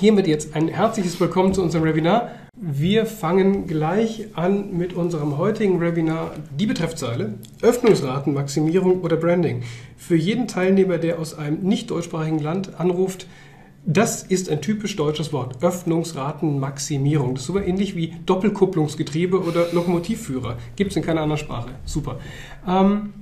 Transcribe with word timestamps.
Hiermit 0.00 0.28
jetzt 0.28 0.54
ein 0.54 0.68
herzliches 0.68 1.18
Willkommen 1.18 1.52
zu 1.54 1.60
unserem 1.60 1.84
Webinar. 1.84 2.30
Wir 2.54 3.04
fangen 3.04 3.66
gleich 3.66 4.28
an 4.34 4.76
mit 4.78 4.92
unserem 4.92 5.38
heutigen 5.38 5.80
Webinar, 5.80 6.36
die 6.56 6.66
Betreffzeile, 6.66 7.34
Öffnungsratenmaximierung 7.62 9.00
oder 9.00 9.16
Branding. 9.16 9.64
Für 9.96 10.14
jeden 10.14 10.46
Teilnehmer, 10.46 10.98
der 10.98 11.18
aus 11.18 11.36
einem 11.36 11.64
nicht 11.64 11.90
deutschsprachigen 11.90 12.38
Land 12.38 12.78
anruft, 12.78 13.26
das 13.84 14.22
ist 14.22 14.48
ein 14.48 14.62
typisch 14.62 14.94
deutsches 14.94 15.32
Wort, 15.32 15.64
Öffnungsratenmaximierung. 15.64 17.34
Das 17.34 17.40
ist 17.40 17.46
super 17.48 17.66
ähnlich 17.66 17.96
wie 17.96 18.14
Doppelkupplungsgetriebe 18.24 19.42
oder 19.42 19.72
Lokomotivführer. 19.72 20.58
Gibt 20.76 20.92
es 20.92 20.96
in 20.96 21.02
keiner 21.02 21.22
anderen 21.22 21.40
Sprache. 21.40 21.70
Super. 21.84 22.20
Ähm, 22.68 23.14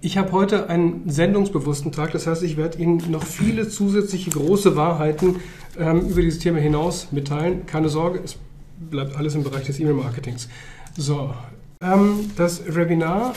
ich 0.00 0.18
habe 0.18 0.32
heute 0.32 0.68
einen 0.68 1.08
sendungsbewussten 1.08 1.92
Tag, 1.92 2.12
das 2.12 2.26
heißt, 2.26 2.42
ich 2.42 2.56
werde 2.56 2.78
Ihnen 2.78 3.10
noch 3.10 3.24
viele 3.24 3.68
zusätzliche 3.68 4.30
große 4.30 4.76
Wahrheiten 4.76 5.36
ähm, 5.78 6.00
über 6.08 6.20
dieses 6.20 6.38
Thema 6.38 6.58
hinaus 6.58 7.08
mitteilen. 7.12 7.66
Keine 7.66 7.88
Sorge, 7.88 8.20
es 8.22 8.36
bleibt 8.78 9.16
alles 9.16 9.34
im 9.34 9.42
Bereich 9.42 9.64
des 9.64 9.80
E-Mail-Marketings. 9.80 10.48
So, 10.96 11.34
ähm, 11.80 12.30
das 12.36 12.74
Webinar 12.74 13.34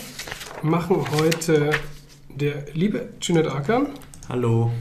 machen 0.62 1.06
heute 1.18 1.72
der 2.36 2.66
liebe 2.74 3.10
Junet 3.22 3.48
Akan. 3.48 3.88
Hallo. 4.28 4.72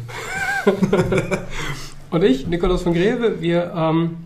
und 2.11 2.25
ich, 2.25 2.47
Nikolaus 2.47 2.83
von 2.83 2.93
Greve. 2.93 3.41
Wir 3.41 3.73
ähm, 3.75 4.17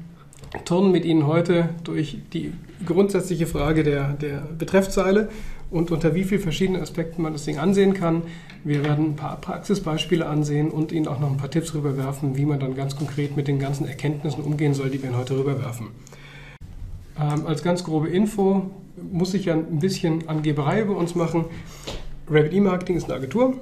turnen 0.65 0.91
mit 0.91 1.05
Ihnen 1.05 1.27
heute 1.27 1.69
durch 1.85 2.19
die 2.33 2.53
grundsätzliche 2.85 3.47
Frage 3.47 3.85
der, 3.85 4.15
der 4.15 4.49
Betreffzeile 4.59 5.29
und 5.73 5.91
unter 5.91 6.15
wie 6.15 6.25
vielen 6.25 6.41
verschiedenen 6.41 6.83
Aspekten 6.83 7.23
man 7.23 7.33
das 7.33 7.45
Ding 7.45 7.59
ansehen 7.59 7.95
kann. 7.95 8.23
Wir 8.63 8.85
werden 8.85 9.07
ein 9.07 9.17
paar 9.17 9.41
Praxisbeispiele 9.41 10.27
ansehen 10.27 10.71
und 10.71 10.93
Ihnen 10.93 11.09
auch 11.09 11.19
noch 11.19 11.31
ein 11.31 11.39
paar 11.39 11.51
Tipps 11.51 11.75
rüberwerfen, 11.75 12.37
wie 12.37 12.45
man 12.45 12.61
dann 12.61 12.77
ganz 12.77 12.95
konkret 12.95 13.37
mit 13.37 13.49
den 13.49 13.59
ganzen 13.59 13.89
Erkenntnissen 13.89 14.45
umgehen 14.45 14.75
soll, 14.75 14.91
die 14.91 15.03
wir 15.03 15.09
Ihnen 15.09 15.19
heute 15.19 15.37
rüberwerfen. 15.37 15.89
Ähm, 17.19 17.47
als 17.47 17.63
ganz 17.63 17.85
grobe 17.85 18.09
Info 18.09 18.71
muss 19.11 19.33
ich 19.35 19.47
ja 19.47 19.55
ein 19.55 19.79
bisschen 19.79 20.29
Angeberei 20.29 20.83
über 20.83 20.97
uns 20.97 21.15
machen. 21.15 21.47
Rabbit 22.29 22.53
E-Marketing 22.53 22.97
ist 22.97 23.05
eine 23.05 23.15
Agentur. 23.15 23.55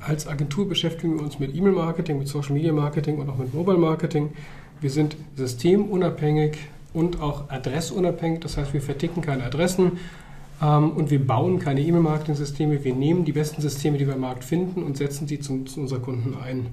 Als 0.00 0.26
Agentur 0.26 0.68
beschäftigen 0.68 1.16
wir 1.16 1.22
uns 1.22 1.38
mit 1.38 1.54
E-Mail-Marketing, 1.54 2.18
mit 2.18 2.28
Social-Media-Marketing 2.28 3.18
und 3.18 3.30
auch 3.30 3.38
mit 3.38 3.54
Mobile-Marketing. 3.54 4.30
Wir 4.82 4.90
sind 4.90 5.16
systemunabhängig 5.36 6.58
und 6.92 7.20
auch 7.20 7.48
adressunabhängig. 7.48 8.40
Das 8.40 8.58
heißt, 8.58 8.74
wir 8.74 8.82
verticken 8.82 9.22
keine 9.22 9.44
Adressen, 9.44 9.92
und 10.60 11.10
wir 11.10 11.24
bauen 11.24 11.58
keine 11.58 11.80
E-Mail-Marketing-Systeme. 11.80 12.82
Wir 12.84 12.94
nehmen 12.94 13.24
die 13.24 13.32
besten 13.32 13.60
Systeme, 13.60 13.98
die 13.98 14.06
wir 14.06 14.14
im 14.14 14.20
Markt 14.20 14.44
finden, 14.44 14.82
und 14.82 14.96
setzen 14.96 15.26
sie 15.26 15.40
zu, 15.40 15.64
zu 15.64 15.80
unseren 15.80 16.02
Kunden 16.02 16.36
ein. 16.42 16.66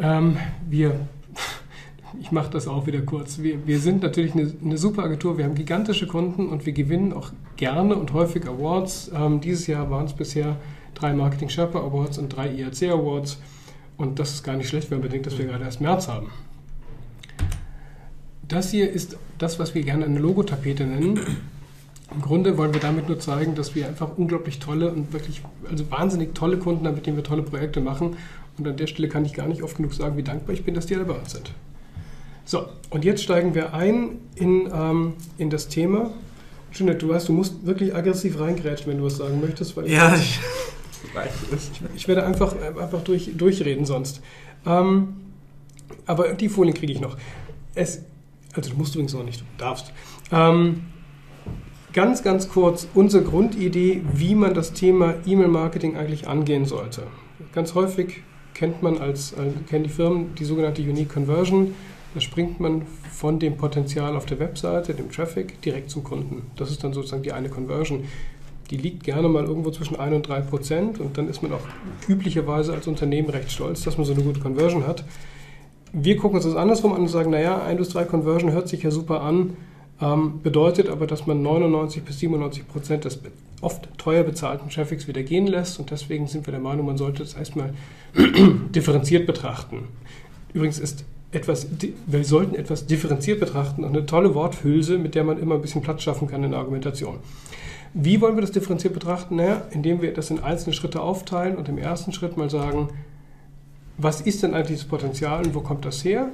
Ähm, 0.00 0.36
wir, 0.68 1.06
ich 2.20 2.32
mache 2.32 2.50
das 2.50 2.66
auch 2.68 2.86
wieder 2.86 3.00
kurz. 3.02 3.38
Wir, 3.38 3.66
wir 3.66 3.78
sind 3.78 4.02
natürlich 4.02 4.34
eine, 4.34 4.52
eine, 4.64 4.78
super 4.78 5.04
Agentur. 5.04 5.38
Wir 5.38 5.44
haben 5.44 5.54
gigantische 5.54 6.06
Kunden 6.06 6.48
und 6.48 6.66
wir 6.66 6.72
gewinnen 6.72 7.12
auch 7.12 7.30
gerne 7.56 7.96
und 7.96 8.12
häufig 8.12 8.46
Awards. 8.46 9.10
Ähm, 9.14 9.40
dieses 9.40 9.66
Jahr 9.66 9.90
waren 9.90 10.06
es 10.06 10.12
bisher 10.12 10.56
drei 10.94 11.12
Marketing 11.12 11.48
Sherpa 11.48 11.80
Awards 11.80 12.18
und 12.18 12.30
drei 12.30 12.52
IAC 12.52 12.90
Awards. 12.90 13.38
Und 13.96 14.18
das 14.18 14.32
ist 14.32 14.42
gar 14.42 14.56
nicht 14.56 14.68
schlecht, 14.68 14.90
wenn 14.90 14.98
man 14.98 15.08
bedenkt, 15.08 15.26
dass 15.26 15.38
wir 15.38 15.46
gerade 15.46 15.64
erst 15.64 15.80
März 15.80 16.08
haben. 16.08 16.30
Das 18.48 18.70
hier 18.70 18.90
ist 18.90 19.16
das, 19.38 19.58
was 19.58 19.74
wir 19.74 19.82
gerne 19.82 20.06
eine 20.06 20.18
Logotapete 20.18 20.84
nennen. 20.84 21.20
Im 22.12 22.22
Grunde 22.22 22.58
wollen 22.58 22.74
wir 22.74 22.80
damit 22.80 23.08
nur 23.08 23.20
zeigen, 23.20 23.54
dass 23.54 23.74
wir 23.74 23.86
einfach 23.86 24.16
unglaublich 24.16 24.58
tolle 24.58 24.90
und 24.90 25.12
wirklich, 25.12 25.42
also 25.68 25.90
wahnsinnig 25.90 26.34
tolle 26.34 26.58
Kunden 26.58 26.86
haben, 26.86 26.96
mit 26.96 27.06
denen 27.06 27.16
wir 27.16 27.24
tolle 27.24 27.42
Projekte 27.42 27.80
machen. 27.80 28.16
Und 28.58 28.66
an 28.66 28.76
der 28.76 28.88
Stelle 28.88 29.08
kann 29.08 29.24
ich 29.24 29.32
gar 29.34 29.46
nicht 29.46 29.62
oft 29.62 29.76
genug 29.76 29.94
sagen, 29.94 30.16
wie 30.16 30.22
dankbar 30.22 30.54
ich 30.54 30.64
bin, 30.64 30.74
dass 30.74 30.86
die 30.86 30.96
alle 30.96 31.04
bei 31.04 31.14
uns 31.14 31.32
sind. 31.32 31.52
So, 32.44 32.66
und 32.90 33.04
jetzt 33.04 33.22
steigen 33.22 33.54
wir 33.54 33.74
ein 33.74 34.18
in, 34.34 34.68
ähm, 34.74 35.12
in 35.38 35.50
das 35.50 35.68
Thema. 35.68 36.10
Jeanette, 36.72 36.98
du 36.98 37.08
weißt, 37.10 37.28
du 37.28 37.32
musst 37.32 37.64
wirklich 37.64 37.94
aggressiv 37.94 38.40
reingrätschen, 38.40 38.90
wenn 38.90 38.98
du 38.98 39.04
was 39.04 39.16
sagen 39.16 39.40
möchtest. 39.40 39.76
Weil 39.76 39.88
ja, 39.88 40.14
ich, 40.16 40.40
ich, 41.52 41.82
ich 41.94 42.08
werde 42.08 42.24
einfach, 42.24 42.54
einfach 42.60 43.02
durch, 43.02 43.30
durchreden 43.36 43.84
sonst. 43.84 44.20
Ähm, 44.66 45.14
aber 46.06 46.32
die 46.32 46.48
Folien 46.48 46.74
kriege 46.74 46.92
ich 46.92 47.00
noch. 47.00 47.16
Es, 47.74 48.02
also 48.52 48.70
du 48.70 48.76
musst 48.76 48.94
übrigens 48.94 49.14
noch 49.14 49.24
nicht, 49.24 49.40
du 49.40 49.44
darfst. 49.56 49.92
Ähm, 50.32 50.82
Ganz, 51.92 52.22
ganz 52.22 52.48
kurz 52.48 52.86
unsere 52.94 53.24
Grundidee, 53.24 54.02
wie 54.12 54.36
man 54.36 54.54
das 54.54 54.72
Thema 54.72 55.14
E-Mail-Marketing 55.26 55.96
eigentlich 55.96 56.28
angehen 56.28 56.64
sollte. 56.64 57.02
Ganz 57.52 57.74
häufig 57.74 58.22
kennt 58.54 58.80
man 58.80 58.98
als, 58.98 59.32
äh, 59.32 59.50
kennen 59.68 59.84
die 59.84 59.90
Firmen 59.90 60.34
die 60.36 60.44
sogenannte 60.44 60.82
Unique 60.82 61.08
Conversion. 61.12 61.74
Da 62.14 62.20
springt 62.20 62.60
man 62.60 62.82
von 63.10 63.40
dem 63.40 63.56
Potenzial 63.56 64.14
auf 64.14 64.24
der 64.24 64.38
Webseite, 64.38 64.94
dem 64.94 65.10
Traffic, 65.10 65.60
direkt 65.62 65.90
zum 65.90 66.04
Kunden. 66.04 66.42
Das 66.56 66.70
ist 66.70 66.84
dann 66.84 66.92
sozusagen 66.92 67.24
die 67.24 67.32
eine 67.32 67.48
Conversion. 67.48 68.04
Die 68.70 68.76
liegt 68.76 69.02
gerne 69.02 69.28
mal 69.28 69.44
irgendwo 69.44 69.72
zwischen 69.72 69.98
1 69.98 70.14
und 70.14 70.28
3 70.28 70.42
Prozent 70.42 71.00
und 71.00 71.18
dann 71.18 71.28
ist 71.28 71.42
man 71.42 71.52
auch 71.52 71.66
üblicherweise 72.08 72.72
als 72.72 72.86
Unternehmen 72.86 73.30
recht 73.30 73.50
stolz, 73.50 73.82
dass 73.82 73.96
man 73.96 74.06
so 74.06 74.12
eine 74.12 74.22
gute 74.22 74.38
Conversion 74.38 74.86
hat. 74.86 75.02
Wir 75.92 76.16
gucken 76.16 76.36
uns 76.36 76.44
das 76.44 76.54
andersrum 76.54 76.92
an 76.92 77.00
und 77.00 77.08
sagen, 77.08 77.32
naja, 77.32 77.60
1 77.64 77.78
bis 77.78 77.88
3 77.88 78.04
Conversion 78.04 78.52
hört 78.52 78.68
sich 78.68 78.84
ja 78.84 78.92
super 78.92 79.22
an, 79.22 79.56
ähm, 80.00 80.40
bedeutet 80.42 80.88
aber, 80.88 81.06
dass 81.06 81.26
man 81.26 81.42
99 81.42 82.02
bis 82.02 82.18
97 82.20 82.66
Prozent 82.68 83.04
des 83.04 83.20
oft 83.60 83.88
teuer 83.98 84.22
bezahlten 84.22 84.70
Traffics 84.70 85.06
wieder 85.06 85.22
gehen 85.22 85.46
lässt 85.46 85.78
und 85.78 85.90
deswegen 85.90 86.26
sind 86.26 86.46
wir 86.46 86.52
der 86.52 86.60
Meinung, 86.60 86.86
man 86.86 86.96
sollte 86.96 87.22
es 87.22 87.34
erstmal 87.34 87.74
differenziert 88.74 89.26
betrachten. 89.26 89.88
Übrigens 90.54 90.78
ist 90.78 91.04
etwas, 91.32 91.68
wir 92.06 92.24
sollten 92.24 92.54
etwas 92.54 92.86
differenziert 92.86 93.38
betrachten 93.38 93.84
eine 93.84 94.06
tolle 94.06 94.34
Worthülse, 94.34 94.98
mit 94.98 95.14
der 95.14 95.24
man 95.24 95.38
immer 95.38 95.56
ein 95.56 95.62
bisschen 95.62 95.82
Platz 95.82 96.02
schaffen 96.02 96.26
kann 96.28 96.42
in 96.42 96.50
der 96.50 96.60
Argumentation. 96.60 97.18
Wie 97.92 98.20
wollen 98.20 98.36
wir 98.36 98.40
das 98.40 98.52
differenziert 98.52 98.94
betrachten? 98.94 99.36
Naja, 99.36 99.62
indem 99.70 100.00
wir 100.00 100.14
das 100.14 100.30
in 100.30 100.40
einzelne 100.40 100.74
Schritte 100.74 101.00
aufteilen 101.00 101.56
und 101.56 101.68
im 101.68 101.78
ersten 101.78 102.12
Schritt 102.12 102.36
mal 102.36 102.50
sagen, 102.50 102.88
was 103.96 104.20
ist 104.20 104.42
denn 104.42 104.54
eigentlich 104.54 104.78
das 104.78 104.88
Potenzial 104.88 105.44
und 105.44 105.54
wo 105.54 105.60
kommt 105.60 105.84
das 105.84 106.04
her? 106.04 106.30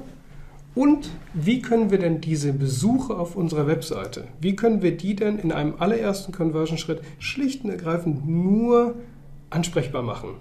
Und 0.77 1.09
wie 1.33 1.59
können 1.59 1.89
wir 1.89 1.97
denn 1.97 2.21
diese 2.21 2.53
Besuche 2.53 3.17
auf 3.17 3.35
unserer 3.35 3.65
Webseite, 3.65 4.25
wie 4.39 4.55
können 4.55 4.83
wir 4.83 4.95
die 4.95 5.15
denn 5.15 5.39
in 5.39 5.51
einem 5.51 5.73
allerersten 5.79 6.31
Conversion-Schritt 6.31 7.01
schlicht 7.17 7.63
und 7.63 7.71
ergreifend 7.71 8.29
nur 8.29 8.93
ansprechbar 9.49 10.03
machen? 10.03 10.35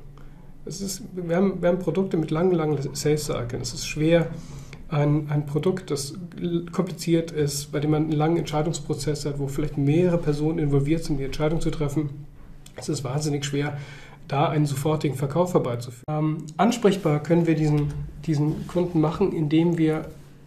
Ist, 0.66 1.04
wir, 1.14 1.36
haben, 1.36 1.62
wir 1.62 1.70
haben 1.70 1.78
Produkte 1.78 2.18
mit 2.18 2.30
langen, 2.30 2.52
langen 2.52 2.76
Sales-Cycles. 2.92 3.68
Es 3.68 3.72
ist 3.72 3.86
schwer, 3.86 4.26
ein, 4.90 5.30
ein 5.30 5.46
Produkt, 5.46 5.90
das 5.90 6.12
kompliziert 6.70 7.30
ist, 7.30 7.72
bei 7.72 7.80
dem 7.80 7.92
man 7.92 8.02
einen 8.02 8.12
langen 8.12 8.36
Entscheidungsprozess 8.36 9.24
hat, 9.24 9.38
wo 9.38 9.48
vielleicht 9.48 9.78
mehrere 9.78 10.18
Personen 10.18 10.58
involviert 10.58 11.02
sind, 11.02 11.16
die 11.16 11.24
Entscheidung 11.24 11.62
zu 11.62 11.70
treffen. 11.70 12.10
Es 12.74 12.90
ist 12.90 13.04
wahnsinnig 13.04 13.46
schwer, 13.46 13.78
da 14.28 14.50
einen 14.50 14.66
sofortigen 14.66 15.16
Verkauf 15.16 15.54
herbeizuführen. 15.54 16.04
Ähm, 16.10 16.36
ansprechbar 16.58 17.22
können 17.22 17.46
wir 17.46 17.54
diesen, 17.54 17.94
diesen 18.26 18.66
Kunden 18.66 19.00
machen, 19.00 19.32
indem 19.32 19.78
wir 19.78 20.04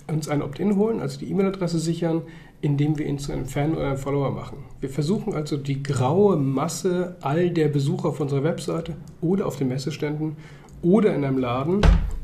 uns 0.10 0.28
ein 0.28 0.42
Opt-in 0.42 0.76
holen, 0.76 1.00
also 1.00 1.20
die 1.20 1.30
E-Mail-Adresse 1.30 1.80
sichern, 1.80 2.22
indem 2.62 2.98
wir 2.98 3.06
ihn 3.06 3.20
zu 3.20 3.32
einem 3.32 3.46
Fan 3.46 3.74
oder 3.74 3.88
einem 3.88 3.98
Follower 3.98 4.32
machen. 4.32 4.58
Wir 4.82 4.90
versuchen 4.90 5.34
also 5.34 5.58
die 5.58 5.82
graue 5.82 6.36
Masse 6.36 7.16
all 7.22 7.50
der 7.52 7.70
Besucher 7.70 8.10
auf 8.10 8.20
unserer 8.20 8.44
Webseite 8.44 8.96
oder 9.22 9.46
auf 9.46 9.56
den 9.56 9.70
Messeständen 9.70 10.36
oder 10.82 11.14
in 11.16 11.24
einem 11.24 11.38
Laden 11.38 11.82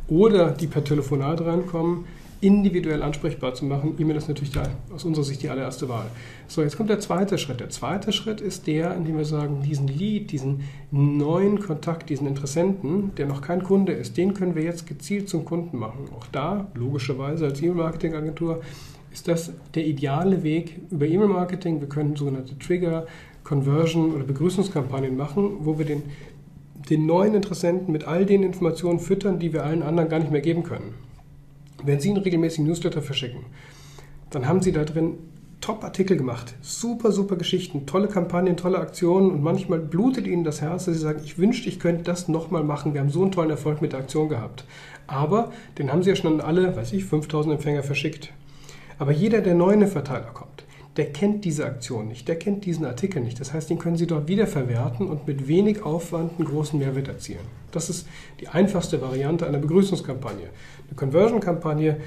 oder 0.07 0.51
die 0.51 0.67
per 0.67 0.83
Telefonat 0.83 1.41
reinkommen, 1.41 2.05
individuell 2.41 3.01
ansprechbar 3.01 3.53
zu 3.53 3.65
machen. 3.65 3.95
E-Mail 3.97 4.17
ist 4.17 4.27
natürlich 4.27 4.51
da, 4.51 4.63
aus 4.93 5.03
unserer 5.05 5.25
Sicht 5.25 5.41
die 5.41 5.49
allererste 5.49 5.89
Wahl. 5.89 6.05
So, 6.47 6.61
jetzt 6.61 6.77
kommt 6.77 6.89
der 6.89 6.99
zweite 6.99 7.37
Schritt. 7.37 7.59
Der 7.59 7.69
zweite 7.69 8.11
Schritt 8.11 8.41
ist 8.41 8.67
der, 8.67 8.95
in 8.95 9.05
dem 9.05 9.17
wir 9.17 9.25
sagen, 9.25 9.61
diesen 9.63 9.87
Lead, 9.87 10.31
diesen 10.31 10.61
neuen 10.91 11.59
Kontakt, 11.59 12.09
diesen 12.09 12.27
Interessenten, 12.27 13.15
der 13.15 13.25
noch 13.25 13.41
kein 13.41 13.63
Kunde 13.63 13.93
ist, 13.93 14.17
den 14.17 14.33
können 14.33 14.55
wir 14.55 14.63
jetzt 14.63 14.87
gezielt 14.87 15.29
zum 15.29 15.45
Kunden 15.45 15.77
machen. 15.77 16.09
Auch 16.15 16.27
da, 16.31 16.67
logischerweise 16.75 17.45
als 17.45 17.61
E-Mail-Marketing-Agentur, 17.61 18.61
ist 19.11 19.27
das 19.27 19.53
der 19.73 19.85
ideale 19.85 20.43
Weg 20.43 20.81
über 20.91 21.07
E-Mail-Marketing. 21.07 21.79
Wir 21.79 21.87
können 21.87 22.15
sogenannte 22.15 22.59
Trigger, 22.59 23.07
Conversion 23.45 24.13
oder 24.13 24.25
Begrüßungskampagnen 24.25 25.15
machen, 25.15 25.57
wo 25.61 25.77
wir 25.77 25.85
den, 25.85 26.03
den 26.89 27.05
neuen 27.05 27.33
Interessenten 27.33 27.93
mit 27.93 28.05
all 28.05 28.25
den 28.25 28.43
Informationen 28.43 28.99
füttern, 28.99 29.39
die 29.39 29.53
wir 29.53 29.63
allen 29.63 29.83
anderen 29.83 30.09
gar 30.09 30.19
nicht 30.19 30.31
mehr 30.31 30.41
geben 30.41 30.63
können. 30.63 31.04
Wenn 31.83 31.99
Sie 31.99 32.09
einen 32.09 32.23
regelmäßigen 32.23 32.65
Newsletter 32.65 33.01
verschicken, 33.01 33.45
dann 34.29 34.47
haben 34.47 34.61
Sie 34.61 34.71
da 34.71 34.83
drin 34.83 35.17
Top-Artikel 35.61 36.15
gemacht, 36.15 36.53
super, 36.61 37.11
super 37.11 37.37
Geschichten, 37.37 37.87
tolle 37.87 38.07
Kampagnen, 38.07 38.55
tolle 38.55 38.77
Aktionen 38.77 39.31
und 39.31 39.41
manchmal 39.41 39.79
blutet 39.79 40.27
Ihnen 40.27 40.43
das 40.43 40.61
Herz, 40.61 40.85
dass 40.85 40.93
Sie 40.93 41.01
sagen, 41.01 41.21
ich 41.23 41.39
wünschte, 41.39 41.69
ich 41.69 41.79
könnte 41.79 42.03
das 42.03 42.27
nochmal 42.27 42.63
machen. 42.63 42.93
Wir 42.93 43.01
haben 43.01 43.09
so 43.09 43.23
einen 43.23 43.31
tollen 43.31 43.49
Erfolg 43.49 43.81
mit 43.81 43.93
der 43.93 44.01
Aktion 44.01 44.29
gehabt. 44.29 44.65
Aber 45.07 45.51
den 45.79 45.91
haben 45.91 46.03
Sie 46.03 46.09
ja 46.09 46.15
schon 46.15 46.33
an 46.33 46.41
alle, 46.41 46.75
weiß 46.75 46.93
ich, 46.93 47.05
5000 47.05 47.55
Empfänger 47.55 47.83
verschickt. 47.83 48.31
Aber 48.99 49.11
jeder, 49.11 49.41
der 49.41 49.55
neu 49.55 49.71
in 49.71 49.79
den 49.79 49.89
Verteiler 49.89 50.31
kommt, 50.33 50.65
der 50.97 51.11
kennt 51.11 51.43
diese 51.43 51.65
Aktion 51.65 52.07
nicht, 52.07 52.27
der 52.27 52.39
kennt 52.39 52.65
diesen 52.65 52.85
Artikel 52.85 53.21
nicht. 53.21 53.39
Das 53.39 53.51
heißt, 53.51 53.69
den 53.69 53.79
können 53.79 53.97
Sie 53.97 54.07
dort 54.07 54.27
wiederverwerten 54.27 55.07
und 55.07 55.27
mit 55.27 55.47
wenig 55.47 55.83
Aufwand 55.83 56.33
einen 56.37 56.47
großen 56.47 56.79
Mehrwert 56.79 57.07
erzielen. 57.07 57.45
Das 57.71 57.89
ist 57.89 58.07
die 58.39 58.47
einfachste 58.47 59.01
Variante 59.01 59.45
einer 59.45 59.57
Begrüßungskampagne. 59.57 60.49
Eine 60.87 60.95
Conversion-Kampagne 60.95 61.97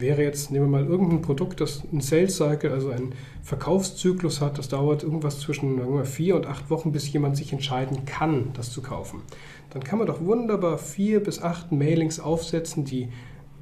wäre 0.00 0.22
jetzt, 0.22 0.50
nehmen 0.50 0.66
wir 0.66 0.80
mal 0.80 0.86
irgendein 0.86 1.22
Produkt, 1.22 1.60
das 1.60 1.82
einen 1.90 2.00
Sales 2.00 2.36
Cycle, 2.36 2.72
also 2.72 2.90
einen 2.90 3.14
Verkaufszyklus 3.42 4.40
hat, 4.40 4.58
das 4.58 4.68
dauert 4.68 5.02
irgendwas 5.02 5.40
zwischen 5.40 5.76
wir, 5.76 6.04
vier 6.04 6.36
und 6.36 6.46
acht 6.46 6.70
Wochen, 6.70 6.92
bis 6.92 7.12
jemand 7.12 7.36
sich 7.36 7.52
entscheiden 7.52 8.04
kann, 8.06 8.50
das 8.54 8.72
zu 8.72 8.82
kaufen. 8.82 9.22
Dann 9.70 9.84
kann 9.84 9.98
man 9.98 10.06
doch 10.06 10.24
wunderbar 10.24 10.78
vier 10.78 11.22
bis 11.22 11.40
acht 11.42 11.70
Mailings 11.70 12.18
aufsetzen, 12.18 12.84
die 12.84 13.08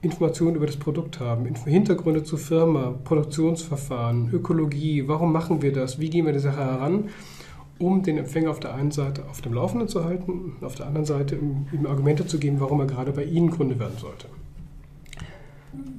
Informationen 0.01 0.55
über 0.55 0.67
das 0.67 0.77
Produkt 0.77 1.19
haben, 1.19 1.53
Hintergründe 1.65 2.23
zur 2.23 2.39
Firma, 2.39 2.95
Produktionsverfahren, 3.03 4.31
Ökologie, 4.33 5.09
warum 5.09 5.33
machen 5.33 5.61
wir 5.61 5.73
das, 5.73 5.99
wie 5.99 6.09
gehen 6.09 6.25
wir 6.25 6.33
die 6.33 6.39
Sache 6.39 6.59
heran, 6.65 7.09
um 7.79 8.03
den 8.03 8.19
Empfänger 8.19 8.51
auf 8.51 8.61
der 8.61 8.75
einen 8.75 8.91
Seite 8.91 9.23
auf 9.31 9.41
dem 9.41 9.55
Laufenden 9.55 9.89
zu 9.89 10.05
halten, 10.05 10.57
auf 10.61 10.75
der 10.75 10.87
anderen 10.87 11.07
Seite 11.07 11.37
ihm 11.37 11.87
Argumente 11.87 12.27
zu 12.27 12.39
geben, 12.39 12.61
warum 12.61 12.81
er 12.81 12.87
gerade 12.87 13.13
bei 13.13 13.25
Ihnen 13.25 13.51
Kunde 13.51 13.79
werden 13.79 13.97
sollte. 13.99 14.27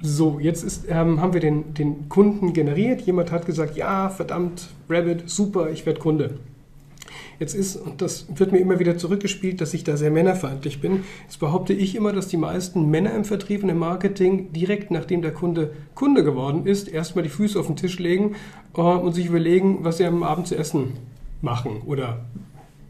So, 0.01 0.39
jetzt 0.39 0.63
ist, 0.63 0.85
ähm, 0.89 1.21
haben 1.21 1.33
wir 1.33 1.41
den, 1.41 1.73
den 1.73 2.09
Kunden 2.09 2.53
generiert. 2.53 3.01
Jemand 3.01 3.31
hat 3.31 3.45
gesagt, 3.45 3.77
ja, 3.77 4.09
verdammt, 4.09 4.69
Rabbit, 4.89 5.29
super, 5.29 5.69
ich 5.69 5.85
werde 5.85 5.99
Kunde. 5.99 6.39
Jetzt 7.39 7.53
ist, 7.55 7.77
und 7.77 8.01
das 8.01 8.25
wird 8.35 8.51
mir 8.51 8.59
immer 8.59 8.79
wieder 8.79 8.97
zurückgespielt, 8.97 9.61
dass 9.61 9.73
ich 9.73 9.85
da 9.85 9.95
sehr 9.95 10.11
männerfeindlich 10.11 10.81
bin. 10.81 11.03
Jetzt 11.23 11.39
behaupte 11.39 11.71
ich 11.71 11.95
immer, 11.95 12.11
dass 12.11 12.27
die 12.27 12.37
meisten 12.37 12.89
Männer 12.89 13.13
im 13.13 13.23
Vertrieb 13.23 13.63
und 13.63 13.69
im 13.69 13.77
Marketing 13.77 14.51
direkt 14.51 14.91
nachdem 14.91 15.21
der 15.21 15.31
Kunde 15.33 15.71
Kunde 15.95 16.25
geworden 16.25 16.65
ist, 16.65 16.89
erstmal 16.89 17.23
die 17.23 17.29
Füße 17.29 17.57
auf 17.57 17.67
den 17.67 17.77
Tisch 17.77 17.97
legen 17.99 18.35
äh, 18.75 18.81
und 18.81 19.13
sich 19.13 19.27
überlegen, 19.27 19.79
was 19.83 19.97
sie 19.97 20.05
am 20.05 20.23
Abend 20.23 20.47
zu 20.47 20.57
essen 20.57 20.93
machen 21.41 21.81
oder 21.85 22.25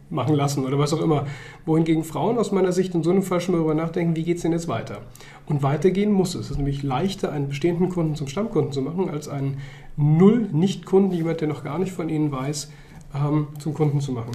machen 0.09 0.35
lassen 0.35 0.65
oder 0.65 0.79
was 0.79 0.93
auch 0.93 1.01
immer. 1.01 1.25
Wohingegen 1.65 2.03
Frauen 2.03 2.37
aus 2.37 2.51
meiner 2.51 2.71
Sicht 2.71 2.95
in 2.95 3.03
so 3.03 3.11
einem 3.11 3.23
Fall 3.23 3.41
schon 3.41 3.53
mal 3.53 3.59
darüber 3.59 3.75
nachdenken, 3.75 4.15
wie 4.15 4.23
geht 4.23 4.37
es 4.37 4.43
denn 4.43 4.51
jetzt 4.51 4.67
weiter? 4.67 5.01
Und 5.45 5.63
weitergehen 5.63 6.11
muss 6.11 6.35
es. 6.35 6.45
Es 6.45 6.51
ist 6.51 6.57
nämlich 6.57 6.83
leichter, 6.83 7.31
einen 7.31 7.49
bestehenden 7.49 7.89
Kunden 7.89 8.15
zum 8.15 8.27
Stammkunden 8.27 8.71
zu 8.71 8.81
machen, 8.81 9.09
als 9.09 9.27
einen 9.27 9.57
Null-Nicht-Kunden, 9.97 11.11
jemand, 11.11 11.41
der 11.41 11.47
noch 11.47 11.63
gar 11.63 11.77
nicht 11.77 11.91
von 11.91 12.09
Ihnen 12.09 12.31
weiß, 12.31 12.71
ähm, 13.15 13.47
zum 13.59 13.73
Kunden 13.73 14.01
zu 14.01 14.11
machen. 14.11 14.31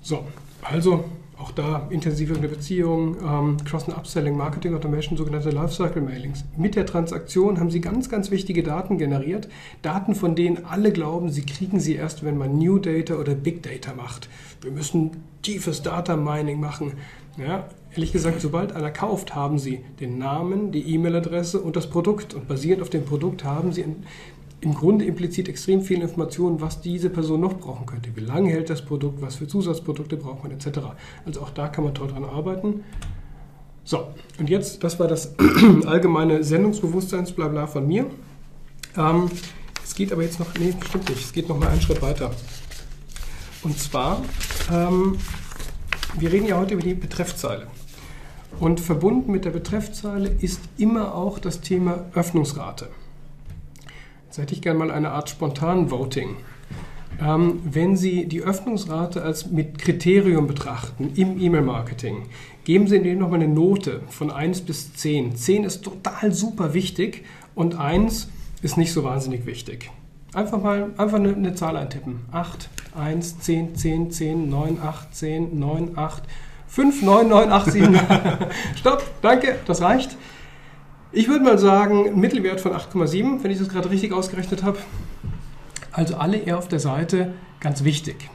So, 0.00 0.24
also 0.62 1.04
auch 1.38 1.50
da 1.50 1.88
intensive 1.90 2.34
Beziehungen, 2.34 3.16
ähm, 3.24 3.56
Cross- 3.64 3.88
und 3.88 3.96
Upselling, 3.96 4.36
Marketing 4.36 4.74
Automation, 4.74 5.16
sogenannte 5.16 5.50
Lifecycle-Mailings. 5.50 6.44
Mit 6.56 6.76
der 6.76 6.86
Transaktion 6.86 7.58
haben 7.58 7.70
Sie 7.70 7.80
ganz, 7.80 8.08
ganz 8.08 8.30
wichtige 8.30 8.62
Daten 8.62 8.98
generiert. 8.98 9.48
Daten, 9.82 10.14
von 10.14 10.36
denen 10.36 10.64
alle 10.64 10.92
glauben, 10.92 11.30
Sie 11.30 11.42
kriegen 11.42 11.80
sie 11.80 11.94
erst, 11.96 12.24
wenn 12.24 12.38
man 12.38 12.58
New 12.58 12.78
Data 12.78 13.14
oder 13.14 13.34
Big 13.34 13.62
Data 13.62 13.94
macht. 13.94 14.28
Wir 14.60 14.70
müssen 14.70 15.10
tiefes 15.42 15.82
Data 15.82 16.16
Mining 16.16 16.60
machen. 16.60 16.92
Ja, 17.36 17.68
ehrlich 17.90 18.12
gesagt, 18.12 18.40
sobald 18.40 18.72
einer 18.74 18.90
kauft, 18.90 19.34
haben 19.34 19.58
Sie 19.58 19.80
den 19.98 20.18
Namen, 20.18 20.70
die 20.70 20.94
E-Mail-Adresse 20.94 21.60
und 21.60 21.74
das 21.74 21.90
Produkt. 21.90 22.32
Und 22.32 22.46
basierend 22.46 22.82
auf 22.82 22.90
dem 22.90 23.04
Produkt 23.04 23.44
haben 23.44 23.72
Sie 23.72 23.84
im 24.64 24.74
Grunde 24.74 25.04
implizit 25.04 25.48
extrem 25.48 25.82
viele 25.82 26.02
Informationen, 26.02 26.60
was 26.60 26.80
diese 26.80 27.10
Person 27.10 27.42
noch 27.42 27.58
brauchen 27.58 27.84
könnte. 27.84 28.16
Wie 28.16 28.20
lange 28.20 28.50
hält 28.50 28.70
das 28.70 28.82
Produkt, 28.82 29.20
was 29.20 29.36
für 29.36 29.46
Zusatzprodukte 29.46 30.16
braucht 30.16 30.42
man 30.42 30.52
etc. 30.52 30.80
Also 31.26 31.42
auch 31.42 31.50
da 31.50 31.68
kann 31.68 31.84
man 31.84 31.94
toll 31.94 32.08
dran 32.08 32.24
arbeiten. 32.24 32.82
So, 33.84 34.08
und 34.38 34.48
jetzt, 34.48 34.82
das 34.82 34.98
war 34.98 35.06
das 35.06 35.34
allgemeine 35.84 36.42
Sendungsbewusstseinsblabla 36.42 37.66
von 37.66 37.86
mir. 37.86 38.06
Ähm, 38.96 39.30
es 39.84 39.94
geht 39.94 40.10
aber 40.12 40.22
jetzt 40.22 40.40
noch, 40.40 40.46
nee, 40.58 40.72
stimmt 40.88 41.10
nicht, 41.10 41.20
es 41.20 41.32
geht 41.32 41.50
noch 41.50 41.58
mal 41.58 41.68
einen 41.68 41.82
Schritt 41.82 42.00
weiter. 42.00 42.30
Und 43.62 43.78
zwar, 43.78 44.22
ähm, 44.72 45.18
wir 46.18 46.32
reden 46.32 46.46
ja 46.46 46.58
heute 46.58 46.72
über 46.72 46.82
die 46.82 46.94
Betreffzeile. 46.94 47.66
Und 48.60 48.80
verbunden 48.80 49.30
mit 49.30 49.44
der 49.44 49.50
Betreffzeile 49.50 50.30
ist 50.40 50.60
immer 50.78 51.14
auch 51.14 51.38
das 51.38 51.60
Thema 51.60 52.06
Öffnungsrate. 52.14 52.88
Jetzt 54.34 54.42
hätte 54.42 54.54
ich 54.54 54.62
gerne 54.62 54.80
mal 54.80 54.90
eine 54.90 55.12
Art 55.12 55.30
spontan 55.30 55.92
Voting. 55.92 56.34
Ähm, 57.24 57.60
wenn 57.62 57.96
Sie 57.96 58.26
die 58.26 58.42
Öffnungsrate 58.42 59.22
als 59.22 59.46
mit 59.46 59.78
Kriterium 59.78 60.48
betrachten 60.48 61.12
im 61.14 61.40
E-Mail-Marketing, 61.40 62.24
geben 62.64 62.88
Sie 62.88 63.00
denen 63.00 63.20
nochmal 63.20 63.40
eine 63.40 63.54
Note 63.54 64.00
von 64.08 64.32
1 64.32 64.62
bis 64.62 64.92
10. 64.94 65.36
10 65.36 65.62
ist 65.62 65.84
total 65.84 66.34
super 66.34 66.74
wichtig 66.74 67.24
und 67.54 67.78
1 67.78 68.28
ist 68.60 68.76
nicht 68.76 68.92
so 68.92 69.04
wahnsinnig 69.04 69.46
wichtig. 69.46 69.92
Einfach 70.32 70.60
mal 70.60 70.90
einfach 70.96 71.18
eine, 71.18 71.32
eine 71.32 71.54
Zahl 71.54 71.76
eintippen. 71.76 72.22
8, 72.32 72.70
1, 72.96 73.38
10, 73.38 73.76
10, 73.76 74.10
10, 74.10 74.50
9, 74.50 74.78
8, 74.82 75.14
10, 75.14 75.60
9, 75.60 75.90
8, 75.96 76.24
5, 76.66 77.02
9, 77.02 77.28
9, 77.28 77.52
8, 77.52 77.70
7. 77.70 78.00
Stopp, 78.74 79.04
danke, 79.22 79.60
das 79.64 79.80
reicht. 79.80 80.16
Ich 81.16 81.28
würde 81.28 81.44
mal 81.44 81.58
sagen, 81.58 82.18
Mittelwert 82.18 82.60
von 82.60 82.72
8,7, 82.72 83.44
wenn 83.44 83.50
ich 83.52 83.58
das 83.60 83.68
gerade 83.68 83.88
richtig 83.88 84.12
ausgerechnet 84.12 84.64
habe. 84.64 84.78
Also 85.92 86.16
alle 86.16 86.38
eher 86.38 86.58
auf 86.58 86.66
der 86.66 86.80
Seite 86.80 87.34
ganz 87.60 87.84
wichtig. 87.84 88.28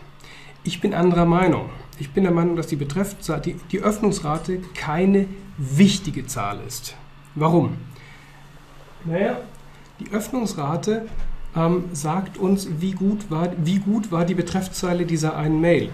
Ich 0.63 0.79
bin 0.79 0.93
anderer 0.93 1.25
Meinung. 1.25 1.69
Ich 1.99 2.11
bin 2.11 2.23
der 2.23 2.31
Meinung, 2.31 2.55
dass 2.55 2.67
die, 2.67 2.77
Betreffzahl, 2.77 3.41
die, 3.41 3.57
die 3.73 3.81
Öffnungsrate 3.81 4.61
keine 4.75 5.27
wichtige 5.57 6.25
Zahl 6.25 6.61
ist. 6.65 6.95
Warum? 7.35 7.75
Naja, 9.03 9.41
die 9.99 10.09
Öffnungsrate 10.13 11.05
ähm, 11.57 11.83
sagt 11.91 12.37
uns, 12.37 12.69
wie 12.79 12.91
gut, 12.91 13.29
war, 13.29 13.49
wie 13.57 13.79
gut 13.79 14.09
war 14.09 14.23
die 14.23 14.35
Betreffzeile 14.35 15.05
dieser 15.05 15.35
einen 15.35 15.59
Mail. 15.59 15.89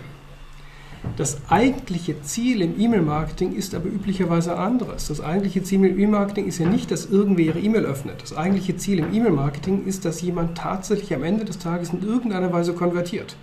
Das 1.17 1.37
eigentliche 1.49 2.21
Ziel 2.23 2.61
im 2.61 2.79
E-Mail-Marketing 2.79 3.53
ist 3.53 3.73
aber 3.73 3.85
üblicherweise 3.85 4.57
anderes. 4.57 5.07
Das 5.07 5.21
eigentliche 5.21 5.63
Ziel 5.63 5.85
im 5.85 5.93
E-Mail-Marketing 5.93 6.45
ist 6.45 6.57
ja 6.59 6.67
nicht, 6.67 6.91
dass 6.91 7.05
irgendwer 7.05 7.45
ihre 7.45 7.59
E-Mail 7.59 7.85
öffnet. 7.85 8.21
Das 8.21 8.35
eigentliche 8.35 8.75
Ziel 8.75 8.99
im 8.99 9.13
E-Mail-Marketing 9.13 9.85
ist, 9.85 10.03
dass 10.03 10.21
jemand 10.21 10.57
tatsächlich 10.57 11.13
am 11.13 11.23
Ende 11.23 11.45
des 11.45 11.57
Tages 11.57 11.91
in 11.91 12.03
irgendeiner 12.03 12.51
Weise 12.51 12.73
konvertiert. 12.73 13.37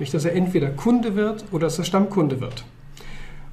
Nicht, 0.00 0.12
dass 0.14 0.24
er 0.24 0.34
entweder 0.34 0.70
Kunde 0.70 1.14
wird 1.14 1.44
oder 1.52 1.68
dass 1.68 1.78
er 1.78 1.84
Stammkunde 1.84 2.40
wird. 2.40 2.64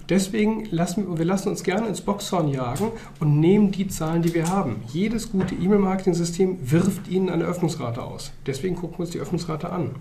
Deswegen 0.09 0.65
lassen 0.71 1.19
wir 1.19 1.25
lassen 1.25 1.49
uns 1.49 1.63
gerne 1.63 1.87
ins 1.87 2.01
Boxhorn 2.01 2.47
jagen 2.47 2.91
und 3.19 3.39
nehmen 3.39 3.71
die 3.71 3.87
Zahlen, 3.87 4.23
die 4.23 4.33
wir 4.33 4.49
haben. 4.49 4.77
Jedes 4.91 5.31
gute 5.31 5.53
E-Mail-Marketing-System 5.53 6.71
wirft 6.71 7.07
Ihnen 7.07 7.29
eine 7.29 7.43
Öffnungsrate 7.43 8.01
aus. 8.01 8.31
Deswegen 8.47 8.75
gucken 8.75 8.97
wir 8.97 9.01
uns 9.01 9.11
die 9.11 9.19
Öffnungsrate 9.19 9.69
an. 9.69 9.91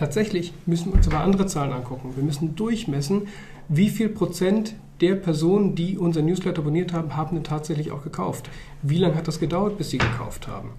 Tatsächlich 0.00 0.54
müssen 0.64 0.86
wir 0.86 0.94
uns 0.94 1.06
aber 1.08 1.20
andere 1.20 1.44
Zahlen 1.44 1.74
angucken. 1.74 2.12
Wir 2.16 2.24
müssen 2.24 2.56
durchmessen, 2.56 3.28
wie 3.68 3.90
viel 3.90 4.08
Prozent 4.08 4.74
der 5.02 5.14
Personen, 5.14 5.74
die 5.74 5.98
unser 5.98 6.22
Newsletter 6.22 6.62
abonniert 6.62 6.94
haben, 6.94 7.16
haben 7.16 7.36
denn 7.36 7.44
tatsächlich 7.44 7.90
auch 7.90 8.02
gekauft. 8.02 8.48
Wie 8.80 8.96
lange 8.96 9.14
hat 9.14 9.28
das 9.28 9.38
gedauert, 9.38 9.76
bis 9.76 9.90
sie 9.90 9.98
gekauft 9.98 10.48
haben? 10.48 10.70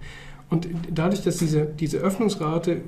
Und 0.50 0.66
dadurch, 0.92 1.22
dass 1.22 1.36
diese, 1.36 1.66
diese 1.66 1.98
Öffnungsrate, 1.98 2.80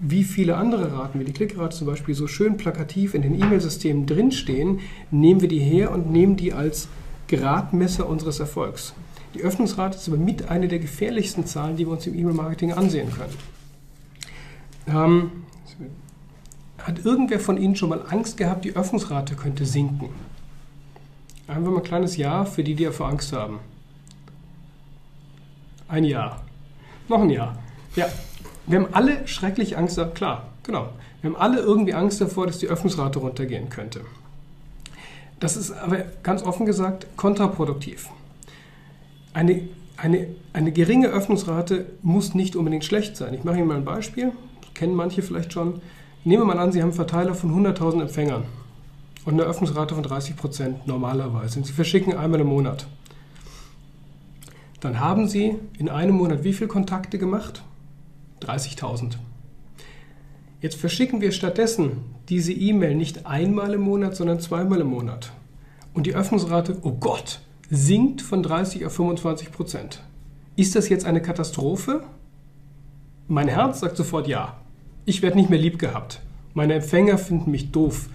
wie 0.00 0.24
viele 0.24 0.56
andere 0.56 0.92
Raten, 0.92 1.20
wie 1.20 1.24
die 1.24 1.34
Klickrate 1.34 1.76
zum 1.76 1.88
Beispiel, 1.88 2.14
so 2.14 2.26
schön 2.26 2.56
plakativ 2.56 3.12
in 3.12 3.20
den 3.20 3.34
E-Mail-Systemen 3.34 4.06
drinstehen, 4.06 4.80
nehmen 5.10 5.42
wir 5.42 5.48
die 5.48 5.60
her 5.60 5.92
und 5.92 6.10
nehmen 6.10 6.36
die 6.36 6.54
als 6.54 6.88
Gradmesser 7.28 8.08
unseres 8.08 8.40
Erfolgs. 8.40 8.94
Die 9.34 9.42
Öffnungsrate 9.42 9.98
ist 9.98 10.08
aber 10.08 10.16
mit 10.16 10.48
einer 10.48 10.68
der 10.68 10.78
gefährlichsten 10.78 11.44
Zahlen, 11.44 11.76
die 11.76 11.86
wir 11.86 11.92
uns 11.92 12.06
im 12.06 12.18
E-Mail-Marketing 12.18 12.72
ansehen 12.72 13.10
können. 13.12 13.34
Ähm, 14.88 15.30
hat 16.84 17.04
irgendwer 17.04 17.40
von 17.40 17.56
Ihnen 17.56 17.76
schon 17.76 17.90
mal 17.90 18.02
Angst 18.08 18.36
gehabt, 18.36 18.64
die 18.64 18.74
Öffnungsrate 18.74 19.34
könnte 19.34 19.66
sinken? 19.66 20.10
Einfach 21.46 21.70
mal 21.70 21.78
ein 21.78 21.82
kleines 21.82 22.16
Ja 22.16 22.44
für 22.44 22.64
die, 22.64 22.74
die 22.74 22.84
ja 22.84 22.92
vor 22.92 23.08
Angst 23.08 23.32
haben. 23.32 23.60
Ein 25.88 26.04
Jahr. 26.04 26.42
Noch 27.08 27.20
ein 27.20 27.30
Jahr. 27.30 27.58
Ja, 27.96 28.06
wir 28.66 28.78
haben 28.78 28.94
alle 28.94 29.26
schrecklich 29.28 29.76
Angst, 29.76 30.00
klar, 30.14 30.48
genau. 30.62 30.88
Wir 31.20 31.30
haben 31.30 31.36
alle 31.36 31.60
irgendwie 31.60 31.94
Angst 31.94 32.20
davor, 32.20 32.46
dass 32.46 32.58
die 32.58 32.68
Öffnungsrate 32.68 33.18
runtergehen 33.18 33.68
könnte. 33.68 34.00
Das 35.38 35.56
ist 35.56 35.72
aber 35.72 35.98
ganz 36.22 36.42
offen 36.42 36.66
gesagt 36.66 37.06
kontraproduktiv. 37.16 38.08
Eine, 39.32 39.68
eine, 39.96 40.28
eine 40.52 40.72
geringe 40.72 41.08
Öffnungsrate 41.08 41.86
muss 42.02 42.34
nicht 42.34 42.56
unbedingt 42.56 42.84
schlecht 42.84 43.16
sein. 43.16 43.34
Ich 43.34 43.44
mache 43.44 43.58
Ihnen 43.58 43.66
mal 43.66 43.76
ein 43.76 43.84
Beispiel, 43.84 44.32
kennen 44.74 44.94
manche 44.94 45.22
vielleicht 45.22 45.52
schon. 45.52 45.80
Nehmen 46.24 46.42
wir 46.42 46.46
mal 46.54 46.58
an, 46.58 46.70
Sie 46.70 46.80
haben 46.80 46.90
einen 46.90 46.96
Verteiler 46.96 47.34
von 47.34 47.50
100.000 47.50 48.02
Empfängern 48.02 48.44
und 49.24 49.32
eine 49.34 49.42
Öffnungsrate 49.42 49.94
von 49.94 50.04
30 50.04 50.36
Prozent 50.36 50.86
normalerweise. 50.86 51.58
Und 51.58 51.66
Sie 51.66 51.72
verschicken 51.72 52.16
einmal 52.16 52.40
im 52.40 52.46
Monat. 52.46 52.86
Dann 54.80 55.00
haben 55.00 55.28
Sie 55.28 55.56
in 55.78 55.88
einem 55.88 56.14
Monat 56.14 56.44
wie 56.44 56.52
viele 56.52 56.68
Kontakte 56.68 57.18
gemacht? 57.18 57.62
30.000. 58.40 59.14
Jetzt 60.60 60.76
verschicken 60.76 61.20
wir 61.20 61.32
stattdessen 61.32 61.98
diese 62.28 62.52
E-Mail 62.52 62.94
nicht 62.94 63.26
einmal 63.26 63.74
im 63.74 63.80
Monat, 63.80 64.14
sondern 64.14 64.38
zweimal 64.38 64.80
im 64.80 64.88
Monat. 64.88 65.32
Und 65.92 66.06
die 66.06 66.14
Öffnungsrate, 66.14 66.78
oh 66.82 66.92
Gott, 66.92 67.40
sinkt 67.68 68.22
von 68.22 68.44
30 68.44 68.86
auf 68.86 68.94
25 68.94 69.50
Prozent. 69.50 70.02
Ist 70.54 70.76
das 70.76 70.88
jetzt 70.88 71.04
eine 71.04 71.20
Katastrophe? 71.20 72.04
Mein 73.26 73.48
Herz 73.48 73.80
sagt 73.80 73.96
sofort 73.96 74.28
ja. 74.28 74.61
Ich 75.04 75.20
werde 75.22 75.36
nicht 75.36 75.50
mehr 75.50 75.58
lieb 75.58 75.78
gehabt. 75.78 76.20
Meine 76.54 76.74
Empfänger 76.74 77.18
finden 77.18 77.50
mich 77.50 77.72
doof. 77.72 78.08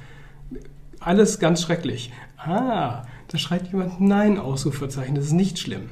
Alles 1.00 1.40
ganz 1.40 1.62
schrecklich. 1.62 2.14
Ah, 2.38 3.04
da 3.28 3.38
schreibt 3.38 3.68
jemand 3.68 4.00
Nein, 4.00 4.40
Ausrufezeichen. 4.40 5.16
Das 5.16 5.26
ist 5.26 5.34
nicht 5.34 5.60
schlimm. 5.60 5.90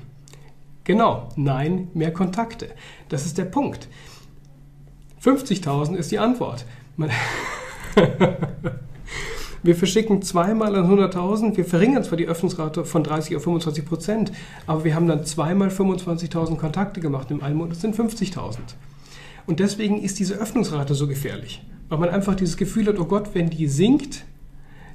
Genau, 0.85 1.29
nein, 1.35 1.89
mehr 1.93 2.13
Kontakte. 2.13 2.69
Das 3.09 3.25
ist 3.25 3.37
der 3.37 3.45
Punkt. 3.45 3.89
50.000 5.21 5.95
ist 5.95 6.11
die 6.11 6.19
Antwort. 6.19 6.65
wir 9.63 9.75
verschicken 9.75 10.21
zweimal 10.21 10.75
an 10.75 10.89
100.000, 10.89 11.57
wir 11.57 11.65
verringern 11.65 12.03
zwar 12.03 12.17
die 12.17 12.27
Öffnungsrate 12.27 12.85
von 12.85 13.03
30 13.03 13.35
auf 13.35 13.43
25 13.43 13.85
Prozent, 13.85 14.31
aber 14.67 14.85
wir 14.85 14.95
haben 14.95 15.07
dann 15.07 15.25
zweimal 15.25 15.69
25.000 15.69 16.55
Kontakte 16.57 17.01
gemacht 17.01 17.31
im 17.31 17.41
einen 17.41 17.57
Monat, 17.57 17.73
das 17.73 17.81
sind 17.81 17.95
50.000. 17.95 18.59
Und 19.47 19.59
deswegen 19.59 20.01
ist 20.01 20.19
diese 20.19 20.35
Öffnungsrate 20.35 20.95
so 20.95 21.07
gefährlich, 21.07 21.63
weil 21.89 21.99
man 21.99 22.09
einfach 22.09 22.35
dieses 22.35 22.57
Gefühl 22.57 22.87
hat, 22.87 22.99
oh 22.99 23.05
Gott, 23.05 23.29
wenn 23.33 23.49
die 23.49 23.67
sinkt, 23.67 24.25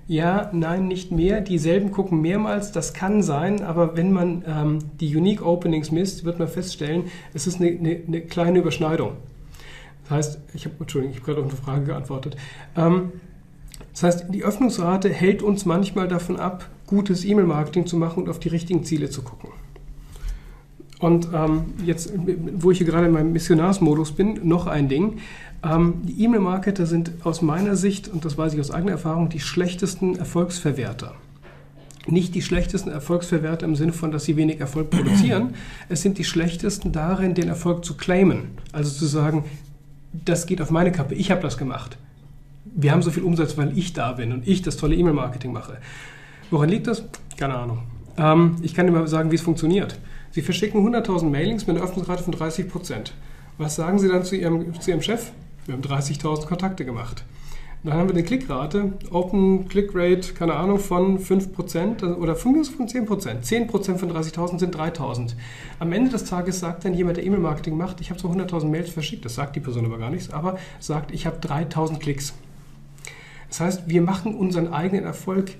ja, 0.08 0.50
nein, 0.52 0.88
nicht 0.88 1.12
mehr. 1.12 1.40
Dieselben 1.40 1.92
gucken 1.92 2.20
mehrmals, 2.20 2.72
das 2.72 2.94
kann 2.94 3.22
sein, 3.22 3.62
aber 3.62 3.96
wenn 3.96 4.12
man 4.12 4.44
ähm, 4.44 4.78
die 4.98 5.14
Unique 5.14 5.40
Openings 5.40 5.92
misst, 5.92 6.24
wird 6.24 6.40
man 6.40 6.48
feststellen, 6.48 7.04
es 7.32 7.46
ist 7.46 7.60
eine, 7.60 7.68
eine, 7.70 8.00
eine 8.04 8.20
kleine 8.22 8.58
Überschneidung. 8.58 9.12
Das 10.02 10.10
heißt, 10.10 10.38
ich 10.54 10.64
habe, 10.64 10.74
Entschuldigung, 10.80 11.14
ich 11.14 11.22
habe 11.22 11.32
gerade 11.32 11.46
auf 11.46 11.52
eine 11.52 11.62
Frage 11.62 11.84
geantwortet. 11.84 12.36
Ähm, 12.76 13.12
das 13.92 14.02
heißt, 14.02 14.34
die 14.34 14.42
Öffnungsrate 14.42 15.08
hält 15.10 15.42
uns 15.42 15.64
manchmal 15.64 16.08
davon 16.08 16.40
ab, 16.40 16.68
gutes 16.88 17.24
E-Mail-Marketing 17.24 17.86
zu 17.86 17.96
machen 17.96 18.24
und 18.24 18.28
auf 18.28 18.40
die 18.40 18.48
richtigen 18.48 18.82
Ziele 18.82 19.10
zu 19.10 19.22
gucken. 19.22 19.50
Und 21.00 21.28
ähm, 21.34 21.72
jetzt, 21.84 22.12
wo 22.56 22.70
ich 22.70 22.78
hier 22.78 22.86
gerade 22.86 23.06
in 23.06 23.12
meinem 23.12 23.32
Missionarsmodus 23.32 24.12
bin, 24.12 24.46
noch 24.46 24.66
ein 24.66 24.88
Ding. 24.88 25.18
Ähm, 25.64 25.94
die 26.04 26.22
E-Mail-Marketer 26.24 26.86
sind 26.86 27.10
aus 27.24 27.42
meiner 27.42 27.74
Sicht, 27.74 28.08
und 28.08 28.24
das 28.24 28.36
weiß 28.36 28.52
ich 28.54 28.60
aus 28.60 28.70
eigener 28.70 28.92
Erfahrung, 28.92 29.30
die 29.30 29.40
schlechtesten 29.40 30.16
Erfolgsverwerter. 30.16 31.14
Nicht 32.06 32.34
die 32.34 32.42
schlechtesten 32.42 32.90
Erfolgsverwerter 32.90 33.66
im 33.66 33.76
Sinne 33.76 33.92
von, 33.92 34.10
dass 34.10 34.24
sie 34.24 34.36
wenig 34.36 34.60
Erfolg 34.60 34.90
produzieren. 34.90 35.54
Es 35.88 36.02
sind 36.02 36.18
die 36.18 36.24
schlechtesten 36.24 36.92
darin, 36.92 37.34
den 37.34 37.48
Erfolg 37.48 37.84
zu 37.84 37.96
claimen. 37.96 38.48
Also 38.72 38.90
zu 38.90 39.06
sagen, 39.06 39.44
das 40.12 40.46
geht 40.46 40.60
auf 40.60 40.70
meine 40.70 40.92
Kappe, 40.92 41.14
ich 41.14 41.30
habe 41.30 41.40
das 41.40 41.56
gemacht. 41.56 41.96
Wir 42.64 42.92
haben 42.92 43.02
so 43.02 43.10
viel 43.10 43.22
Umsatz, 43.22 43.56
weil 43.56 43.76
ich 43.76 43.92
da 43.92 44.12
bin 44.12 44.32
und 44.32 44.46
ich 44.46 44.62
das 44.62 44.76
tolle 44.76 44.96
E-Mail-Marketing 44.96 45.52
mache. 45.52 45.78
Woran 46.50 46.68
liegt 46.68 46.86
das? 46.86 47.04
Keine 47.38 47.54
Ahnung. 47.54 47.78
Ähm, 48.16 48.56
ich 48.62 48.74
kann 48.74 48.86
dir 48.86 48.92
mal 48.92 49.06
sagen, 49.06 49.30
wie 49.30 49.36
es 49.36 49.42
funktioniert. 49.42 49.98
Sie 50.32 50.42
verschicken 50.42 50.86
100.000 50.86 51.24
Mailings 51.24 51.66
mit 51.66 51.76
einer 51.76 51.84
Öffnungsrate 51.84 52.22
von 52.22 52.32
30 52.32 52.68
Prozent. 52.68 53.14
Was 53.58 53.76
sagen 53.76 53.98
Sie 53.98 54.08
dann 54.08 54.24
zu 54.24 54.36
Ihrem, 54.36 54.80
zu 54.80 54.90
Ihrem 54.90 55.02
Chef? 55.02 55.32
Wir 55.66 55.74
haben 55.74 55.82
30.000 55.82 56.46
Kontakte 56.46 56.84
gemacht. 56.84 57.24
Dann 57.82 57.94
haben 57.94 58.08
wir 58.08 58.14
eine 58.14 58.24
Klickrate, 58.24 58.92
Open 59.10 59.66
Click 59.68 59.92
Rate, 59.94 60.34
keine 60.34 60.54
Ahnung, 60.54 60.78
von 60.78 61.18
5% 61.18 62.14
oder 62.16 62.36
von 62.36 62.52
mir 62.52 62.64
von 62.64 62.86
10%. 62.86 63.42
10% 63.42 63.96
von 63.96 64.12
30.000 64.12 64.58
sind 64.58 64.76
3.000. 64.76 65.32
Am 65.78 65.90
Ende 65.92 66.10
des 66.10 66.24
Tages 66.24 66.60
sagt 66.60 66.84
dann 66.84 66.92
jemand, 66.92 67.16
der 67.16 67.24
E-Mail-Marketing 67.24 67.78
macht, 67.78 68.02
ich 68.02 68.10
habe 68.10 68.20
so 68.20 68.28
100.000 68.28 68.66
Mails 68.66 68.90
verschickt, 68.90 69.24
das 69.24 69.34
sagt 69.34 69.56
die 69.56 69.60
Person 69.60 69.86
aber 69.86 69.96
gar 69.96 70.10
nichts, 70.10 70.30
aber 70.30 70.58
sagt, 70.78 71.10
ich 71.10 71.24
habe 71.24 71.38
3.000 71.38 71.98
Klicks. 71.98 72.34
Das 73.48 73.60
heißt, 73.60 73.88
wir 73.88 74.02
machen 74.02 74.34
unseren 74.34 74.72
eigenen 74.72 75.04
Erfolg 75.04 75.52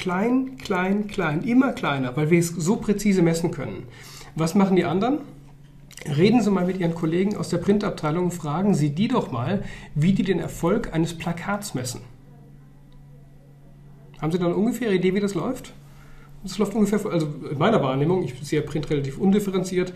klein, 0.00 0.56
klein, 0.56 1.08
klein, 1.08 1.42
immer 1.42 1.72
kleiner, 1.72 2.16
weil 2.16 2.30
wir 2.30 2.38
es 2.38 2.48
so 2.48 2.76
präzise 2.76 3.20
messen 3.20 3.50
können. 3.50 3.84
Was 4.34 4.54
machen 4.54 4.76
die 4.76 4.84
anderen? 4.84 5.18
Reden 6.16 6.40
Sie 6.40 6.50
mal 6.50 6.66
mit 6.66 6.78
Ihren 6.78 6.94
Kollegen 6.94 7.36
aus 7.36 7.50
der 7.50 7.58
Printabteilung 7.58 8.24
und 8.24 8.30
fragen 8.30 8.74
Sie 8.74 8.90
die 8.90 9.08
doch 9.08 9.30
mal, 9.30 9.62
wie 9.94 10.14
die 10.14 10.22
den 10.22 10.40
Erfolg 10.40 10.94
eines 10.94 11.16
Plakats 11.16 11.74
messen. 11.74 12.00
Haben 14.20 14.32
Sie 14.32 14.38
da 14.38 14.46
eine 14.46 14.54
ungefähre 14.54 14.94
Idee, 14.94 15.14
wie 15.14 15.20
das 15.20 15.34
läuft? 15.34 15.74
Das 16.42 16.56
läuft 16.56 16.74
ungefähr, 16.74 17.04
also 17.04 17.28
in 17.50 17.58
meiner 17.58 17.82
Wahrnehmung, 17.82 18.22
ich 18.22 18.34
sehe 18.42 18.62
Print 18.62 18.88
relativ 18.88 19.18
undifferenziert. 19.18 19.92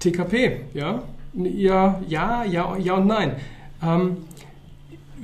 TKP, 0.00 0.60
ja? 0.74 1.02
Ja, 1.32 2.02
ja, 2.06 2.44
ja, 2.44 2.76
ja 2.76 2.94
und 2.94 3.06
nein. 3.06 3.36
Ähm, 3.82 4.18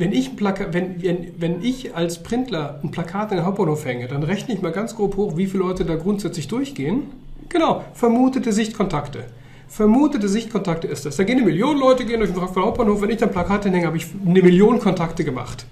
wenn 0.01 0.13
ich, 0.13 0.33
wenn, 0.41 1.03
wenn, 1.03 1.27
wenn 1.39 1.63
ich 1.63 1.95
als 1.95 2.23
Printler 2.23 2.81
ein 2.83 2.91
Plakat 2.91 3.31
in 3.31 3.37
den 3.37 3.47
Hauptbahnhof 3.47 3.85
hänge, 3.85 4.09
dann 4.09 4.23
rechne 4.23 4.55
ich 4.55 4.63
mal 4.63 4.73
ganz 4.73 4.97
grob 4.97 5.17
hoch, 5.17 5.37
wie 5.37 5.47
viele 5.47 5.63
Leute 5.63 5.85
da 5.85 5.95
grundsätzlich 5.95 6.49
durchgehen 6.49 7.05
Genau, 7.51 7.85
vermutete 7.95 8.53
Sichtkontakte. 8.53 9.25
Vermutete 9.69 10.29
Sichtkontakte 10.29 10.87
ist 10.87 11.05
das. 11.05 11.17
Da 11.17 11.25
gehen 11.25 11.37
eine 11.37 11.47
Million 11.47 11.79
Leute 11.79 12.05
gehen 12.05 12.21
durch 12.21 12.31
den 12.31 12.39
Frankfurter 12.39 12.69
Hauptbahnhof. 12.69 13.03
Wenn 13.03 13.11
ich 13.11 13.19
dann 13.19 13.33
Plakate 13.33 13.71
hänge, 13.71 13.87
habe 13.87 13.97
ich 13.97 14.07
eine 14.25 14.41
Million 14.41 14.79
Kontakte 14.79 15.25
gemacht. 15.25 15.67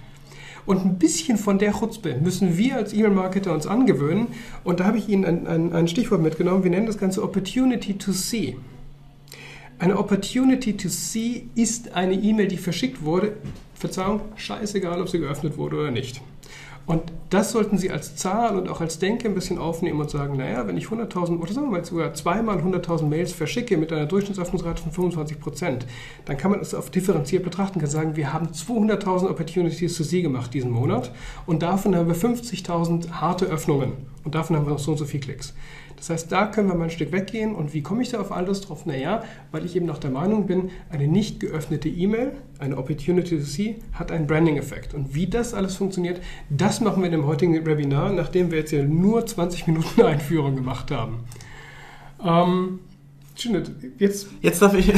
Und 0.66 0.85
ein 0.85 0.99
bisschen 0.99 1.38
von 1.38 1.58
der 1.58 1.73
Chutzpe 1.73 2.16
müssen 2.20 2.58
wir 2.58 2.76
als 2.76 2.92
E-Mail-Marketer 2.92 3.54
uns 3.54 3.68
angewöhnen. 3.68 4.26
Und 4.64 4.80
da 4.80 4.87
habe 4.87 4.99
ich 4.99 5.08
Ihnen 5.08 5.25
ein, 5.25 5.47
ein, 5.47 5.73
ein 5.73 5.88
Stichwort 5.88 6.20
mitgenommen. 6.20 6.64
Wir 6.64 6.70
nennen 6.73 6.87
das 6.87 6.99
Ganze 6.99 7.23
Opportunity 7.23 7.94
to 7.94 8.11
See. 8.11 8.56
Eine 9.78 9.97
Opportunity 9.97 10.76
to 10.76 10.88
See 10.88 11.47
ist 11.54 11.94
eine 11.94 12.14
E-Mail, 12.14 12.49
die 12.49 12.56
verschickt 12.56 13.04
wurde. 13.04 13.35
Verzeihung, 13.78 14.20
scheißegal, 14.37 15.00
ob 15.00 15.08
sie 15.08 15.18
geöffnet 15.18 15.56
wurde 15.56 15.76
oder 15.76 15.90
nicht. 15.90 16.20
Und 16.88 17.02
das 17.28 17.52
sollten 17.52 17.76
Sie 17.76 17.90
als 17.90 18.16
Zahl 18.16 18.56
und 18.56 18.70
auch 18.70 18.80
als 18.80 18.99
Denke 18.99 19.28
ein 19.28 19.35
bisschen 19.35 19.58
aufnehmen 19.58 20.00
und 20.00 20.08
sagen, 20.08 20.38
naja, 20.38 20.66
wenn 20.66 20.78
ich 20.78 20.87
100.000 20.87 21.38
oder 21.38 21.52
sagen 21.52 21.66
wir 21.66 21.73
mal 21.73 21.85
sogar 21.85 22.14
zweimal 22.14 22.56
100.000 22.56 23.02
Mails 23.02 23.32
verschicke 23.32 23.76
mit 23.76 23.92
einer 23.92 24.06
Durchschnittsöffnungsrate 24.06 24.82
von 24.82 24.92
25 24.92 25.38
Prozent, 25.38 25.87
dann 26.25 26.38
kann 26.38 26.50
man 26.50 26.61
es 26.61 26.73
auf 26.73 26.88
differenziert 26.88 27.44
betrachten, 27.44 27.78
kann 27.78 27.90
sagen, 27.90 28.16
wir 28.16 28.32
haben 28.32 28.47
200.000 28.47 29.28
Opportunities 29.28 29.97
zu 29.97 30.02
Sie 30.02 30.23
gemacht 30.23 30.54
diesen 30.54 30.70
Monat 30.70 31.12
und 31.44 31.62
davon 31.62 31.94
haben 31.94 32.08
wir 32.08 32.16
50.000 32.16 33.11
harte 33.11 33.44
Öffnungen 33.44 33.92
und 34.25 34.35
davon 34.35 34.56
haben 34.56 34.64
wir 34.64 34.73
noch 34.73 34.78
so 34.78 34.92
und 34.92 34.97
so 34.97 35.04
viele 35.04 35.25
Klicks. 35.25 35.52
Das 35.99 36.11
heißt, 36.11 36.33
da 36.33 36.47
können 36.47 36.69
wir 36.69 36.75
mal 36.75 36.85
ein 36.85 36.90
Stück 36.90 37.12
weggehen. 37.12 37.55
Und 37.55 37.75
wie 37.75 37.83
komme 37.83 38.02
ich 38.02 38.11
da 38.11 38.21
auf 38.21 38.33
alles 38.33 38.61
drauf? 38.61 38.87
Naja, 38.87 39.23
weil 39.50 39.64
ich 39.64 39.76
eben 39.76 39.87
noch 39.87 39.99
der 39.99 40.11
Meinung 40.11 40.47
bin, 40.47 40.71
eine 40.90 41.09
nicht 41.09 41.40
geöffnete 41.40 41.88
E-Mail, 41.88 42.33
eine 42.59 42.76
Opportunity 42.76 43.37
to 43.37 43.43
see, 43.43 43.76
hat 43.93 44.12
einen 44.12 44.26
Branding-Effekt. 44.26 44.95
Und 44.95 45.14
wie 45.14 45.26
das 45.26 45.55
alles 45.55 45.76
funktioniert, 45.76 46.21
das 46.50 46.81
machen 46.81 47.02
wir 47.02 47.07
in 47.07 47.12
dem 47.12 47.26
heutigen 47.26 47.67
Webinar, 47.67 48.12
nachdem 48.12 48.50
wir 48.50 48.59
jetzt 48.59 48.71
hier 48.71 48.85
nur 48.85 49.26
20 49.26 49.67
Minuten 49.67 50.02
Einführung 50.02 50.55
gemacht 50.55 50.90
haben. 50.90 51.25
Ähm, 52.25 52.81
Jetzt, 53.99 54.26
jetzt 54.43 54.61
darf 54.61 54.75
ich. 54.75 54.93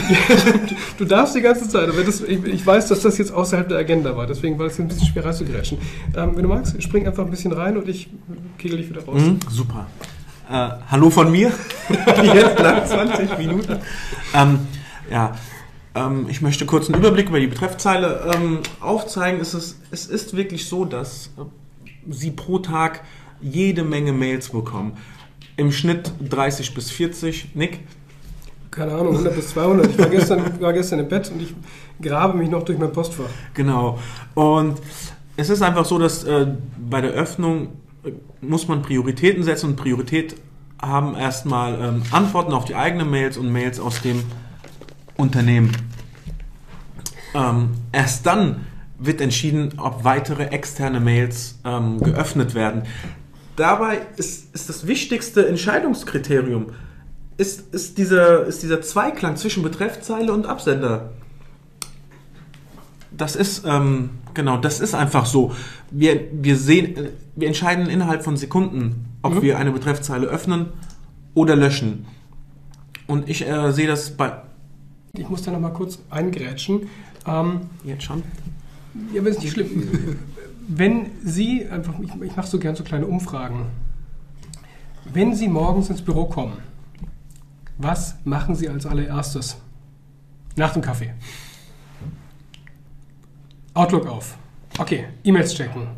du 0.99 1.05
darfst 1.05 1.37
die 1.37 1.43
ganze 1.43 1.69
Zeit, 1.69 1.91
aber 1.91 2.03
das, 2.03 2.23
ich, 2.23 2.43
ich, 2.43 2.67
weiß, 2.67 2.89
dass 2.89 3.03
das 3.03 3.19
jetzt 3.19 3.33
außerhalb 3.35 3.69
der 3.69 3.77
Agenda 3.77 4.17
war, 4.17 4.27
deswegen 4.27 4.59
war 4.59 4.65
es 4.65 4.81
ein 4.81 4.89
bisschen 4.89 5.09
schwer 5.09 5.27
reinzugrätschen. 5.27 5.77
Ähm, 6.17 6.31
wenn 6.35 6.43
du 6.45 6.49
magst, 6.49 6.83
spring 6.83 7.07
einfach 7.07 7.25
ein 7.25 7.31
bisschen 7.31 7.53
rein 7.53 7.77
und 7.77 7.87
ich 7.87 8.09
kegel 8.57 8.79
dich 8.79 8.89
wieder 8.89 9.05
raus. 9.05 9.21
Mhm, 9.21 9.41
super. 9.51 9.89
Äh, 10.51 10.71
hallo 10.91 11.11
von 11.11 11.31
mir. 11.31 11.53
Jetzt 12.23 12.59
nach 12.59 12.85
20 12.85 13.39
Minuten. 13.39 13.79
Ähm, 14.35 14.67
ja, 15.09 15.37
ähm, 15.95 16.27
ich 16.29 16.43
möchte 16.43 16.67
kurz 16.67 16.89
einen 16.89 16.99
Überblick 16.99 17.29
über 17.29 17.39
die 17.39 17.47
Betreffzeile 17.47 18.33
ähm, 18.35 18.59
aufzeigen. 18.81 19.41
Es 19.41 19.55
ist, 19.55 19.81
es 19.93 20.07
ist 20.07 20.37
wirklich 20.37 20.67
so, 20.67 20.85
dass 20.85 21.31
äh, 21.39 21.43
Sie 22.11 22.33
pro 22.33 22.59
Tag 22.59 23.05
jede 23.41 23.85
Menge 23.85 24.13
Mails 24.13 24.49
bekommen. 24.49 24.97
Im 25.57 25.71
Schnitt 25.71 26.11
30 26.29 26.75
bis 26.75 26.91
40. 26.91 27.55
Nick? 27.55 27.81
Keine 28.73 28.95
Ahnung, 28.95 29.13
100 29.13 29.37
bis 29.37 29.51
200. 29.51 29.87
Ich 29.87 29.99
war 29.99 30.09
gestern, 30.09 30.61
war 30.61 30.73
gestern 30.73 30.99
im 30.99 31.09
Bett 31.09 31.31
und 31.31 31.43
ich 31.43 31.55
grabe 32.03 32.37
mich 32.37 32.51
noch 32.51 32.65
durch 32.65 32.79
mein 32.79 32.91
Postfach. 32.91 33.31
Genau. 33.55 34.01
Und 34.35 34.81
es 35.37 35.49
ist 35.49 35.63
einfach 35.63 35.85
so, 35.85 35.97
dass 35.99 36.25
äh, 36.25 36.49
bei 36.77 37.01
der 37.01 37.13
Öffnung 37.13 37.69
muss 38.41 38.69
man 38.69 38.83
Prioritäten 38.83 39.43
setzen 39.43 39.71
und 39.71 39.77
Priorität 39.77 40.37
haben 40.81 41.15
erstmal 41.15 41.79
ähm, 41.81 42.03
Antworten 42.11 42.53
auf 42.53 42.65
die 42.65 42.75
eigenen 42.75 43.11
Mails 43.11 43.37
und 43.37 43.53
Mails 43.53 43.79
aus 43.79 44.01
dem 44.03 44.23
Unternehmen. 45.17 45.73
Ähm, 47.35 47.71
erst 47.93 48.27
dann 48.27 48.67
wird 48.99 49.21
entschieden, 49.21 49.75
ob 49.79 50.05
weitere 50.05 50.45
externe 50.45 51.01
Mails 51.01 51.59
ähm, 51.65 52.01
geöffnet 52.01 52.55
werden. 52.55 52.83
Dabei 53.57 54.01
ist, 54.17 54.55
ist 54.55 54.69
das 54.69 54.87
wichtigste 54.87 55.47
Entscheidungskriterium 55.47 56.69
ist, 57.41 57.75
ist, 57.75 57.97
dieser, 57.97 58.45
ist 58.47 58.63
dieser 58.63 58.83
Zweiklang 58.83 59.37
zwischen 59.37 59.63
Betreffzeile 59.63 60.33
und 60.33 60.47
Absender. 60.47 61.11
Das 63.11 63.35
ist 63.35 63.65
ähm, 63.67 64.11
genau, 64.35 64.59
das 64.59 64.81
ist 64.81 64.95
einfach 64.95 65.25
so. 65.25 65.55
Wir, 65.91 66.29
wir 66.33 66.57
sehen, 66.57 67.09
wir 67.41 67.49
entscheiden 67.49 67.89
innerhalb 67.89 68.23
von 68.23 68.37
Sekunden, 68.37 69.07
ob 69.23 69.35
mhm. 69.35 69.43
wir 69.43 69.59
eine 69.59 69.73
Betreffzeile 69.73 70.27
öffnen 70.27 70.67
oder 71.35 71.57
löschen. 71.57 72.07
Und 73.07 73.29
ich 73.29 73.47
äh, 73.47 73.73
sehe 73.73 73.87
das 73.87 74.17
bei. 74.17 74.43
Ich 75.17 75.29
muss 75.29 75.43
da 75.43 75.51
nochmal 75.51 75.73
kurz 75.73 75.99
eingrätschen. 76.11 76.89
Ähm, 77.27 77.63
Jetzt 77.85 78.05
schon? 78.05 78.23
Ja, 79.13 79.21
aber 79.21 79.31
ist 79.31 79.41
nicht 79.41 79.53
schlimm. 79.53 80.19
Wenn 80.69 81.07
Sie 81.25 81.67
einfach, 81.67 81.95
ich, 82.01 82.11
ich 82.23 82.37
mache 82.37 82.47
so 82.47 82.59
gerne 82.59 82.77
so 82.77 82.85
kleine 82.85 83.07
Umfragen. 83.07 83.67
Wenn 85.13 85.35
Sie 85.35 85.49
morgens 85.49 85.91
ins 85.91 86.03
Büro 86.03 86.27
kommen, 86.27 86.59
was 87.79 88.15
machen 88.25 88.55
Sie 88.55 88.69
als 88.69 88.87
allererstes? 88.87 89.57
Nach 90.57 90.73
dem 90.73 90.83
Kaffee. 90.83 91.15
Outlook 93.75 94.07
auf. 94.07 94.37
Okay, 94.79 95.07
E-Mails 95.25 95.55
checken. 95.55 95.89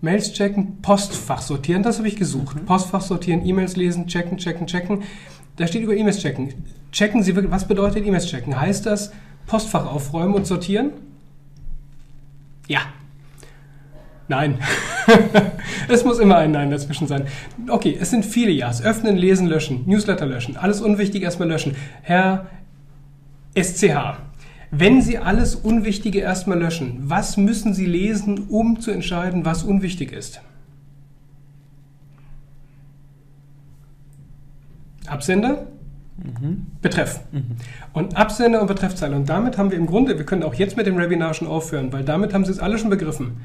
Mails 0.00 0.32
checken, 0.32 0.80
Postfach 0.80 1.42
sortieren, 1.42 1.82
das 1.82 1.98
habe 1.98 2.08
ich 2.08 2.16
gesucht. 2.16 2.56
Mhm. 2.56 2.64
Postfach 2.64 3.02
sortieren, 3.02 3.44
E-Mails 3.44 3.76
lesen, 3.76 4.06
checken, 4.06 4.38
checken, 4.38 4.66
checken. 4.66 5.02
Da 5.56 5.66
steht 5.66 5.82
über 5.82 5.94
E-Mails 5.94 6.20
checken. 6.20 6.54
Checken 6.90 7.22
Sie, 7.22 7.34
was 7.50 7.68
bedeutet 7.68 8.06
E-Mails 8.06 8.26
checken? 8.26 8.58
Heißt 8.58 8.86
das 8.86 9.12
Postfach 9.46 9.86
aufräumen 9.86 10.34
und 10.34 10.46
sortieren? 10.46 10.92
Ja. 12.66 12.80
Nein. 14.28 14.58
es 15.88 16.04
muss 16.04 16.18
immer 16.18 16.36
ein 16.36 16.52
Nein 16.52 16.70
dazwischen 16.70 17.06
sein. 17.06 17.26
Okay, 17.68 17.98
es 18.00 18.10
sind 18.10 18.24
viele 18.24 18.52
Ja's. 18.52 18.80
Öffnen, 18.82 19.16
lesen, 19.16 19.48
löschen, 19.48 19.82
Newsletter 19.86 20.24
löschen, 20.24 20.56
alles 20.56 20.80
unwichtig 20.80 21.22
erstmal 21.24 21.48
löschen. 21.48 21.74
Herr 22.02 22.46
SCH, 23.60 24.18
wenn 24.70 25.02
Sie 25.02 25.18
alles 25.18 25.56
Unwichtige 25.56 26.20
erstmal 26.20 26.58
löschen, 26.58 26.98
was 27.02 27.36
müssen 27.36 27.74
Sie 27.74 27.86
lesen, 27.86 28.46
um 28.48 28.80
zu 28.80 28.90
entscheiden, 28.90 29.44
was 29.44 29.64
unwichtig 29.64 30.12
ist? 30.12 30.40
Absender, 35.06 35.66
mhm. 36.18 36.66
Betreff. 36.80 37.20
Mhm. 37.32 37.56
Und 37.92 38.16
Absender 38.16 38.60
und 38.60 38.68
Betreffzeile. 38.68 39.16
Und 39.16 39.28
damit 39.28 39.58
haben 39.58 39.72
wir 39.72 39.78
im 39.78 39.86
Grunde, 39.86 40.18
wir 40.18 40.24
können 40.24 40.44
auch 40.44 40.54
jetzt 40.54 40.76
mit 40.76 40.86
dem 40.86 40.96
Webinar 40.98 41.34
schon 41.34 41.48
aufhören, 41.48 41.92
weil 41.92 42.04
damit 42.04 42.32
haben 42.32 42.44
Sie 42.44 42.52
es 42.52 42.60
alle 42.60 42.78
schon 42.78 42.90
begriffen. 42.90 43.40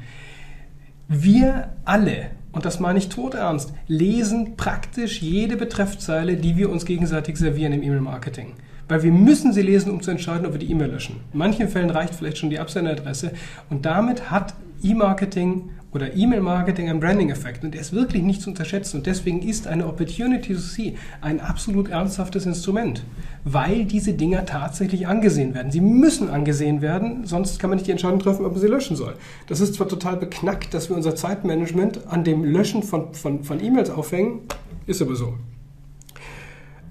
Wir 1.08 1.70
alle, 1.86 2.27
und 2.51 2.65
das 2.65 2.79
meine 2.79 3.00
ich 3.00 3.10
todernst, 3.10 3.74
lesen 3.88 4.58
praktisch 4.58 5.22
jede 5.22 5.58
Betreffzeile, 5.58 6.38
die 6.38 6.55
wir 6.55 6.70
uns 6.70 6.86
gegenseitig 6.86 7.38
servieren 7.38 7.74
im 7.74 7.82
E-Mail-Marketing. 7.82 8.53
Weil 8.87 9.03
wir 9.03 9.11
müssen 9.11 9.51
sie 9.53 9.61
lesen, 9.61 9.91
um 9.91 10.01
zu 10.01 10.11
entscheiden, 10.11 10.45
ob 10.45 10.53
wir 10.53 10.59
die 10.59 10.69
E-Mail 10.71 10.91
löschen. 10.91 11.17
In 11.33 11.39
manchen 11.39 11.67
Fällen 11.67 11.89
reicht 11.89 12.15
vielleicht 12.15 12.37
schon 12.37 12.49
die 12.49 12.59
Absenderadresse. 12.59 13.31
Und 13.69 13.85
damit 13.85 14.29
hat 14.29 14.53
E-Marketing 14.83 15.69
oder 15.95 16.13
E-Mail-Marketing 16.13 16.89
einen 16.89 16.99
Branding-Effekt. 16.99 17.63
Und 17.63 17.73
der 17.73 17.79
ist 17.79 17.93
wirklich 17.93 18.21
nicht 18.21 18.41
zu 18.41 18.49
unterschätzen. 18.49 18.97
Und 18.97 19.05
deswegen 19.05 19.41
ist 19.41 19.65
eine 19.65 19.87
Opportunity 19.87 20.53
to 20.53 20.59
see 20.59 20.97
ein 21.21 21.39
absolut 21.39 21.89
ernsthaftes 21.89 22.45
Instrument, 22.45 23.03
weil 23.45 23.85
diese 23.85 24.13
Dinger 24.13 24.45
tatsächlich 24.45 25.07
angesehen 25.07 25.55
werden. 25.55 25.71
Sie 25.71 25.79
müssen 25.79 26.29
angesehen 26.29 26.81
werden, 26.81 27.25
sonst 27.25 27.59
kann 27.59 27.69
man 27.69 27.77
nicht 27.77 27.87
die 27.87 27.91
Entscheidung 27.91 28.19
treffen, 28.19 28.45
ob 28.45 28.51
man 28.51 28.61
sie 28.61 28.67
löschen 28.67 28.97
soll. 28.97 29.15
Das 29.47 29.61
ist 29.61 29.75
zwar 29.75 29.87
total 29.87 30.17
beknackt, 30.17 30.73
dass 30.73 30.89
wir 30.89 30.97
unser 30.97 31.15
Zeitmanagement 31.15 32.07
an 32.07 32.25
dem 32.25 32.43
Löschen 32.43 32.83
von, 32.83 33.13
von, 33.13 33.45
von 33.45 33.63
E-Mails 33.63 33.89
aufhängen, 33.89 34.41
ist 34.85 35.01
aber 35.01 35.15
so. 35.15 35.35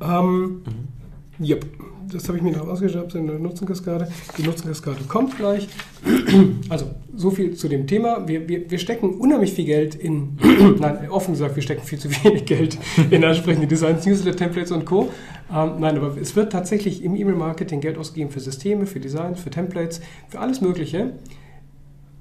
Ähm, 0.00 0.62
mhm. 0.64 0.93
Yep, 1.41 1.67
das 2.12 2.29
habe 2.29 2.38
ich 2.38 2.45
mir 2.45 2.53
noch 2.53 2.69
ausgeschrieben 2.69 3.11
in 3.14 3.26
der 3.26 3.38
Nutzenkaskade. 3.38 4.09
Die 4.38 4.43
Nutzenkaskade 4.43 5.00
kommt 5.09 5.37
gleich. 5.37 5.69
Also, 6.69 6.87
so 7.17 7.31
viel 7.31 7.55
zu 7.55 7.69
dem 7.69 7.87
Thema. 7.87 8.29
Wir, 8.29 8.49
wir, 8.49 8.71
wir 8.71 8.79
stecken 8.79 9.14
unheimlich 9.14 9.53
viel 9.53 9.64
Geld 9.64 9.97
in, 9.97 10.38
nein, 10.79 11.11
offen 11.11 11.33
gesagt, 11.33 11.57
wir 11.57 11.62
stecken 11.62 11.83
viel 11.85 11.99
zu 11.99 12.09
wenig 12.11 12.45
Geld 12.47 12.79
in 13.11 13.23
entsprechende 13.23 13.67
Designs, 13.67 14.07
Newsletter, 14.07 14.37
Templates 14.37 14.71
und 14.71 14.85
Co. 14.85 15.11
Ähm, 15.53 15.73
nein, 15.81 15.97
aber 15.97 16.17
es 16.21 16.37
wird 16.37 16.53
tatsächlich 16.53 17.03
im 17.03 17.17
E-Mail-Marketing 17.17 17.81
Geld 17.81 17.99
ausgegeben 17.99 18.31
für 18.31 18.41
Systeme, 18.41 18.87
für 18.87 19.00
Designs, 19.00 19.41
für 19.41 19.50
Templates, 19.50 20.00
für 20.29 20.38
alles 20.38 20.61
Mögliche. 20.61 21.14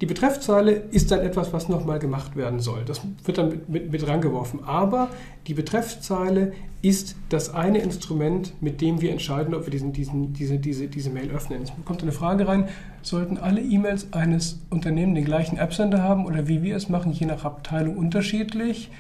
Die 0.03 0.07
Betreffzeile 0.07 0.72
ist 0.91 1.12
dann 1.12 1.22
etwas, 1.22 1.53
was 1.53 1.69
nochmal 1.69 1.98
gemacht 1.98 2.36
werden 2.36 2.60
soll. 2.60 2.83
Das 2.86 3.00
wird 3.24 3.38
dann 3.38 3.48
mit, 3.48 3.69
mit, 3.69 3.91
mit 3.93 4.05
rangeworfen. 4.05 4.62
Aber 4.65 5.07
die 5.48 5.53
Betreffzeile 5.53 6.51
ist 6.81 7.15
das 7.29 7.53
eine 7.53 7.77
Instrument, 7.77 8.51
mit 8.62 8.81
dem 8.81 9.00
wir 9.00 9.13
entscheiden, 9.13 9.55
ob 9.55 9.65
wir 9.65 9.72
diesen, 9.72 9.93
diesen, 9.93 10.33
diese, 10.33 10.60
diese, 10.60 10.88
diese 10.88 11.10
Mail 11.10 11.31
öffnen. 11.31 11.62
Es 11.63 11.72
kommt 11.86 12.01
eine 12.01 12.12
Frage 12.12 12.50
rein, 12.50 12.67
sollten 13.01 13.38
alle 13.38 13.62
E-Mails 13.62 14.12
eines 14.12 14.60
Unternehmens 14.69 15.15
den 15.15 15.24
gleichen 15.24 15.57
Absender 15.57 16.03
haben 16.03 16.25
oder 16.25 16.50
wie 16.50 16.63
wir 16.63 16.75
es 16.75 16.89
machen, 16.89 17.13
je 17.13 17.25
nach 17.25 17.45
Abteilung 17.45 17.95
unterschiedlich? 17.95 18.91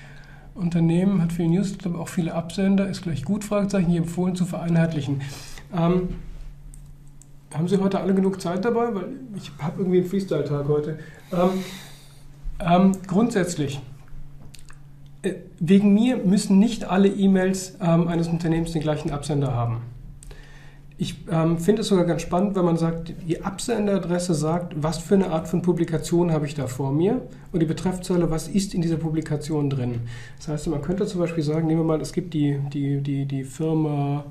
Unternehmen 0.55 1.21
hat 1.21 1.33
für 1.33 1.43
Newsletter 1.43 1.99
auch 1.99 2.07
viele 2.07 2.33
Absender, 2.33 2.87
ist 2.87 3.01
gleich 3.01 3.25
gut, 3.25 3.43
Fragezeichen, 3.43 3.91
hier 3.91 4.03
empfohlen 4.03 4.37
zu 4.37 4.45
vereinheitlichen. 4.45 5.19
Ähm, 5.75 6.15
haben 7.53 7.67
Sie 7.67 7.77
heute 7.77 7.99
alle 7.99 8.13
genug 8.13 8.41
Zeit 8.41 8.65
dabei? 8.65 8.93
Weil 8.93 9.09
ich 9.35 9.51
habe 9.59 9.79
irgendwie 9.79 9.99
einen 9.99 10.07
Freestyle-Tag 10.07 10.67
heute. 10.67 10.99
Ähm, 11.31 11.63
ähm, 12.59 12.91
grundsätzlich, 13.07 13.81
äh, 15.21 15.33
wegen 15.59 15.93
mir 15.93 16.17
müssen 16.17 16.59
nicht 16.59 16.85
alle 16.85 17.07
E-Mails 17.07 17.77
ähm, 17.81 18.07
eines 18.07 18.27
Unternehmens 18.27 18.71
den 18.71 18.81
gleichen 18.81 19.11
Absender 19.11 19.53
haben. 19.53 19.81
Ich 20.97 21.15
ähm, 21.29 21.57
finde 21.57 21.81
es 21.81 21.87
sogar 21.87 22.05
ganz 22.05 22.21
spannend, 22.21 22.55
wenn 22.55 22.65
man 22.65 22.77
sagt, 22.77 23.13
die 23.27 23.43
Absenderadresse 23.43 24.33
sagt, 24.35 24.81
was 24.81 24.99
für 24.99 25.15
eine 25.15 25.31
Art 25.31 25.47
von 25.47 25.61
Publikation 25.61 26.31
habe 26.31 26.45
ich 26.45 26.53
da 26.53 26.67
vor 26.67 26.91
mir 26.93 27.21
und 27.51 27.59
die 27.59 27.65
Betreffzeile, 27.65 28.29
was 28.29 28.47
ist 28.47 28.73
in 28.73 28.81
dieser 28.81 28.97
Publikation 28.97 29.69
drin. 29.69 30.01
Das 30.37 30.49
heißt, 30.49 30.67
man 30.67 30.81
könnte 30.81 31.05
zum 31.07 31.19
Beispiel 31.19 31.43
sagen, 31.43 31.67
nehmen 31.67 31.81
wir 31.81 31.85
mal, 31.85 31.99
es 31.99 32.13
gibt 32.13 32.33
die, 32.33 32.59
die, 32.71 33.01
die, 33.01 33.25
die 33.25 33.43
Firma 33.43 34.23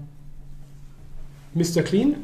Mr. 1.54 1.82
Clean 1.82 2.14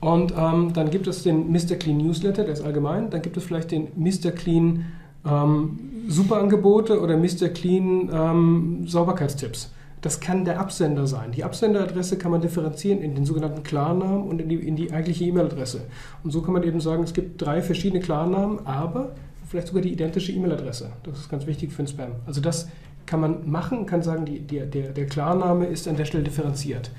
und 0.00 0.32
ähm, 0.36 0.72
dann 0.72 0.90
gibt 0.90 1.06
es 1.06 1.22
den 1.22 1.52
Mr. 1.52 1.76
Clean 1.78 1.98
Newsletter, 1.98 2.44
der 2.44 2.54
ist 2.54 2.62
allgemein. 2.62 3.10
Dann 3.10 3.20
gibt 3.20 3.36
es 3.36 3.44
vielleicht 3.44 3.70
den 3.70 3.88
Mr. 3.96 4.30
Clean 4.30 4.86
ähm, 5.26 5.78
Superangebote 6.08 7.00
oder 7.00 7.16
Mr. 7.18 7.48
Clean 7.48 8.08
ähm, 8.12 8.86
Sauberkeitstipps. 8.86 9.70
Das 10.00 10.20
kann 10.20 10.46
der 10.46 10.58
Absender 10.58 11.06
sein. 11.06 11.32
Die 11.32 11.44
Absenderadresse 11.44 12.16
kann 12.16 12.30
man 12.30 12.40
differenzieren 12.40 13.02
in 13.02 13.14
den 13.14 13.26
sogenannten 13.26 13.62
Klarnamen 13.62 14.22
und 14.22 14.40
in 14.40 14.48
die, 14.48 14.54
in 14.54 14.74
die 14.74 14.90
eigentliche 14.90 15.24
E-Mail-Adresse. 15.24 15.82
Und 16.24 16.30
so 16.30 16.40
kann 16.40 16.54
man 16.54 16.62
eben 16.62 16.80
sagen, 16.80 17.02
es 17.02 17.12
gibt 17.12 17.42
drei 17.42 17.60
verschiedene 17.60 18.00
Klarnamen, 18.00 18.66
aber 18.66 19.12
vielleicht 19.46 19.68
sogar 19.68 19.82
die 19.82 19.92
identische 19.92 20.32
E-Mail-Adresse. 20.32 20.90
Das 21.02 21.18
ist 21.18 21.28
ganz 21.28 21.46
wichtig 21.46 21.72
für 21.72 21.82
den 21.82 21.88
Spam. 21.88 22.12
Also 22.24 22.40
das 22.40 22.68
kann 23.04 23.20
man 23.20 23.50
machen, 23.50 23.84
kann 23.84 24.02
sagen, 24.02 24.24
die, 24.24 24.40
die, 24.40 24.60
der, 24.60 24.92
der 24.92 25.06
Klarname 25.06 25.66
ist 25.66 25.86
an 25.86 25.96
der 25.96 26.06
Stelle 26.06 26.24
differenziert. 26.24 26.90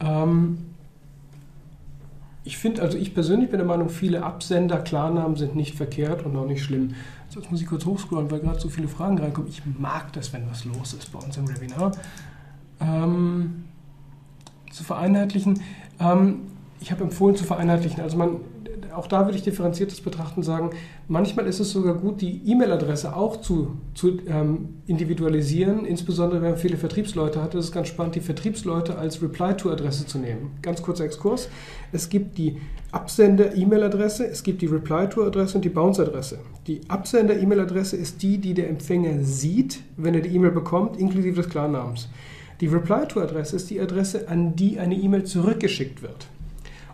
Ähm, 0.00 0.58
ich 2.46 2.58
finde, 2.58 2.80
also 2.82 2.96
ich 2.96 3.12
persönlich 3.12 3.50
bin 3.50 3.58
der 3.58 3.66
Meinung, 3.66 3.88
viele 3.88 4.22
Absender, 4.22 4.78
Klarnamen 4.78 5.36
sind 5.36 5.56
nicht 5.56 5.74
verkehrt 5.74 6.24
und 6.24 6.36
auch 6.36 6.46
nicht 6.46 6.62
schlimm. 6.62 6.94
So, 7.28 7.40
jetzt 7.40 7.50
muss 7.50 7.60
ich 7.60 7.66
kurz 7.66 7.84
hochscrollen, 7.84 8.30
weil 8.30 8.38
gerade 8.38 8.60
so 8.60 8.68
viele 8.68 8.86
Fragen 8.86 9.18
reinkommen. 9.18 9.50
Ich 9.50 9.62
mag 9.78 10.12
das, 10.12 10.32
wenn 10.32 10.48
was 10.48 10.64
los 10.64 10.92
ist 10.92 11.12
bei 11.12 11.18
uns 11.18 11.36
im 11.36 11.48
Webinar. 11.48 11.90
Ähm, 12.80 13.64
zu 14.70 14.84
vereinheitlichen. 14.84 15.60
Ähm, 15.98 16.42
ich 16.80 16.92
habe 16.92 17.02
empfohlen 17.02 17.34
zu 17.34 17.42
vereinheitlichen. 17.42 18.00
Also 18.00 18.16
man 18.16 18.36
auch 18.94 19.06
da 19.06 19.26
würde 19.26 19.36
ich 19.36 19.44
differenziertes 19.44 20.00
betrachten 20.00 20.42
sagen, 20.42 20.70
manchmal 21.08 21.46
ist 21.46 21.60
es 21.60 21.70
sogar 21.70 21.94
gut, 21.94 22.20
die 22.20 22.42
E-Mail-Adresse 22.46 23.14
auch 23.14 23.40
zu, 23.40 23.76
zu 23.94 24.18
ähm, 24.26 24.80
individualisieren, 24.86 25.84
insbesondere 25.84 26.42
wenn 26.42 26.50
man 26.50 26.58
viele 26.58 26.76
Vertriebsleute 26.76 27.42
hat. 27.42 27.54
Es 27.54 27.66
ist 27.66 27.72
ganz 27.72 27.88
spannend, 27.88 28.14
die 28.14 28.20
Vertriebsleute 28.20 28.98
als 28.98 29.22
Reply-to-Adresse 29.22 30.06
zu 30.06 30.18
nehmen. 30.18 30.52
Ganz 30.62 30.82
kurzer 30.82 31.04
Exkurs. 31.04 31.48
Es 31.92 32.08
gibt 32.08 32.38
die 32.38 32.58
Absender-E-Mail-Adresse, 32.92 34.26
es 34.26 34.42
gibt 34.42 34.62
die 34.62 34.66
Reply-to-Adresse 34.66 35.56
und 35.56 35.64
die 35.64 35.70
Bounce-Adresse. 35.70 36.38
Die 36.66 36.80
Absender-E-Mail-Adresse 36.88 37.96
ist 37.96 38.22
die, 38.22 38.38
die 38.38 38.54
der 38.54 38.70
Empfänger 38.70 39.22
sieht, 39.22 39.80
wenn 39.96 40.14
er 40.14 40.20
die 40.20 40.34
E-Mail 40.34 40.52
bekommt, 40.52 40.96
inklusive 40.96 41.36
des 41.42 41.48
Klarnamens. 41.48 42.08
Die 42.60 42.68
Reply-to-Adresse 42.68 43.56
ist 43.56 43.68
die 43.68 43.80
Adresse, 43.80 44.28
an 44.28 44.56
die 44.56 44.78
eine 44.78 44.94
E-Mail 44.94 45.24
zurückgeschickt 45.24 46.02
wird. 46.02 46.26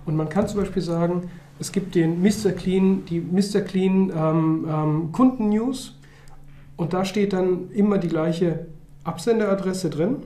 Und 0.05 0.17
man 0.17 0.29
kann 0.29 0.49
zum 0.49 0.61
Beispiel 0.61 0.83
sagen, 0.83 1.31
es 1.59 1.71
gibt 1.71 1.95
den 1.95 2.23
Mr. 2.23 2.53
Clean, 2.53 3.05
die 3.07 3.21
Mr. 3.21 3.61
Clean 3.61 4.11
ähm, 4.15 4.67
ähm, 4.69 5.13
Kunden-News 5.13 5.97
und 6.77 6.93
da 6.93 7.05
steht 7.05 7.33
dann 7.33 7.71
immer 7.71 7.99
die 7.99 8.09
gleiche 8.09 8.67
Absenderadresse 9.05 9.91
drin. 9.91 10.17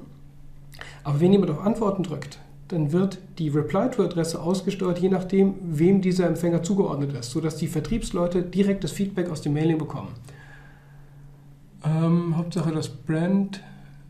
Aber 1.04 1.20
wenn 1.20 1.32
jemand 1.32 1.50
auf 1.50 1.60
Antworten 1.60 2.02
drückt, 2.02 2.38
dann 2.68 2.92
wird 2.92 3.18
die 3.38 3.48
Reply-to-Adresse 3.48 4.40
ausgesteuert, 4.40 4.98
je 4.98 5.08
nachdem, 5.08 5.54
wem 5.62 6.00
dieser 6.00 6.26
Empfänger 6.26 6.62
zugeordnet 6.62 7.12
ist, 7.12 7.30
sodass 7.30 7.56
die 7.56 7.68
Vertriebsleute 7.68 8.42
direkt 8.42 8.82
das 8.82 8.92
Feedback 8.92 9.30
aus 9.30 9.42
dem 9.42 9.52
Mailing 9.52 9.78
bekommen. 9.78 10.08
Ähm, 11.84 12.36
Hauptsache 12.36 12.72
das 12.72 12.88
Brand, 12.88 13.62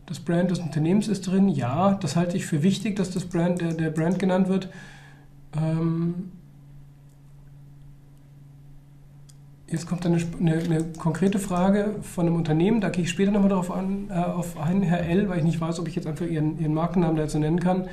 das 0.07 0.19
Brand 0.19 0.49
des 0.49 0.59
Unternehmens 0.59 1.07
ist 1.07 1.27
drin. 1.27 1.49
Ja, 1.49 1.93
das 1.95 2.15
halte 2.15 2.37
ich 2.37 2.45
für 2.45 2.63
wichtig, 2.63 2.95
dass 2.95 3.11
das 3.11 3.25
Brand, 3.25 3.61
der, 3.61 3.73
der 3.73 3.91
Brand 3.91 4.17
genannt 4.17 4.47
wird. 4.47 4.69
Ähm, 5.55 6.31
Jetzt 9.69 9.85
kommt 9.85 10.05
eine, 10.05 10.17
eine, 10.39 10.53
eine, 10.59 10.85
konkrete 10.97 11.39
Frage 11.39 11.95
von 12.01 12.25
einem 12.25 12.37
Unternehmen, 12.37 12.79
da 12.79 12.87
gehe 12.87 13.03
ich 13.03 13.09
später 13.09 13.31
nochmal 13.31 13.49
darauf 13.49 13.69
an, 13.69 14.09
äh, 14.09 14.13
auf 14.13 14.57
ein, 14.57 14.81
Herr 14.81 15.01
L., 15.01 15.27
weil 15.27 15.39
ich 15.39 15.43
nicht 15.43 15.59
weiß, 15.59 15.79
ob 15.81 15.89
ich 15.89 15.95
jetzt 15.95 16.07
einfach 16.07 16.25
Ihren, 16.25 16.57
Ihren 16.57 16.73
Markennamen 16.73 17.17
dazu 17.17 17.37
nennen 17.37 17.59
kann. 17.59 17.89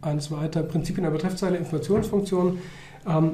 Eines 0.00 0.30
weiter, 0.30 0.62
Prinzipien 0.62 1.02
der 1.02 1.10
Betreffzeile, 1.10 1.56
Informationsfunktion. 1.56 2.58
Ähm, 3.04 3.32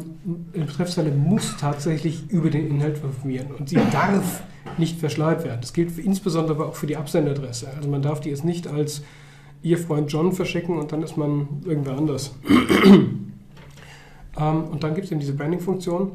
eine 0.54 0.64
Betreffzeile 0.64 1.10
muss 1.10 1.58
tatsächlich 1.58 2.30
über 2.30 2.48
den 2.48 2.68
Inhalt 2.68 3.04
informieren 3.04 3.48
und 3.58 3.68
sie 3.68 3.78
darf 3.92 4.42
nicht 4.78 4.98
verschleiert 4.98 5.44
werden. 5.44 5.60
Das 5.60 5.74
gilt 5.74 5.98
insbesondere 5.98 6.54
aber 6.54 6.68
auch 6.68 6.74
für 6.74 6.86
die 6.86 6.96
Absenderadresse. 6.96 7.68
Also 7.76 7.90
man 7.90 8.00
darf 8.00 8.20
die 8.20 8.30
jetzt 8.30 8.44
nicht 8.46 8.66
als 8.66 9.02
Ihr 9.62 9.78
Freund 9.78 10.10
John 10.10 10.32
verschicken 10.32 10.78
und 10.78 10.92
dann 10.92 11.02
ist 11.02 11.16
man 11.16 11.62
irgendwer 11.64 11.96
anders. 11.96 12.34
ähm, 14.38 14.64
und 14.64 14.82
dann 14.82 14.94
gibt 14.94 15.06
es 15.06 15.10
eben 15.10 15.20
diese 15.20 15.34
Branding-Funktion. 15.34 16.12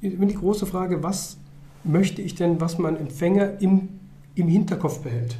Immer 0.00 0.26
die 0.26 0.34
große 0.34 0.66
Frage, 0.66 1.02
was 1.02 1.38
möchte 1.84 2.20
ich 2.20 2.34
denn, 2.34 2.60
was 2.60 2.78
mein 2.78 2.96
Empfänger 2.96 3.60
im, 3.60 3.88
im 4.34 4.48
Hinterkopf 4.48 5.00
behält? 5.00 5.38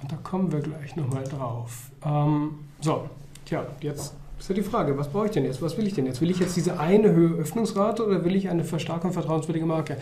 Und 0.00 0.12
da 0.12 0.16
kommen 0.16 0.52
wir 0.52 0.60
gleich 0.60 0.94
nochmal 0.94 1.24
drauf. 1.24 1.90
Ähm, 2.04 2.50
so, 2.80 3.08
tja, 3.44 3.66
jetzt 3.80 4.14
ist 4.38 4.48
ja 4.48 4.54
die 4.54 4.62
Frage, 4.62 4.96
was 4.96 5.08
brauche 5.08 5.26
ich 5.26 5.32
denn 5.32 5.44
jetzt? 5.44 5.60
Was 5.62 5.76
will 5.76 5.86
ich 5.86 5.94
denn 5.94 6.06
jetzt? 6.06 6.20
Will 6.20 6.30
ich 6.30 6.38
jetzt 6.38 6.56
diese 6.56 6.78
eine 6.78 7.12
Höhe 7.12 7.36
Öffnungsrate 7.36 8.06
oder 8.06 8.24
will 8.24 8.36
ich 8.36 8.48
eine 8.48 8.64
Verstärkung 8.64 9.12
vertrauenswürdige 9.12 9.66
Marke? 9.66 9.96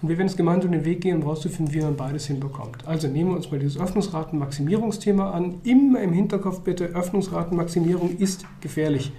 Und 0.00 0.08
wir 0.08 0.18
werden 0.18 0.28
es 0.28 0.36
gemeinsam 0.36 0.72
den 0.72 0.84
Weg 0.84 1.00
gehen, 1.00 1.16
um 1.16 1.22
herauszufinden, 1.22 1.74
wie 1.74 1.80
man 1.80 1.96
beides 1.96 2.26
hinbekommt. 2.26 2.86
Also 2.86 3.08
nehmen 3.08 3.30
wir 3.30 3.36
uns 3.36 3.50
mal 3.50 3.58
dieses 3.58 3.80
Öffnungsratenmaximierungsthema 3.80 5.30
an. 5.30 5.56
Immer 5.64 6.00
im 6.00 6.12
Hinterkopf 6.12 6.60
bitte, 6.60 6.86
Öffnungsratenmaximierung 6.86 8.16
ist 8.18 8.44
gefährlich. 8.60 9.12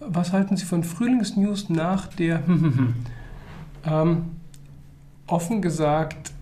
Was 0.00 0.32
halten 0.32 0.56
Sie 0.56 0.64
von 0.64 0.84
Frühlingsnews 0.84 1.68
nach 1.68 2.08
der... 2.08 2.42
ähm, 3.86 4.24
offen 5.26 5.62
gesagt, 5.62 6.32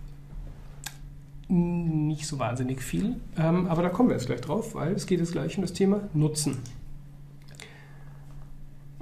nicht 1.47 2.27
so 2.27 2.39
wahnsinnig 2.39 2.81
viel. 2.81 3.15
Ähm, 3.37 3.67
aber 3.67 3.83
da 3.83 3.89
kommen 3.89 4.09
wir 4.09 4.15
jetzt 4.15 4.27
gleich 4.27 4.41
drauf, 4.41 4.75
weil 4.75 4.93
es 4.93 5.05
geht 5.05 5.19
jetzt 5.19 5.31
gleich 5.31 5.57
um 5.57 5.61
das 5.61 5.73
Thema 5.73 6.01
Nutzen. 6.13 6.57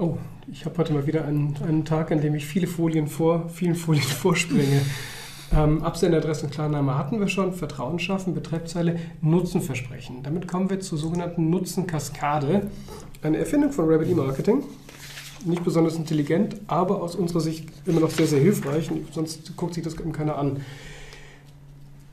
Oh, 0.01 0.17
ich 0.49 0.63
habe 0.63 0.77
heute 0.77 0.93
mal 0.93 1.05
wieder 1.07 1.25
einen, 1.25 1.57
einen, 1.61 1.83
Tag, 1.83 2.13
an 2.13 2.21
dem 2.21 2.33
ich 2.33 2.45
viele 2.45 2.67
Folien 2.67 3.07
vor, 3.07 3.49
vielen 3.49 3.75
Folien 3.75 4.01
vorspringe. 4.21 4.79
Ähm, 5.53 5.83
Absenderadresse 5.83 6.45
und 6.45 6.53
Klarname 6.53 6.97
hatten 6.97 7.19
wir 7.19 7.27
schon, 7.27 7.51
Vertrauen 7.51 7.99
schaffen, 7.99 8.33
Betreffzeile, 8.33 8.97
Nutzen 9.21 9.61
versprechen. 9.61 10.23
Damit 10.23 10.47
kommen 10.47 10.69
wir 10.69 10.79
zur 10.79 10.97
sogenannten 10.97 11.49
Nutzenkaskade, 11.49 12.69
eine 13.23 13.39
Erfindung 13.39 13.73
von 13.73 13.89
Rabbit 13.89 14.07
E-Marketing. 14.07 14.63
Nicht 15.43 15.65
besonders 15.65 15.97
intelligent, 15.97 16.55
aber 16.67 17.01
aus 17.01 17.15
unserer 17.15 17.41
Sicht 17.41 17.67
immer 17.85 17.99
noch 17.99 18.09
sehr, 18.09 18.27
sehr 18.27 18.39
hilfreich, 18.39 18.89
sonst 19.11 19.57
guckt 19.57 19.73
sich 19.73 19.83
das 19.83 19.99
eben 19.99 20.13
keiner 20.13 20.37
an. 20.37 20.61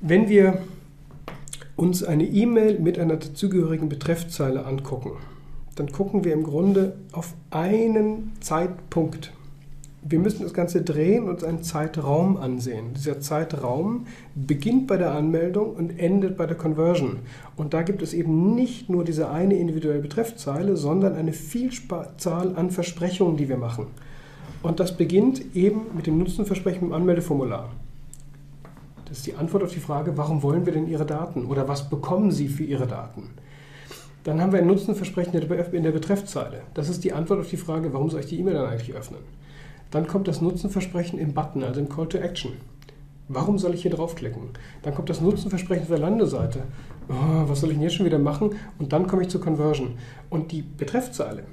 Wenn 0.01 0.29
wir 0.29 0.59
uns 1.77 2.03
eine 2.03 2.25
E-Mail 2.25 2.81
mit 2.81 2.99
einer 2.99 3.17
dazugehörigen 3.17 3.89
Betreffzeile 3.89 4.67
angucken, 4.67 5.13
dann 5.77 5.93
gucken 5.93 6.25
wir 6.25 6.33
im 6.33 6.43
Grunde 6.43 6.97
auf 7.13 7.35
einen 7.51 8.33
Zeitpunkt. 8.41 9.33
Wir 10.09 10.19
müssen 10.19 10.43
das 10.43 10.55
Ganze 10.55 10.83
drehen 10.83 11.25
und 11.25 11.31
uns 11.31 11.45
einen 11.45 11.63
Zeitraum 11.63 12.37
ansehen. 12.37 12.95
Dieser 12.95 13.21
Zeitraum 13.21 14.07
beginnt 14.35 14.87
bei 14.87 14.97
der 14.97 15.13
Anmeldung 15.13 15.75
und 15.75 15.99
endet 15.99 16.37
bei 16.37 16.47
der 16.47 16.57
Conversion. 16.57 17.19
Und 17.57 17.75
da 17.75 17.83
gibt 17.83 18.03
es 18.03 18.15
eben 18.15 18.55
nicht 18.55 18.89
nur 18.89 19.05
diese 19.05 19.31
eine 19.31 19.57
individuelle 19.57 20.01
Betreffzeile, 20.01 20.77
sondern 20.77 21.15
eine 21.15 21.33
Vielzahl 21.33 22.57
an 22.57 22.71
Versprechungen, 22.71 23.37
die 23.37 23.49
wir 23.49 23.57
machen. 23.57 23.89
Und 24.63 24.81
das 24.81 24.97
beginnt 24.97 25.57
eben 25.57 25.83
mit 25.95 26.07
dem 26.07 26.19
Nutzenversprechen 26.19 26.89
im 26.89 26.93
Anmeldeformular. 26.93 27.71
Das 29.07 29.19
ist 29.19 29.27
die 29.27 29.35
Antwort 29.35 29.65
auf 29.65 29.73
die 29.73 29.81
Frage, 29.81 30.17
warum 30.17 30.43
wollen 30.43 30.67
wir 30.67 30.73
denn 30.73 30.89
Ihre 30.89 31.07
Daten 31.07 31.47
oder 31.47 31.69
was 31.69 31.91
bekommen 31.91 32.31
Sie 32.31 32.49
für 32.49 32.65
Ihre 32.65 32.87
Daten? 32.87 33.31
Dann 34.27 34.41
haben 34.41 34.51
wir 34.51 34.59
ein 34.59 34.67
Nutzenversprechen 34.67 35.35
in 35.35 35.83
der 35.85 35.93
Betreffzeile. 35.93 36.63
Das 36.75 36.89
ist 36.89 37.05
die 37.05 37.13
Antwort 37.13 37.39
auf 37.39 37.49
die 37.49 37.57
Frage, 37.57 37.93
warum 37.93 38.11
soll 38.11 38.19
ich 38.19 38.27
die 38.27 38.41
E-Mail 38.41 38.55
dann 38.55 38.67
eigentlich 38.67 38.93
öffnen? 38.93 39.21
Dann 39.93 40.09
kommt 40.09 40.27
das 40.27 40.41
Nutzenversprechen 40.41 41.21
im 41.21 41.33
Button, 41.33 41.63
also 41.63 41.79
im 41.79 41.89
Call 41.89 42.09
to 42.09 42.19
Action. 42.19 42.55
Warum 43.29 43.57
soll 43.57 43.75
ich 43.75 43.83
hier 43.83 43.93
draufklicken? 43.93 44.49
Dann 44.83 44.97
kommt 44.97 45.11
das 45.11 45.21
Nutzenversprechen 45.21 45.83
auf 45.85 45.91
der 45.91 46.01
Landeseite. 46.01 46.65
Oh, 47.09 47.49
was 47.49 47.61
soll 47.61 47.71
ich 47.71 47.77
denn 47.77 47.85
jetzt 47.85 47.95
schon 47.95 48.07
wieder 48.07 48.19
machen? 48.19 48.57
Und 48.81 48.93
dann 48.93 49.07
komme 49.07 49.23
ich 49.23 49.29
zur 49.29 49.41
Conversion. 49.41 49.97
Und 50.29 50.51
die 50.51 50.63
Betreffzeile, 50.63 51.45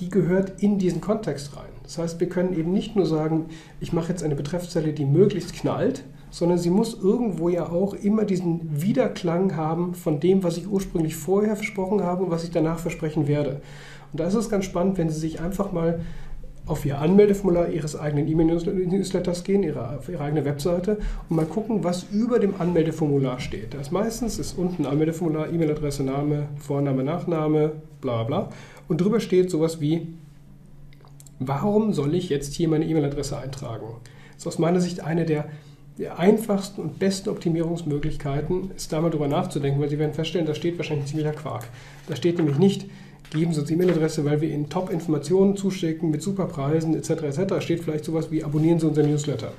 die 0.00 0.08
gehört 0.08 0.60
in 0.60 0.80
diesen 0.80 1.00
Kontext 1.00 1.56
rein. 1.56 1.70
Das 1.84 1.98
heißt, 1.98 2.18
wir 2.18 2.28
können 2.28 2.58
eben 2.58 2.72
nicht 2.72 2.96
nur 2.96 3.06
sagen, 3.06 3.44
ich 3.78 3.92
mache 3.92 4.08
jetzt 4.08 4.24
eine 4.24 4.34
Betreffzeile, 4.34 4.92
die 4.92 5.04
möglichst 5.04 5.52
knallt, 5.54 6.02
sondern 6.32 6.56
sie 6.56 6.70
muss 6.70 6.98
irgendwo 7.00 7.50
ja 7.50 7.68
auch 7.68 7.92
immer 7.92 8.24
diesen 8.24 8.80
Wiederklang 8.80 9.54
haben 9.54 9.94
von 9.94 10.18
dem, 10.18 10.42
was 10.42 10.56
ich 10.56 10.66
ursprünglich 10.66 11.14
vorher 11.14 11.56
versprochen 11.56 12.02
habe 12.02 12.24
und 12.24 12.30
was 12.30 12.42
ich 12.42 12.50
danach 12.50 12.78
versprechen 12.78 13.28
werde. 13.28 13.60
Und 14.12 14.18
da 14.18 14.26
ist 14.26 14.34
es 14.34 14.48
ganz 14.48 14.64
spannend, 14.64 14.96
wenn 14.96 15.10
Sie 15.10 15.20
sich 15.20 15.40
einfach 15.40 15.72
mal 15.72 16.00
auf 16.64 16.86
Ihr 16.86 16.98
Anmeldeformular 16.98 17.68
Ihres 17.68 17.96
eigenen 17.96 18.28
E-Mail-Newsletters 18.28 19.44
gehen, 19.44 19.62
ihre, 19.62 19.98
auf 19.98 20.08
Ihre 20.08 20.24
eigene 20.24 20.46
Webseite 20.46 20.98
und 21.28 21.36
mal 21.36 21.44
gucken, 21.44 21.84
was 21.84 22.04
über 22.10 22.38
dem 22.38 22.58
Anmeldeformular 22.58 23.38
steht. 23.38 23.74
Da 23.74 23.80
ist 23.80 23.92
meistens 23.92 24.38
ist 24.38 24.56
unten 24.56 24.86
Anmeldeformular, 24.86 25.52
E-Mail-Adresse, 25.52 26.02
Name, 26.02 26.48
Vorname, 26.56 27.04
Nachname, 27.04 27.72
bla 28.00 28.24
bla. 28.24 28.48
Und 28.88 29.02
drüber 29.02 29.20
steht 29.20 29.50
sowas 29.50 29.82
wie, 29.82 30.06
warum 31.40 31.92
soll 31.92 32.14
ich 32.14 32.30
jetzt 32.30 32.54
hier 32.54 32.68
meine 32.68 32.86
E-Mail-Adresse 32.86 33.36
eintragen? 33.36 33.86
Das 34.34 34.44
ist 34.44 34.46
aus 34.46 34.58
meiner 34.58 34.80
Sicht 34.80 35.04
eine 35.04 35.26
der 35.26 35.46
der 36.02 36.18
einfachsten 36.18 36.80
und 36.80 36.98
besten 36.98 37.28
Optimierungsmöglichkeiten 37.28 38.72
ist 38.76 38.92
da 38.92 39.00
mal 39.00 39.10
drüber 39.10 39.28
nachzudenken, 39.28 39.80
weil 39.80 39.88
Sie 39.88 40.00
werden 40.00 40.12
feststellen, 40.12 40.48
da 40.48 40.54
steht 40.54 40.76
wahrscheinlich 40.76 41.06
ziemlicher 41.06 41.32
Quark. 41.32 41.68
Da 42.08 42.16
steht 42.16 42.38
nämlich 42.38 42.58
nicht, 42.58 42.86
geben 43.30 43.54
Sie 43.54 43.60
uns 43.60 43.70
E-Mail-Adresse, 43.70 44.24
weil 44.24 44.40
wir 44.40 44.48
Ihnen 44.48 44.68
Top-Informationen 44.68 45.56
zuschicken 45.56 46.10
mit 46.10 46.20
super 46.20 46.46
Preisen 46.46 46.96
etc. 46.96 47.10
etc. 47.10 47.40
Da 47.46 47.60
steht 47.60 47.84
vielleicht 47.84 48.04
sowas 48.04 48.32
wie 48.32 48.42
abonnieren 48.42 48.80
Sie 48.80 48.86
unser 48.88 49.04
Newsletter. 49.04 49.52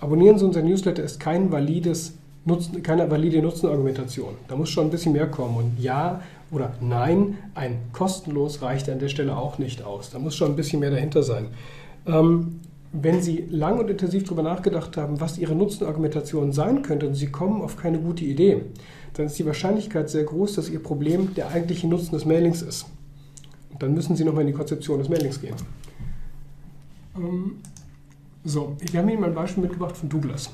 Abonnieren 0.00 0.36
Sie 0.36 0.44
unser 0.44 0.62
Newsletter 0.62 1.04
ist 1.04 1.20
kein 1.20 1.52
valides 1.52 2.14
Nutzen, 2.44 2.82
keine 2.82 3.08
valide 3.08 3.40
Nutzenargumentation. 3.40 4.34
Da 4.48 4.56
muss 4.56 4.70
schon 4.70 4.88
ein 4.88 4.90
bisschen 4.90 5.12
mehr 5.12 5.28
kommen. 5.28 5.56
Und 5.56 5.78
ja 5.78 6.22
oder 6.50 6.72
nein, 6.80 7.38
ein 7.54 7.76
kostenlos 7.92 8.62
reicht 8.62 8.88
an 8.90 8.98
der 8.98 9.08
Stelle 9.08 9.36
auch 9.36 9.58
nicht 9.58 9.84
aus. 9.84 10.10
Da 10.10 10.18
muss 10.18 10.34
schon 10.34 10.50
ein 10.50 10.56
bisschen 10.56 10.80
mehr 10.80 10.90
dahinter 10.90 11.22
sein. 11.22 11.48
Ähm, 12.04 12.60
wenn 12.92 13.20
Sie 13.20 13.44
lang 13.50 13.78
und 13.78 13.90
intensiv 13.90 14.24
darüber 14.24 14.42
nachgedacht 14.42 14.96
haben, 14.96 15.20
was 15.20 15.38
Ihre 15.38 15.54
Nutzenargumentation 15.54 16.52
sein 16.52 16.82
könnte 16.82 17.06
und 17.06 17.14
Sie 17.14 17.30
kommen 17.30 17.60
auf 17.60 17.76
keine 17.76 17.98
gute 17.98 18.24
Idee, 18.24 18.62
dann 19.14 19.26
ist 19.26 19.38
die 19.38 19.46
Wahrscheinlichkeit 19.46 20.08
sehr 20.08 20.24
groß, 20.24 20.54
dass 20.54 20.70
Ihr 20.70 20.82
Problem 20.82 21.34
der 21.34 21.48
eigentliche 21.50 21.86
Nutzen 21.86 22.12
des 22.12 22.24
Mailings 22.24 22.62
ist. 22.62 22.86
Und 23.70 23.82
dann 23.82 23.94
müssen 23.94 24.16
Sie 24.16 24.24
nochmal 24.24 24.42
in 24.42 24.48
die 24.48 24.54
Konzeption 24.54 24.98
des 24.98 25.08
Mailings 25.08 25.40
gehen. 25.40 25.54
Ähm, 27.16 27.56
so, 28.44 28.76
wir 28.78 29.00
haben 29.00 29.08
Ihnen 29.08 29.20
mal 29.20 29.28
ein 29.28 29.34
Beispiel 29.34 29.62
mitgebracht 29.62 29.96
von 29.96 30.08
Douglas. 30.08 30.50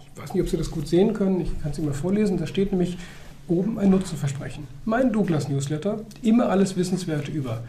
Ich 0.00 0.20
weiß 0.20 0.34
nicht, 0.34 0.42
ob 0.42 0.48
Sie 0.48 0.56
das 0.56 0.70
gut 0.70 0.88
sehen 0.88 1.14
können, 1.14 1.40
ich 1.40 1.60
kann 1.62 1.70
es 1.70 1.78
Ihnen 1.78 1.86
mal 1.86 1.94
vorlesen. 1.94 2.38
Da 2.38 2.46
steht 2.46 2.72
nämlich 2.72 2.98
oben 3.46 3.78
ein 3.78 3.90
Nutzenversprechen. 3.90 4.66
Mein 4.84 5.12
Douglas-Newsletter, 5.12 6.00
immer 6.22 6.48
alles 6.48 6.76
Wissenswerte 6.76 7.30
über 7.30 7.62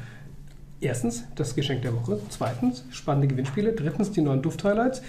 Erstens 0.82 1.26
das 1.36 1.56
Geschenk 1.56 1.84
der 1.84 1.94
Woche. 1.96 2.20
Zweitens 2.30 2.84
spannende 2.89 3.28
Gewinnspiele. 3.28 3.74
Drittens 3.74 4.12
die 4.12 4.22
neuen 4.22 4.41
Duft-Highlights. 4.41 5.04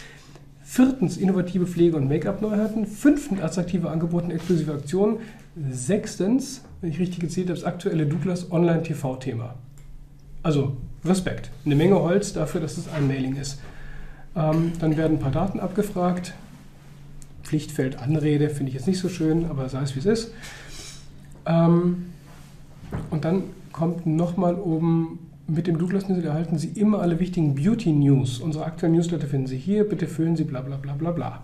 Viertens 0.62 1.16
innovative 1.16 1.66
Pflege- 1.66 1.96
und 1.96 2.08
Make-up-Neuheiten. 2.08 2.86
Fünftens 2.86 3.40
attraktive 3.40 3.90
Angebote 3.90 4.26
und 4.26 4.30
exklusive 4.32 4.72
Aktionen. 4.74 5.18
Sechstens, 5.70 6.62
wenn 6.82 6.90
ich 6.90 6.98
richtig 6.98 7.20
gezählt 7.20 7.48
habe, 7.48 7.58
das 7.58 7.64
aktuelle 7.64 8.06
Douglas 8.06 8.52
Online-TV-Thema. 8.52 9.54
Also 10.42 10.76
Respekt. 11.06 11.50
Eine 11.64 11.74
Menge 11.74 12.00
Holz 12.00 12.34
dafür, 12.34 12.60
dass 12.60 12.76
es 12.76 12.88
ein 12.88 13.08
Mailing 13.08 13.36
ist. 13.36 13.58
Ähm, 14.36 14.72
dann 14.78 14.96
werden 14.98 15.16
ein 15.16 15.20
paar 15.20 15.32
Daten 15.32 15.58
abgefragt. 15.58 16.34
Pflichtfeld 17.44 17.98
Anrede 17.98 18.50
finde 18.50 18.68
ich 18.68 18.74
jetzt 18.74 18.86
nicht 18.86 18.98
so 18.98 19.08
schön, 19.08 19.46
aber 19.46 19.68
sei 19.70 19.82
es 19.82 19.94
wie 19.94 20.00
es 20.00 20.06
ist. 20.06 20.32
Ähm, 21.46 22.12
und 23.10 23.24
dann 23.24 23.44
kommt 23.72 24.06
nochmal 24.06 24.54
oben 24.54 25.18
mit 25.46 25.66
dem 25.66 25.78
Douglas 25.78 26.08
Newsletter 26.08 26.30
erhalten 26.30 26.58
Sie 26.58 26.68
immer 26.68 27.00
alle 27.00 27.18
wichtigen 27.18 27.54
Beauty 27.54 27.92
News. 27.92 28.38
Unsere 28.38 28.64
aktuellen 28.64 28.94
Newsletter 28.94 29.26
finden 29.26 29.46
Sie 29.46 29.58
hier. 29.58 29.88
Bitte 29.88 30.06
füllen 30.06 30.36
Sie 30.36 30.44
bla 30.44 30.60
bla 30.60 30.76
bla 30.76 30.94
bla 30.94 31.10
bla. 31.10 31.42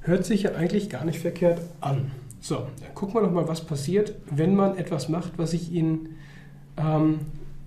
Hört 0.00 0.24
sich 0.24 0.44
ja 0.44 0.54
eigentlich 0.54 0.88
gar 0.88 1.04
nicht 1.04 1.18
verkehrt 1.18 1.60
an. 1.80 2.10
So, 2.40 2.66
dann 2.80 2.94
gucken 2.94 3.14
wir 3.14 3.22
doch 3.22 3.32
mal, 3.32 3.48
was 3.48 3.62
passiert, 3.62 4.14
wenn 4.30 4.54
man 4.54 4.78
etwas 4.78 5.08
macht, 5.08 5.32
was 5.36 5.52
ich 5.52 5.72
Ihnen, 5.72 6.10
ähm, 6.76 7.18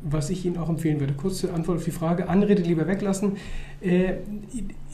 was 0.02 0.30
ich 0.30 0.46
Ihnen 0.46 0.58
auch 0.58 0.70
empfehlen 0.70 1.00
würde. 1.00 1.14
Kurze 1.14 1.54
Antwort 1.54 1.80
auf 1.80 1.84
die 1.84 1.92
Frage. 1.92 2.30
Anrede 2.30 2.64
lieber 2.64 2.88
weglassen. 2.88 3.34
Äh, 3.82 4.14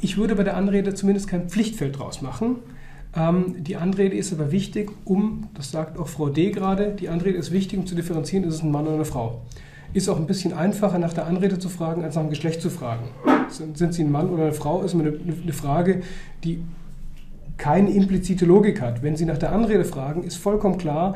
ich 0.02 0.18
würde 0.18 0.36
bei 0.36 0.44
der 0.44 0.58
Anrede 0.58 0.96
zumindest 0.96 1.28
kein 1.28 1.50
Pflichtfeld 1.50 2.00
draus 2.00 2.22
machen. 2.22 2.58
Ähm, 3.16 3.56
die 3.60 3.76
Anrede 3.76 4.18
ist 4.18 4.34
aber 4.34 4.52
wichtig, 4.52 4.92
um, 5.06 5.48
das 5.54 5.72
sagt 5.72 5.98
auch 6.00 6.08
Frau 6.08 6.30
D 6.30 6.50
gerade, 6.52 6.92
die 6.92 7.10
Anrede 7.10 7.38
ist 7.38 7.52
wichtig, 7.52 7.80
um 7.80 7.86
zu 7.86 7.96
differenzieren, 7.96 8.44
ist 8.44 8.56
es 8.56 8.64
ein 8.64 8.72
Mann 8.72 8.86
oder 8.86 8.96
eine 8.96 9.06
Frau 9.06 9.42
ist 9.94 10.10
auch 10.10 10.18
ein 10.18 10.28
bisschen 10.28 10.54
einfacher 10.54 11.00
nach 11.00 11.14
der 11.14 11.26
Anrede 11.26 11.60
zu 11.60 11.70
fragen, 11.70 12.04
als 12.04 12.16
nach 12.16 12.24
dem 12.24 12.30
Geschlecht 12.30 12.62
zu 12.62 12.70
fragen. 12.70 13.06
Sind, 13.50 13.94
Sie 13.94 14.04
ein 14.04 14.12
Mann 14.12 14.30
oder 14.30 14.44
eine 14.44 14.54
Frau, 14.54 14.82
ist 14.84 14.94
eine, 14.94 15.14
eine 15.44 15.54
Frage, 15.54 16.02
die 16.44 16.64
keine 17.58 17.90
implizite 17.92 18.46
Logik 18.46 18.82
hat. 18.82 19.02
Wenn 19.02 19.16
Sie 19.16 19.26
nach 19.26 19.38
der 19.38 19.52
Anrede 19.52 19.86
fragen, 19.86 20.24
ist 20.24 20.36
vollkommen 20.36 20.78
klar, 20.78 21.16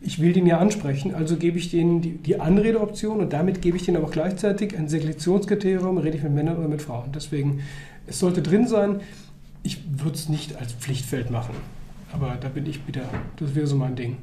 ich 0.00 0.20
will 0.20 0.32
den 0.32 0.46
ja 0.46 0.58
ansprechen, 0.58 1.14
also 1.14 1.36
gebe 1.36 1.58
ich 1.58 1.70
denen 1.70 2.00
die, 2.00 2.12
die 2.12 2.40
Anredeoption 2.40 3.20
und 3.20 3.32
damit 3.32 3.60
gebe 3.60 3.76
ich 3.76 3.84
denen 3.84 3.96
aber 3.96 4.10
gleichzeitig 4.10 4.76
ein 4.78 4.88
Selektionskriterium, 4.88 5.98
rede 5.98 6.16
ich 6.16 6.22
mit 6.22 6.32
Männern 6.32 6.58
oder 6.58 6.68
mit 6.68 6.82
Frauen. 6.82 7.10
Deswegen, 7.12 7.60
es 8.06 8.18
sollte 8.18 8.40
drin 8.40 8.68
sein, 8.68 9.00
ich 9.62 9.82
würde 9.98 10.14
es 10.14 10.28
nicht 10.28 10.56
als 10.60 10.72
Pflichtfeld 10.72 11.30
machen. 11.30 11.54
aber 12.12 12.36
da 12.40 12.48
bin 12.48 12.66
ich 12.66 12.86
wieder, 12.86 13.02
das 13.36 13.54
wäre 13.54 13.66
so 13.66 13.76
mein 13.76 13.96
Ding. 13.96 14.16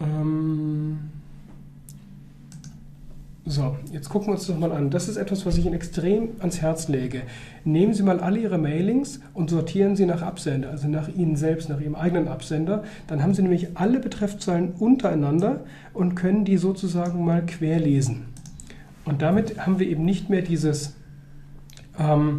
Ähm 0.00 0.98
so, 3.48 3.76
jetzt 3.92 4.08
gucken 4.08 4.28
wir 4.28 4.32
uns 4.32 4.48
das 4.48 4.58
mal 4.58 4.72
an. 4.72 4.90
Das 4.90 5.08
ist 5.08 5.16
etwas, 5.16 5.46
was 5.46 5.56
ich 5.56 5.66
Ihnen 5.66 5.74
extrem 5.76 6.30
ans 6.40 6.60
Herz 6.60 6.88
lege. 6.88 7.22
Nehmen 7.64 7.94
Sie 7.94 8.02
mal 8.02 8.18
alle 8.18 8.40
Ihre 8.40 8.58
Mailings 8.58 9.20
und 9.34 9.50
sortieren 9.50 9.94
sie 9.94 10.04
nach 10.04 10.20
Absender, 10.20 10.70
also 10.70 10.88
nach 10.88 11.08
Ihnen 11.08 11.36
selbst, 11.36 11.68
nach 11.68 11.80
Ihrem 11.80 11.94
eigenen 11.94 12.26
Absender. 12.26 12.82
Dann 13.06 13.22
haben 13.22 13.34
Sie 13.34 13.42
nämlich 13.42 13.68
alle 13.76 14.00
Betreffzeilen 14.00 14.72
untereinander 14.72 15.60
und 15.94 16.16
können 16.16 16.44
die 16.44 16.56
sozusagen 16.56 17.24
mal 17.24 17.46
querlesen. 17.46 18.24
Und 19.04 19.22
damit 19.22 19.64
haben 19.64 19.78
wir 19.78 19.86
eben 19.86 20.04
nicht 20.04 20.28
mehr 20.28 20.42
dieses, 20.42 20.96
ähm, 22.00 22.38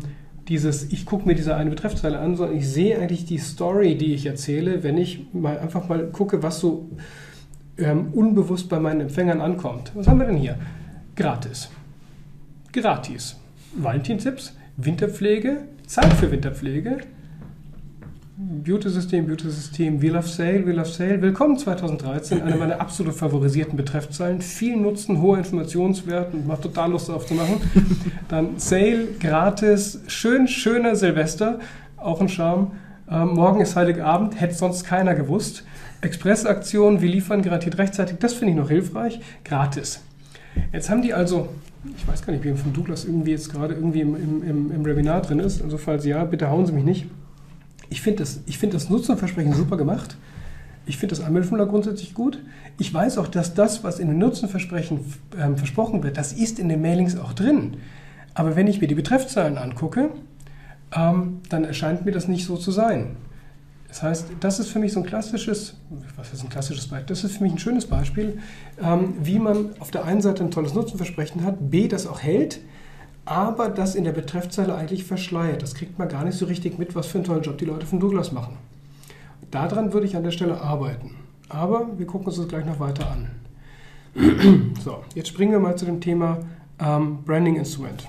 dieses 0.50 0.91
ich 0.91 1.06
gucke 1.06 1.26
mir 1.26 1.36
diese 1.36 1.56
eine 1.56 1.70
Betreffzeile 1.70 2.20
an, 2.20 2.36
sondern 2.36 2.58
ich 2.58 2.67
sehe 2.67 3.00
eigentlich 3.00 3.24
die 3.24 3.38
Story, 3.38 3.98
die 3.98 4.13
ich 4.13 4.26
erzähle, 4.26 4.84
wenn 4.84 4.98
ich 4.98 5.26
mal 5.32 5.58
einfach 5.58 5.88
mal 5.88 6.08
gucke, 6.08 6.43
was 6.43 6.60
so 6.60 6.89
ähm, 7.78 8.10
unbewusst 8.12 8.67
bei 8.67 8.82
meinen 8.82 9.00
Empfängern 9.00 9.39
ankommt. 9.39 9.93
Was 9.96 10.10
haben 10.10 10.20
wir 10.20 10.28
denn 10.28 10.36
hier? 10.36 10.58
Gratis. 11.17 11.67
Gratis. 12.71 13.38
Valentinstipps, 13.73 14.56
Winterpflege, 14.77 15.63
Zeit 15.88 16.13
für 16.13 16.30
Winterpflege, 16.30 16.99
Beauty-System, 18.38 19.25
Beauty-System, 19.25 19.99
We 19.99 20.10
Love 20.10 20.27
Sale, 20.27 20.63
We 20.67 20.73
Love 20.73 20.89
Sale. 20.89 21.19
Willkommen 21.19 21.58
2013, 21.58 22.43
eine 22.43 22.56
meiner 22.56 22.80
absolut 22.80 23.15
favorisierten 23.15 23.75
Betreffzeilen. 23.75 24.41
Viel 24.41 24.77
Nutzen, 24.77 25.19
hoher 25.19 25.39
Informationswert 25.39 26.36
und 26.36 26.45
macht 26.45 26.62
total 26.62 26.91
Lust 26.91 27.10
darauf 27.10 27.25
zu 27.25 27.34
machen. 27.34 27.62
Dann 28.30 28.60
Sale, 28.60 29.08
gratis, 29.19 30.01
schön, 30.06 30.47
schöner 30.47 30.95
Silvester, 30.95 31.58
auch 31.97 32.21
ein 32.21 32.30
Charme. 32.30 32.73
Ähm, 33.10 33.30
morgen 33.30 33.60
ist 33.60 33.75
Heiligabend, 33.75 34.39
hätte 34.39 34.53
sonst 34.53 34.84
keiner 34.84 35.15
gewusst. 35.15 35.63
Expressaktion, 36.01 37.01
wir 37.01 37.10
liefern 37.10 37.41
garantiert 37.41 37.80
rechtzeitig, 37.80 38.17
das 38.19 38.34
finde 38.34 38.51
ich 38.51 38.60
noch 38.60 38.69
hilfreich, 38.69 39.19
gratis. 39.43 40.03
Jetzt 40.72 40.89
haben 40.89 41.02
die 41.02 41.13
also, 41.13 41.50
ich 41.96 42.08
weiß 42.08 42.26
gar 42.26 42.34
nicht, 42.34 42.43
wie 42.43 42.54
von 42.54 42.74
Douglas 42.74 43.06
irgendwie 43.06 43.32
jetzt 43.32 43.52
gerade 43.52 43.74
irgendwie 43.74 44.02
im, 44.02 44.15
im, 44.15 44.72
im 44.72 44.86
Webinar 44.86 45.22
drin 45.22 45.39
ist. 45.39 45.62
Also 45.62 45.78
falls 45.78 46.06
ja, 46.06 46.24
bitte 46.24 46.50
hauen 46.50 46.65
Sie 46.65 46.74
mich 46.74 46.84
nicht. 46.84 47.06
Ich 47.89 48.02
finde 48.02 48.20
das, 48.20 48.41
find 48.48 48.74
das 48.74 48.89
Nutzenversprechen 48.89 49.54
super 49.54 49.78
gemacht. 49.78 50.17
Ich 50.86 50.98
finde 50.98 51.15
das 51.15 51.24
Anmeldeformular 51.24 51.67
grundsätzlich 51.67 52.13
gut. 52.13 52.39
Ich 52.80 52.93
weiß 52.93 53.17
auch, 53.17 53.28
dass 53.28 53.54
das, 53.54 53.84
was 53.84 54.00
in 54.00 54.08
den 54.08 54.20
Nutzenversprechen 54.20 55.00
äh, 55.38 55.56
versprochen 55.56 56.04
wird, 56.04 56.17
das 56.17 56.34
ist 56.34 56.60
in 56.60 56.70
den 56.70 56.82
Mailings 56.82 57.17
auch 57.17 57.34
drin. 57.34 57.78
Aber 58.34 58.56
wenn 58.56 58.67
ich 58.67 58.80
mir 58.80 58.88
die 58.88 58.96
Betreffzahlen 58.96 59.58
angucke, 59.58 60.12
ähm, 60.96 61.41
dann 61.50 61.65
erscheint 61.65 62.06
mir 62.06 62.12
das 62.12 62.28
nicht 62.28 62.46
so 62.46 62.56
zu 62.56 62.72
sein. 62.72 63.17
Das 63.98 64.04
heißt, 64.04 64.28
das 64.42 64.60
ist 64.60 64.70
für 64.70 64.78
mich 64.78 64.94
so 64.94 65.00
ein 65.00 65.08
klassisches, 65.08 65.74
was 66.16 66.32
ist 66.32 66.44
ein 66.44 66.50
klassisches 66.50 66.88
Beispiel? 66.88 67.08
Das 67.08 67.24
ist 67.24 67.38
für 67.38 67.44
mich 67.44 67.54
ein 67.54 67.58
schönes 67.58 67.88
Beispiel, 67.88 68.38
ähm, 68.80 69.16
wie 69.20 69.40
man 69.40 69.72
auf 69.80 69.90
der 69.90 70.06
einen 70.06 70.22
Seite 70.22 70.44
ein 70.44 70.52
tolles 70.52 70.76
Nutzenversprechen 70.76 71.44
hat, 71.44 71.72
B, 71.72 71.88
das 71.88 72.06
auch 72.06 72.22
hält, 72.22 72.60
aber 73.26 73.70
das 73.70 73.96
in 73.96 74.04
der 74.04 74.12
Betreffzeile 74.12 74.76
eigentlich 74.76 75.04
verschleiert. 75.04 75.64
Das 75.64 75.74
kriegt 75.74 75.98
man 75.98 76.10
gar 76.10 76.24
nicht 76.24 76.38
so 76.38 76.46
richtig 76.46 76.78
mit, 76.78 76.94
was 76.94 77.08
für 77.08 77.18
einen 77.18 77.26
tollen 77.26 77.42
Job 77.42 77.58
die 77.58 77.66
Leute 77.66 77.88
von 77.88 78.00
Douglas 78.00 78.32
machen. 78.32 78.60
Daran 79.50 79.94
würde 79.94 80.06
ich 80.06 80.16
an 80.16 80.22
der 80.22 80.30
Stelle 80.30 80.62
arbeiten. 80.62 81.16
Aber 81.50 81.98
wir 81.98 82.06
gucken 82.06 82.28
uns 82.28 82.38
das 82.38 82.48
gleich 82.48 82.68
noch 82.68 82.80
weiter 82.80 83.10
an. 83.10 83.32
so, 84.84 85.04
jetzt 85.16 85.30
springen 85.30 85.54
wir 85.54 85.60
mal 85.60 85.76
zu 85.76 85.86
dem 85.86 86.02
Thema 86.02 86.38
ähm, 86.78 87.24
Branding 87.26 87.56
Instrument. 87.56 88.08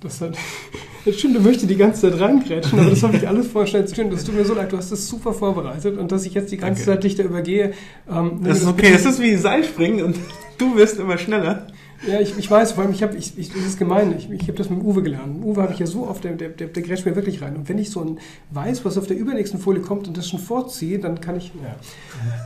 Das 0.00 0.20
hat, 0.20 0.36
das 1.04 1.18
stimmt, 1.18 1.36
du 1.36 1.40
möchtest 1.40 1.68
die 1.68 1.76
ganze 1.76 2.10
Zeit 2.10 2.20
reingrätschen, 2.20 2.78
aber 2.78 2.90
das 2.90 3.02
habe 3.02 3.16
ich 3.16 3.28
alles 3.28 3.52
zu 3.52 3.94
tun. 3.94 4.10
Das 4.10 4.24
tut 4.24 4.34
mir 4.34 4.44
so 4.44 4.54
leid, 4.54 4.72
du 4.72 4.78
hast 4.78 4.90
das 4.90 5.06
super 5.06 5.32
vorbereitet 5.32 5.98
und 5.98 6.10
dass 6.10 6.24
ich 6.24 6.34
jetzt 6.34 6.50
die 6.50 6.56
ganze 6.56 6.84
Danke. 6.84 6.92
Zeit 6.92 7.04
dich 7.04 7.14
da 7.16 7.22
übergehe. 7.24 7.72
Ähm, 8.10 8.40
das 8.42 8.62
ist 8.62 8.66
okay, 8.66 8.92
es 8.94 9.04
ist 9.04 9.20
wie 9.20 9.36
Seilspringen 9.36 10.04
und 10.04 10.16
du 10.58 10.76
wirst 10.76 10.98
immer 10.98 11.18
schneller. 11.18 11.66
Ja, 12.06 12.20
ich, 12.20 12.36
ich 12.36 12.50
weiß, 12.50 12.72
vor 12.72 12.84
allem, 12.84 12.92
ich 12.92 13.02
habe, 13.02 13.16
ich, 13.16 13.38
ich, 13.38 13.50
das 13.50 13.64
ist 13.64 13.78
gemein, 13.78 14.14
ich, 14.16 14.30
ich 14.30 14.42
habe 14.42 14.54
das 14.54 14.68
mit 14.68 14.82
Uwe 14.82 15.02
gelernt. 15.02 15.42
Uwe 15.42 15.62
habe 15.62 15.72
ich 15.72 15.78
ja 15.78 15.86
so 15.86 16.06
oft, 16.06 16.24
der, 16.24 16.32
der, 16.32 16.50
der, 16.50 16.66
der 16.66 16.82
grätscht 16.82 17.06
mir 17.06 17.16
wirklich 17.16 17.40
rein. 17.40 17.56
Und 17.56 17.68
wenn 17.68 17.78
ich 17.78 17.90
so 17.90 18.00
ein 18.00 18.18
weiß, 18.50 18.84
was 18.84 18.98
auf 18.98 19.06
der 19.06 19.16
übernächsten 19.16 19.58
Folie 19.58 19.80
kommt 19.80 20.06
und 20.06 20.16
das 20.16 20.28
schon 20.28 20.40
vorziehe, 20.40 20.98
dann 20.98 21.20
kann 21.20 21.36
ich, 21.36 21.52
ja. 21.62 21.76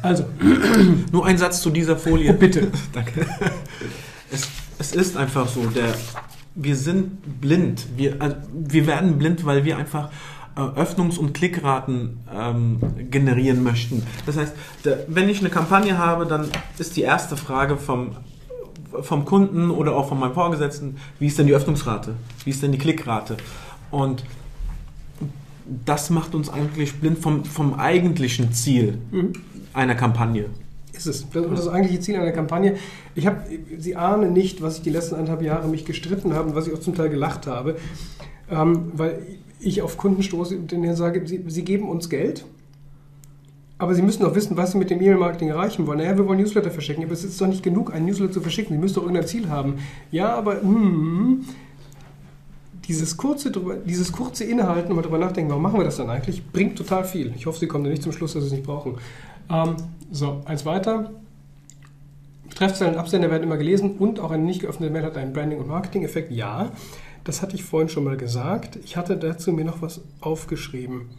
Also. 0.02 0.24
Nur 1.12 1.26
ein 1.26 1.38
Satz 1.38 1.60
zu 1.60 1.70
dieser 1.70 1.96
Folie. 1.96 2.32
Oh, 2.32 2.38
bitte. 2.38 2.68
Danke. 2.92 3.26
Es, 4.30 4.42
es 4.78 4.92
ist 4.94 5.16
einfach 5.16 5.48
so, 5.48 5.64
der 5.66 5.94
wir 6.58 6.76
sind 6.76 7.40
blind. 7.40 7.86
Wir, 7.96 8.20
also 8.20 8.36
wir 8.52 8.86
werden 8.86 9.16
blind, 9.18 9.46
weil 9.46 9.64
wir 9.64 9.76
einfach 9.76 10.10
äh, 10.56 10.60
Öffnungs- 10.60 11.18
und 11.18 11.32
Klickraten 11.32 12.18
ähm, 12.34 12.80
generieren 13.10 13.62
möchten. 13.62 14.02
Das 14.26 14.36
heißt, 14.36 14.54
der, 14.84 15.04
wenn 15.06 15.28
ich 15.28 15.38
eine 15.38 15.50
Kampagne 15.50 15.96
habe, 15.96 16.26
dann 16.26 16.48
ist 16.76 16.96
die 16.96 17.02
erste 17.02 17.36
Frage 17.36 17.76
vom, 17.76 18.16
vom 19.00 19.24
Kunden 19.24 19.70
oder 19.70 19.94
auch 19.94 20.08
von 20.08 20.18
meinem 20.18 20.34
Vorgesetzten, 20.34 20.96
wie 21.20 21.28
ist 21.28 21.38
denn 21.38 21.46
die 21.46 21.54
Öffnungsrate? 21.54 22.14
Wie 22.44 22.50
ist 22.50 22.62
denn 22.62 22.72
die 22.72 22.78
Klickrate? 22.78 23.36
Und 23.92 24.24
das 25.84 26.10
macht 26.10 26.34
uns 26.34 26.48
eigentlich 26.48 26.98
blind 26.98 27.18
vom, 27.18 27.44
vom 27.44 27.74
eigentlichen 27.74 28.52
Ziel 28.52 28.98
mhm. 29.12 29.32
einer 29.74 29.94
Kampagne 29.94 30.46
ist 30.98 31.06
es. 31.06 31.30
Das 31.30 31.44
ist 31.44 31.58
das 31.58 31.68
eigentliche 31.68 32.00
Ziel 32.00 32.16
einer 32.16 32.32
Kampagne. 32.32 32.76
Ich 33.14 33.26
habe, 33.26 33.42
Sie 33.78 33.96
ahnen 33.96 34.32
nicht, 34.32 34.62
was 34.62 34.76
ich 34.76 34.82
die 34.82 34.90
letzten 34.90 35.14
anderthalb 35.14 35.42
Jahre 35.42 35.68
mich 35.68 35.84
gestritten 35.84 36.34
habe 36.34 36.50
und 36.50 36.54
was 36.54 36.66
ich 36.66 36.74
auch 36.74 36.80
zum 36.80 36.94
Teil 36.94 37.08
gelacht 37.08 37.46
habe, 37.46 37.76
ähm, 38.50 38.92
weil 38.94 39.20
ich 39.60 39.82
auf 39.82 39.96
Kunden 39.96 40.22
stoße 40.22 40.56
und 40.56 40.70
denen 40.70 40.94
sage, 40.94 41.26
sie, 41.26 41.42
sie 41.46 41.64
geben 41.64 41.88
uns 41.88 42.08
Geld, 42.08 42.44
aber 43.78 43.94
Sie 43.94 44.02
müssen 44.02 44.24
doch 44.24 44.34
wissen, 44.34 44.56
was 44.56 44.72
Sie 44.72 44.78
mit 44.78 44.90
dem 44.90 45.00
E-Mail-Marketing 45.00 45.48
erreichen 45.48 45.86
wollen. 45.86 45.98
Naja, 45.98 46.16
wir 46.16 46.26
wollen 46.26 46.40
Newsletter 46.40 46.70
verschicken, 46.70 47.04
aber 47.04 47.12
es 47.12 47.22
ist 47.22 47.40
doch 47.40 47.46
nicht 47.46 47.62
genug, 47.62 47.94
ein 47.94 48.04
Newsletter 48.04 48.32
zu 48.32 48.40
verschicken. 48.40 48.74
Sie 48.74 48.80
müssen 48.80 48.96
doch 48.96 49.02
irgendein 49.02 49.26
Ziel 49.26 49.48
haben. 49.48 49.74
Ja, 50.10 50.34
aber 50.34 50.56
mm, 50.56 51.44
dieses, 52.88 53.16
kurze, 53.16 53.52
dieses 53.86 54.10
kurze 54.10 54.44
Innehalten 54.44 54.90
und 54.90 54.96
mal 54.96 55.02
darüber 55.02 55.18
nachdenken, 55.18 55.50
warum 55.50 55.62
machen 55.62 55.78
wir 55.78 55.84
das 55.84 55.96
dann 55.96 56.10
eigentlich, 56.10 56.44
bringt 56.44 56.76
total 56.76 57.04
viel. 57.04 57.32
Ich 57.36 57.46
hoffe, 57.46 57.60
Sie 57.60 57.68
kommen 57.68 57.84
da 57.84 57.90
nicht 57.90 58.02
zum 58.02 58.10
Schluss, 58.10 58.32
dass 58.32 58.42
Sie 58.42 58.48
es 58.48 58.52
nicht 58.52 58.66
brauchen. 58.66 58.96
Ähm, 59.48 59.76
so, 60.10 60.42
eins 60.44 60.64
weiter. 60.64 61.10
Betreffzeilen 62.48 62.94
und 62.94 63.00
Absender 63.00 63.30
werden 63.30 63.42
immer 63.42 63.56
gelesen 63.56 63.96
und 63.98 64.20
auch 64.20 64.30
eine 64.30 64.42
nicht 64.42 64.60
geöffnete 64.60 64.92
Mail 64.92 65.04
hat 65.04 65.16
einen 65.16 65.32
Branding- 65.32 65.58
und 65.58 65.68
Marketing-Effekt. 65.68 66.32
Ja, 66.32 66.72
das 67.24 67.42
hatte 67.42 67.54
ich 67.54 67.64
vorhin 67.64 67.88
schon 67.88 68.04
mal 68.04 68.16
gesagt. 68.16 68.76
Ich 68.76 68.96
hatte 68.96 69.16
dazu 69.16 69.52
mir 69.52 69.64
noch 69.64 69.82
was 69.82 70.00
aufgeschrieben. 70.20 71.10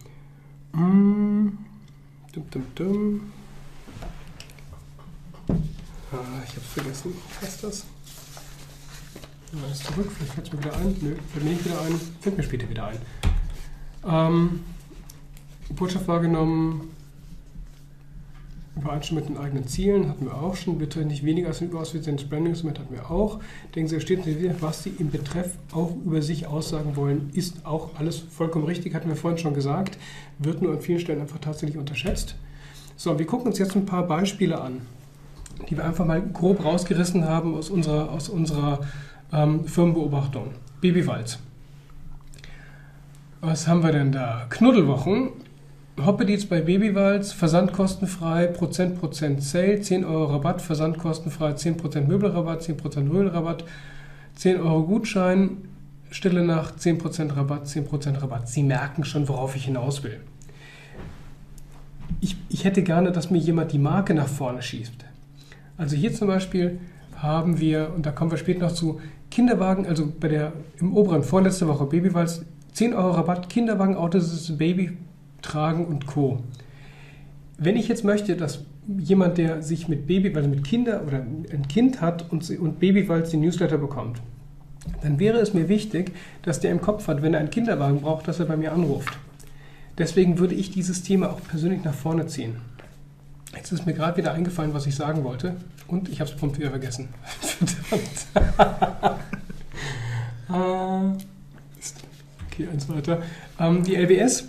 Mm, 0.74 1.50
dum, 2.34 2.44
dum, 2.52 2.64
dum. 2.76 3.22
Ah, 6.12 6.42
ich 6.44 6.52
habe 6.52 6.62
es 6.62 6.74
vergessen. 6.74 7.14
Was 7.40 7.50
ist 7.50 7.64
das? 7.64 7.86
Ist 9.72 9.86
zurück, 9.86 10.12
vielleicht 10.12 10.34
fällt 10.34 10.48
es 10.48 10.54
mir 10.54 10.60
wieder 10.60 10.78
ein. 10.78 10.96
Nö, 11.02 11.16
fällt 11.32 11.46
mir 11.46 11.52
nicht 11.52 11.66
wieder 11.66 11.82
ein. 11.82 12.00
Fällt 12.22 12.38
mir 12.38 12.44
später 12.44 12.70
wieder 12.70 12.88
ein. 12.88 12.98
Ähm, 14.08 14.64
Botschaft 15.70 16.08
wahrgenommen, 16.08 16.92
Übereinstimmung 18.82 19.24
mit 19.24 19.30
den 19.30 19.38
eigenen 19.38 19.68
Zielen 19.68 20.10
hatten 20.10 20.26
wir 20.26 20.36
auch 20.36 20.56
schon. 20.56 20.80
Treten 20.80 21.08
nicht 21.08 21.26
weniger 21.26 21.50
als 21.50 21.62
ein 21.62 21.70
überausgesetztes 21.70 22.30
Branding-Instrument 22.30 22.80
hatten 22.80 22.94
wir 22.94 23.12
auch. 23.12 23.40
Denken 23.76 23.90
Sie, 23.90 23.96
da 23.96 24.02
steht 24.02 24.62
was 24.62 24.84
Sie 24.84 24.94
im 24.98 25.12
Betreff 25.12 25.58
auch 25.72 25.96
über 25.96 26.22
sich 26.22 26.48
aussagen 26.48 26.96
wollen, 26.96 27.30
ist 27.34 27.66
auch 27.66 28.00
alles 28.00 28.18
vollkommen 28.18 28.66
richtig, 28.66 28.96
hatten 28.96 29.10
wir 29.10 29.16
vorhin 29.16 29.38
schon 29.38 29.54
gesagt, 29.54 29.98
wird 30.38 30.62
nur 30.62 30.74
an 30.74 30.82
vielen 30.82 31.00
Stellen 31.00 31.22
einfach 31.22 31.40
tatsächlich 31.40 31.78
unterschätzt. 31.78 32.36
So, 32.96 33.18
wir 33.18 33.26
gucken 33.26 33.48
uns 33.48 33.60
jetzt 33.60 33.76
ein 33.76 33.86
paar 33.86 34.08
Beispiele 34.08 34.60
an, 34.60 34.82
die 35.70 35.78
wir 35.78 35.86
einfach 35.86 36.06
mal 36.06 36.22
grob 36.22 36.64
rausgerissen 36.64 37.26
haben 37.26 37.56
aus 37.56 37.70
unserer, 37.70 38.12
aus 38.12 38.30
unserer 38.30 38.82
ähm, 39.32 39.66
Firmenbeobachtung. 39.66 40.48
Babywalz. 40.82 41.40
Was 43.42 43.68
haben 43.68 43.84
wir 43.84 43.94
denn 43.94 44.12
da? 44.12 44.48
Knuddelwochen 44.50 45.32
Hoppedienst 46.06 46.50
bei 46.50 46.62
Babywalz, 46.62 47.32
versandkostenfrei, 47.32 48.48
Prozent, 48.48 49.00
Prozent 49.00 49.44
Sale, 49.44 49.82
10 49.82 50.06
Euro 50.06 50.26
Rabatt, 50.26 50.62
versandkostenfrei, 50.62 51.52
10% 51.52 52.02
Möbelrabatt, 52.02 52.62
10% 52.62 53.02
Möbelrabatt, 53.02 53.64
10 54.36 54.60
Euro 54.62 54.84
Gutschein, 54.84 55.58
Stille 56.12 56.44
Nacht, 56.44 56.80
10% 56.80 57.36
Rabatt, 57.36 57.66
10% 57.66 58.22
Rabatt. 58.22 58.50
Sie 58.50 58.64
merken 58.64 59.04
schon, 59.04 59.28
worauf 59.28 59.56
ich 59.56 59.66
hinaus 59.66 60.04
will. 60.04 60.20
Ich, 62.22 62.36
ich 62.50 62.66
hätte 62.66 62.84
gerne, 62.84 63.12
dass 63.12 63.30
mir 63.30 63.38
jemand 63.38 63.72
die 63.72 63.80
Marke 63.80 64.14
nach 64.14 64.28
vorne 64.28 64.62
schießt. 64.62 65.06
Also 65.78 65.96
hier 65.96 66.14
zum 66.14 66.28
Beispiel 66.28 66.80
haben 67.16 67.60
wir, 67.60 67.94
und 67.96 68.06
da 68.06 68.12
kommen 68.12 68.32
wir 68.32 68.38
später 68.38 68.62
noch 68.62 68.74
zu, 68.74 69.00
Kinderwagen, 69.30 69.86
also 69.86 70.12
bei 70.20 70.28
der 70.28 70.54
im 70.80 70.96
oberen 70.96 71.24
vorletzte 71.24 71.68
Woche 71.68 71.86
Babywalz, 71.86 72.44
10 72.74 72.94
Euro 72.94 73.12
Rabatt, 73.12 73.50
Kinderwagen, 73.50 73.96
Autos, 73.96 74.58
Baby, 74.58 74.98
Tragen 75.42 75.86
und 75.86 76.06
Co. 76.06 76.44
Wenn 77.58 77.76
ich 77.76 77.88
jetzt 77.88 78.04
möchte, 78.04 78.36
dass 78.36 78.64
jemand, 78.98 79.38
der 79.38 79.62
sich 79.62 79.88
mit 79.88 80.08
Baby, 80.08 80.36
also 80.36 80.50
mit 80.50 80.64
Kinder 80.64 81.04
oder 81.06 81.18
ein 81.18 81.68
Kind 81.68 82.02
hat 82.02 82.32
und, 82.32 82.50
und 82.60 82.80
Babywalz 82.80 83.32
den 83.32 83.42
Newsletter 83.42 83.78
bekommt, 83.78 84.22
dann 85.02 85.20
wäre 85.20 85.40
es 85.40 85.54
mir 85.54 85.70
wichtig, 85.70 86.14
dass 86.42 86.60
der 86.60 86.72
im 86.72 86.82
Kopf 86.82 87.08
hat, 87.08 87.22
wenn 87.22 87.34
er 87.34 87.40
einen 87.40 87.52
Kinderwagen 87.52 88.02
braucht, 88.02 88.28
dass 88.28 88.40
er 88.40 88.46
bei 88.46 88.58
mir 88.58 88.74
anruft. 88.74 89.18
Deswegen 89.98 90.40
würde 90.40 90.56
ich 90.56 90.72
dieses 90.72 91.04
Thema 91.04 91.30
auch 91.30 91.42
persönlich 91.44 91.84
nach 91.84 91.94
vorne 91.94 92.28
ziehen. 92.28 92.56
Jetzt 93.56 93.72
ist 93.72 93.86
mir 93.86 93.94
gerade 93.94 94.18
wieder 94.18 94.34
eingefallen, 94.34 94.74
was 94.74 94.88
ich 94.88 94.96
sagen 94.96 95.24
wollte. 95.24 95.56
Und 95.88 96.10
ich 96.10 96.22
habe 96.22 96.30
es 96.30 96.38
prompt 96.38 96.60
wieder 96.60 96.70
vergessen. 96.70 97.10
okay, 102.48 102.68
eins 102.72 102.88
weiter. 102.88 103.24
Ähm, 103.60 103.84
die 103.84 103.96
LWS, 103.96 104.48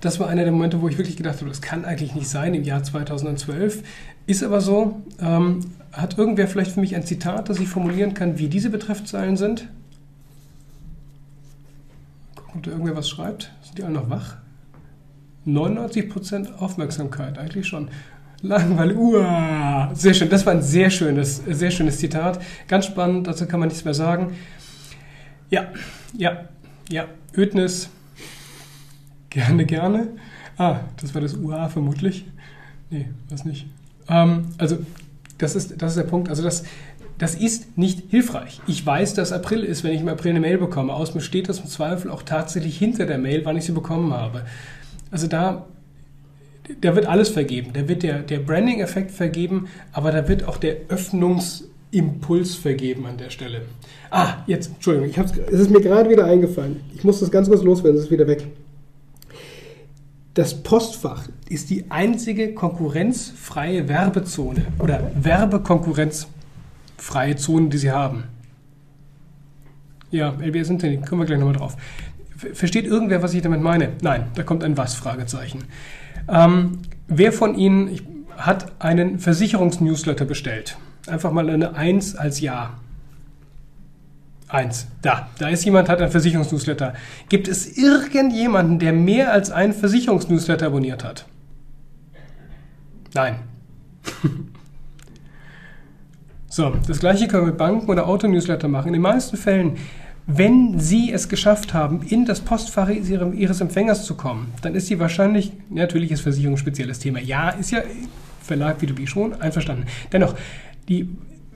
das 0.00 0.18
war 0.18 0.28
einer 0.28 0.44
der 0.44 0.52
Momente, 0.52 0.80
wo 0.80 0.88
ich 0.88 0.98
wirklich 0.98 1.16
gedacht 1.16 1.36
habe, 1.38 1.48
das 1.48 1.60
kann 1.60 1.84
eigentlich 1.84 2.14
nicht 2.14 2.28
sein 2.28 2.54
im 2.54 2.64
Jahr 2.64 2.82
2012. 2.82 3.82
Ist 4.26 4.42
aber 4.42 4.60
so. 4.60 5.02
Ähm, 5.20 5.72
hat 5.92 6.18
irgendwer 6.18 6.46
vielleicht 6.46 6.72
für 6.72 6.80
mich 6.80 6.94
ein 6.94 7.04
Zitat, 7.04 7.48
das 7.48 7.58
ich 7.58 7.68
formulieren 7.68 8.14
kann, 8.14 8.38
wie 8.38 8.48
diese 8.48 8.70
Betreffzeilen 8.70 9.36
sind? 9.36 9.68
Gucken, 12.36 12.52
ob 12.56 12.62
da 12.62 12.70
irgendwer 12.70 12.96
was 12.96 13.08
schreibt. 13.08 13.52
Sind 13.62 13.78
die 13.78 13.82
alle 13.82 13.94
noch 13.94 14.08
wach? 14.08 14.36
99% 15.46 16.56
Aufmerksamkeit, 16.58 17.38
eigentlich 17.38 17.66
schon. 17.66 17.88
Langweilig. 18.42 18.96
Uah. 18.96 19.90
Sehr 19.94 20.14
schön. 20.14 20.30
Das 20.30 20.46
war 20.46 20.54
ein 20.54 20.62
sehr 20.62 20.90
schönes, 20.90 21.42
sehr 21.46 21.70
schönes 21.70 21.98
Zitat. 21.98 22.40
Ganz 22.68 22.86
spannend, 22.86 23.26
dazu 23.26 23.46
kann 23.46 23.60
man 23.60 23.68
nichts 23.68 23.84
mehr 23.84 23.94
sagen. 23.94 24.34
Ja, 25.50 25.68
ja, 26.16 26.44
ja. 26.88 27.06
Ödnis. 27.36 27.90
Gerne, 29.30 29.64
gerne. 29.64 30.08
Ah, 30.58 30.80
das 31.00 31.14
war 31.14 31.20
das 31.22 31.34
UA 31.34 31.68
vermutlich. 31.68 32.26
Nee, 32.90 33.06
das 33.28 33.44
nicht. 33.44 33.66
Ähm, 34.08 34.48
also, 34.58 34.78
das 35.38 35.54
ist, 35.54 35.80
das 35.80 35.92
ist 35.92 35.96
der 35.96 36.10
Punkt. 36.10 36.28
Also, 36.28 36.42
das, 36.42 36.64
das 37.18 37.34
ist 37.34 37.76
nicht 37.76 38.10
hilfreich. 38.10 38.60
Ich 38.66 38.84
weiß, 38.84 39.14
dass 39.14 39.32
April 39.32 39.62
ist, 39.62 39.84
wenn 39.84 39.92
ich 39.92 40.00
im 40.00 40.08
April 40.08 40.30
eine 40.30 40.40
Mail 40.40 40.58
bekomme. 40.58 40.92
Aus 40.92 41.14
mir 41.14 41.20
steht 41.20 41.48
das 41.48 41.60
im 41.60 41.66
Zweifel 41.66 42.10
auch 42.10 42.22
tatsächlich 42.22 42.78
hinter 42.78 43.06
der 43.06 43.18
Mail, 43.18 43.44
wann 43.44 43.56
ich 43.56 43.64
sie 43.64 43.72
bekommen 43.72 44.12
habe. 44.12 44.42
Also 45.10 45.26
da, 45.26 45.66
da 46.80 46.96
wird 46.96 47.06
alles 47.06 47.28
vergeben. 47.28 47.72
Da 47.74 47.88
wird 47.88 48.02
der, 48.02 48.20
der 48.20 48.38
Branding-Effekt 48.38 49.10
vergeben, 49.10 49.68
aber 49.92 50.12
da 50.12 50.28
wird 50.28 50.44
auch 50.44 50.56
der 50.56 50.76
Öffnungsimpuls 50.88 52.54
vergeben 52.54 53.06
an 53.06 53.18
der 53.18 53.30
Stelle. 53.30 53.62
Ah, 54.10 54.38
jetzt, 54.46 54.70
Entschuldigung, 54.74 55.10
ich 55.10 55.18
hab's, 55.18 55.32
es 55.52 55.60
ist 55.60 55.70
mir 55.70 55.80
gerade 55.80 56.08
wieder 56.08 56.24
eingefallen. 56.24 56.80
Ich 56.94 57.04
muss 57.04 57.20
das 57.20 57.30
ganz 57.30 57.48
kurz 57.48 57.62
loswerden, 57.62 57.98
es 57.98 58.06
ist 58.06 58.10
wieder 58.10 58.26
weg. 58.26 58.46
Das 60.34 60.62
Postfach 60.62 61.24
ist 61.48 61.70
die 61.70 61.90
einzige 61.90 62.54
konkurrenzfreie 62.54 63.88
Werbezone 63.88 64.66
oder 64.78 65.10
Werbekonkurrenzfreie 65.14 67.34
Zone, 67.36 67.68
die 67.68 67.78
Sie 67.78 67.90
haben. 67.90 68.24
Ja, 70.12 70.36
LBS 70.40 70.70
Internet, 70.70 71.04
kommen 71.06 71.22
wir 71.22 71.26
gleich 71.26 71.40
nochmal 71.40 71.56
drauf. 71.56 71.76
Versteht 72.36 72.86
irgendwer, 72.86 73.22
was 73.22 73.34
ich 73.34 73.42
damit 73.42 73.60
meine? 73.60 73.90
Nein, 74.02 74.28
da 74.34 74.44
kommt 74.44 74.64
ein 74.64 74.76
Was? 74.76 74.94
Fragezeichen. 74.94 75.64
Ähm, 76.28 76.78
wer 77.08 77.32
von 77.32 77.56
Ihnen 77.56 78.00
hat 78.36 78.80
einen 78.80 79.18
Versicherungsnewsletter 79.18 80.24
bestellt? 80.24 80.76
Einfach 81.06 81.32
mal 81.32 81.50
eine 81.50 81.74
1 81.74 82.16
als 82.16 82.40
Ja. 82.40 82.78
1. 84.50 84.88
Da. 85.02 85.28
Da 85.38 85.48
ist 85.48 85.64
jemand, 85.64 85.88
hat 85.88 86.00
einen 86.00 86.10
Versicherungsnewsletter. 86.10 86.94
Gibt 87.28 87.48
es 87.48 87.76
irgendjemanden, 87.76 88.78
der 88.78 88.92
mehr 88.92 89.32
als 89.32 89.50
einen 89.50 89.72
Versicherungsnewsletter 89.72 90.66
abonniert 90.66 91.04
hat? 91.04 91.26
Nein. 93.14 93.36
so, 96.48 96.74
das 96.86 97.00
gleiche 97.00 97.28
können 97.28 97.44
wir 97.44 97.50
mit 97.50 97.58
Banken 97.58 97.90
oder 97.90 98.06
Autonewsletter 98.06 98.68
machen. 98.68 98.88
In 98.88 98.94
den 98.94 99.02
meisten 99.02 99.36
Fällen 99.36 99.76
wenn 100.36 100.78
Sie 100.78 101.12
es 101.12 101.28
geschafft 101.28 101.74
haben, 101.74 102.02
in 102.02 102.24
das 102.24 102.40
Postfach 102.40 102.88
Ihres 102.88 103.60
Empfängers 103.60 104.04
zu 104.04 104.14
kommen, 104.14 104.52
dann 104.62 104.74
ist 104.74 104.88
die 104.88 105.00
wahrscheinlich, 105.00 105.52
natürlich 105.70 106.12
ist 106.12 106.20
Versicherung 106.20 106.54
ein 106.54 106.58
spezielles 106.58 106.98
Thema. 107.00 107.20
Ja, 107.20 107.50
ist 107.50 107.72
ja 107.72 107.80
Verlag 108.40 108.80
B2B 108.80 109.06
schon, 109.06 109.40
einverstanden. 109.40 109.86
Dennoch, 110.12 110.34
die, 110.88 111.08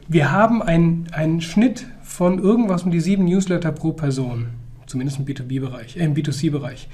wir 0.09 0.33
haben 0.33 0.63
einen 0.63 1.41
Schnitt 1.41 1.87
von 2.15 2.39
irgendwas 2.39 2.85
um 2.85 2.93
die 2.93 3.01
sieben 3.01 3.25
Newsletter 3.25 3.73
pro 3.73 3.93
Person, 3.93 4.47
zumindest 4.87 5.19
im 5.19 5.25
B2B-Bereich, 5.25 5.97
äh, 5.97 6.05
im 6.05 6.15
B2C-Bereich. 6.15 6.89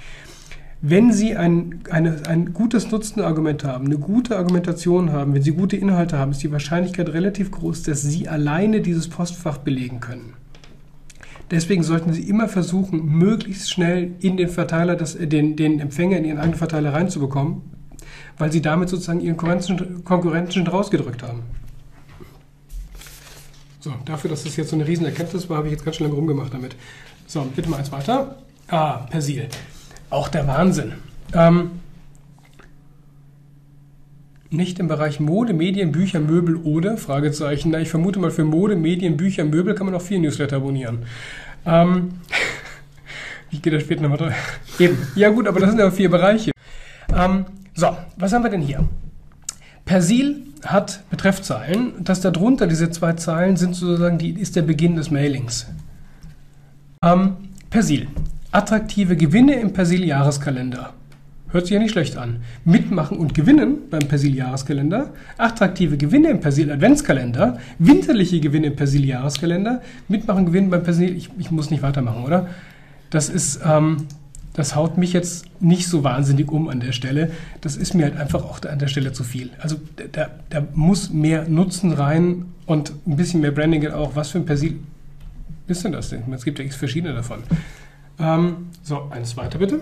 Wenn 0.81 1.13
Sie 1.13 1.37
ein, 1.37 1.81
eine, 1.91 2.23
ein 2.27 2.55
gutes 2.55 2.91
Nutzenargument 2.91 3.63
haben, 3.65 3.85
eine 3.85 3.99
gute 3.99 4.39
Argumentation 4.39 5.13
haben, 5.13 5.35
wenn 5.35 5.43
Sie 5.43 5.51
gute 5.51 5.77
Inhalte 5.77 6.17
haben, 6.17 6.31
ist 6.31 6.43
die 6.43 6.51
Wahrscheinlichkeit 6.51 7.11
relativ 7.11 7.51
groß, 7.51 7.83
dass 7.83 8.01
Sie 8.01 8.29
alleine 8.29 8.81
dieses 8.81 9.09
Postfach 9.09 9.59
belegen 9.59 10.01
können. 10.01 10.33
Deswegen 11.51 11.83
sollten 11.83 12.15
Sie 12.15 12.23
immer 12.23 12.49
versuchen, 12.49 13.05
möglichst 13.05 13.71
schnell 13.71 14.13
in 14.21 14.39
den 14.39 14.49
Verteiler, 14.49 14.97
das, 14.97 15.17
äh, 15.17 15.27
den, 15.27 15.55
den 15.55 15.81
Empfänger 15.81 16.17
in 16.17 16.25
Ihren 16.25 16.39
eigenen 16.39 16.57
Verteiler 16.57 16.95
reinzubekommen, 16.95 17.61
weil 18.39 18.51
Sie 18.51 18.63
damit 18.63 18.89
sozusagen 18.89 19.21
Ihren 19.21 19.37
Konkurrenten, 19.37 20.03
Konkurrenten 20.03 20.53
schon 20.53 20.67
rausgedrückt 20.67 21.23
haben. 21.23 21.43
So, 23.81 23.95
dafür, 24.05 24.29
dass 24.29 24.45
das 24.45 24.57
jetzt 24.57 24.71
so 24.71 24.77
eine 24.77 24.87
riesen 24.87 25.07
Erkenntnis 25.07 25.49
war, 25.49 25.57
habe 25.57 25.69
ich 25.69 25.73
jetzt 25.73 25.85
ganz 25.85 25.97
schön 25.97 26.07
lange 26.07 26.17
rumgemacht 26.17 26.53
damit. 26.53 26.77
So, 27.27 27.43
bitte 27.57 27.71
mal 27.71 27.79
eins 27.79 27.91
weiter. 27.91 28.37
Ah, 28.69 29.07
Persil. 29.11 29.49
Auch 30.11 30.29
der 30.29 30.47
Wahnsinn. 30.47 30.93
Ähm, 31.33 31.71
nicht 34.51 34.79
im 34.79 34.89
Bereich 34.89 35.19
Mode, 35.19 35.55
Medien, 35.55 35.93
Bücher, 35.93 36.21
Möbel 36.21 36.57
oder? 36.57 36.99
Fragezeichen. 36.99 37.71
Na, 37.71 37.81
ich 37.81 37.89
vermute 37.89 38.19
mal, 38.19 38.31
für 38.31 38.45
Mode, 38.45 38.77
Medien, 38.77 39.17
Bücher, 39.17 39.45
Möbel 39.45 39.75
kann 39.75 39.87
man 39.87 39.95
auch 39.95 40.03
vier 40.03 40.19
Newsletter 40.19 40.57
abonnieren. 40.57 41.07
Ähm, 41.65 42.11
ich 43.51 43.63
gehe 43.63 43.73
da 43.73 43.81
später 43.81 44.03
nochmal 44.03 44.19
drauf. 44.19 44.61
Eben. 44.79 44.99
Ja 45.15 45.31
gut, 45.31 45.47
aber 45.47 45.59
das 45.59 45.71
sind 45.71 45.79
ja 45.79 45.91
vier 45.91 46.11
Bereiche. 46.11 46.51
Ähm, 47.17 47.47
so, 47.75 47.97
was 48.17 48.33
haben 48.33 48.43
wir 48.43 48.51
denn 48.51 48.61
hier? 48.61 48.87
Persil 49.87 50.50
hat 50.65 51.03
Betreffzeilen. 51.11 51.93
Das 52.01 52.21
darunter, 52.21 52.67
diese 52.67 52.91
zwei 52.91 53.15
Zeilen, 53.15 53.57
sind 53.57 53.75
sozusagen 53.75 54.19
die, 54.19 54.31
ist 54.31 54.57
der 54.57 54.63
Beginn 54.63 54.97
des 54.97 55.11
Mailings. 55.11 55.67
Ähm, 57.03 57.37
Persil. 57.71 58.09
Attraktive 58.53 59.17
Gewinne 59.17 59.55
im 59.55 59.73
Persil-Jahreskalender. 59.73 60.93
Hört 61.53 61.67
sich 61.67 61.75
ja 61.75 61.81
nicht 61.81 61.93
schlecht 61.93 62.17
an. 62.17 62.43
Mitmachen 62.65 63.19
und 63.19 63.35
gewinnen 63.35 63.79
beim 63.91 64.07
Persil-Jahreskalender, 64.07 65.11
attraktive 65.37 65.97
Gewinne 65.97 66.29
im 66.31 66.41
Persil-Adventskalender, 66.41 67.59
winterliche 67.79 68.41
Gewinne 68.41 68.69
im 68.69 68.77
Persil-Jahreskalender, 68.77 69.83
mitmachen, 70.09 70.47
gewinnen 70.47 70.71
beim 70.71 70.85
Persil. 70.85 71.17
Ich, 71.17 71.31
ich, 71.39 71.51
muss 71.51 71.71
nicht 71.71 71.83
weitermachen, 71.83 72.25
oder? 72.25 72.49
Das 73.11 73.29
ist, 73.29 73.61
ähm, 73.65 74.07
das 74.53 74.75
haut 74.75 74.99
mich 74.99 75.13
jetzt 75.13 75.47
nicht 75.61 75.89
so 75.89 76.03
wahnsinnig 76.03 76.51
um 76.51 76.69
an 76.69 76.81
der 76.81 76.93
Stelle. 76.93 77.31
Das 77.61 77.77
ist 77.77 77.95
mir 77.95 78.05
halt 78.05 78.17
einfach 78.17 78.45
auch 78.45 78.63
an 78.63 78.79
der 78.79 78.89
Stelle 78.89 79.13
zu 79.13 79.23
viel. 79.23 79.51
Also 79.61 79.77
da, 80.13 80.29
da 80.49 80.67
muss 80.75 81.11
mehr 81.11 81.49
Nutzen 81.49 81.93
rein 81.93 82.47
und 82.67 82.93
ein 83.07 83.17
bisschen 83.17 83.41
mehr 83.41 83.53
Branding 83.53 83.87
auch. 83.89 84.17
Was 84.17 84.31
für 84.31 84.39
ein 84.39 84.47
Persil 84.47 84.79
ist 85.67 85.85
denn 85.85 85.93
das 85.93 86.09
denn? 86.11 86.25
Es 86.33 86.45
gibt 86.45 86.59
ja 86.59 86.65
x 86.65 86.77
verschiedene 86.77 87.15
davon. 87.15 87.43
Ähm, 88.19 88.69
so, 88.83 89.09
eines 89.11 89.37
weiter 89.37 89.59
bitte. 89.59 89.81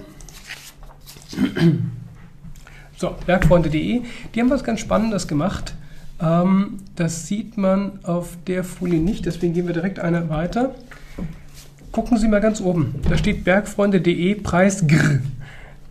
So, 2.96 3.14
bergfreunde.de, 3.26 4.02
die 4.35 4.40
haben 4.40 4.50
was 4.50 4.64
ganz 4.64 4.81
Spannendes 4.81 5.28
gemacht. 5.28 5.74
Ähm, 6.20 6.78
das 6.96 7.26
sieht 7.26 7.57
man 7.57 8.04
auf 8.04 8.37
der 8.46 8.64
Folie 8.64 9.00
nicht, 9.00 9.24
deswegen 9.24 9.54
gehen 9.54 9.66
wir 9.66 9.74
direkt 9.74 10.00
eine 10.00 10.28
weiter. 10.28 10.74
Gucken 11.92 12.18
Sie 12.18 12.29
mal 12.29 12.40
ganz 12.40 12.61
oben. 12.61 12.94
Da 13.09 13.16
steht 13.16 13.44
bergfreunde.de 13.44 14.35
Preis 14.37 14.87
GR. 14.87 15.20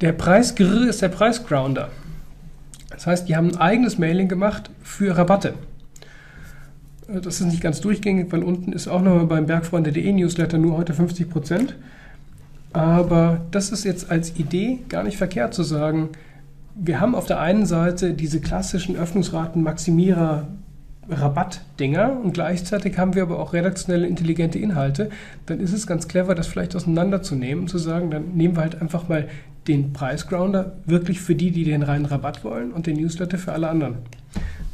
Der 0.01 0.11
Preis 0.11 0.55
GR 0.55 0.87
ist 0.87 1.01
der 1.01 1.09
Preisgrounder. 1.09 1.89
Das 2.89 3.07
heißt, 3.07 3.27
die 3.27 3.35
haben 3.35 3.49
ein 3.49 3.57
eigenes 3.57 3.97
Mailing 3.97 4.27
gemacht 4.27 4.69
für 4.83 5.17
Rabatte. 5.17 5.55
Äh, 7.07 7.21
das 7.21 7.41
ist 7.41 7.47
nicht 7.47 7.61
ganz 7.61 7.81
durchgängig, 7.81 8.31
weil 8.31 8.43
unten 8.43 8.73
ist 8.73 8.87
auch 8.87 9.01
nochmal 9.01 9.25
beim 9.25 9.47
bergfreunde.de 9.47 10.11
Newsletter 10.11 10.57
nur 10.57 10.77
heute 10.77 10.93
50 10.93 11.29
Prozent. 11.29 11.75
Aber 12.73 13.41
das 13.51 13.71
ist 13.71 13.83
jetzt 13.83 14.11
als 14.11 14.37
Idee 14.37 14.79
gar 14.89 15.03
nicht 15.03 15.17
verkehrt 15.17 15.53
zu 15.53 15.63
sagen, 15.63 16.09
wir 16.75 16.99
haben 16.99 17.15
auf 17.15 17.25
der 17.25 17.39
einen 17.39 17.65
Seite 17.65 18.13
diese 18.13 18.39
klassischen 18.39 18.95
Öffnungsraten-Maximierer 18.95 20.47
Rabattdinger 21.09 22.19
und 22.21 22.33
gleichzeitig 22.33 22.97
haben 22.97 23.15
wir 23.15 23.23
aber 23.23 23.39
auch 23.39 23.53
redaktionelle 23.53 24.07
intelligente 24.07 24.59
Inhalte, 24.59 25.09
dann 25.45 25.59
ist 25.59 25.73
es 25.73 25.87
ganz 25.87 26.07
clever, 26.07 26.35
das 26.35 26.47
vielleicht 26.47 26.75
auseinanderzunehmen 26.75 27.63
und 27.63 27.69
zu 27.69 27.77
sagen, 27.77 28.11
dann 28.11 28.33
nehmen 28.35 28.55
wir 28.55 28.61
halt 28.61 28.81
einfach 28.81 29.07
mal 29.07 29.27
den 29.67 29.93
Preisgrounder 29.93 30.77
wirklich 30.85 31.19
für 31.19 31.35
die, 31.35 31.51
die 31.51 31.63
den 31.63 31.83
reinen 31.83 32.05
Rabatt 32.05 32.43
wollen 32.43 32.71
und 32.71 32.87
den 32.87 32.97
Newsletter 32.97 33.37
für 33.37 33.53
alle 33.53 33.69
anderen. 33.69 33.97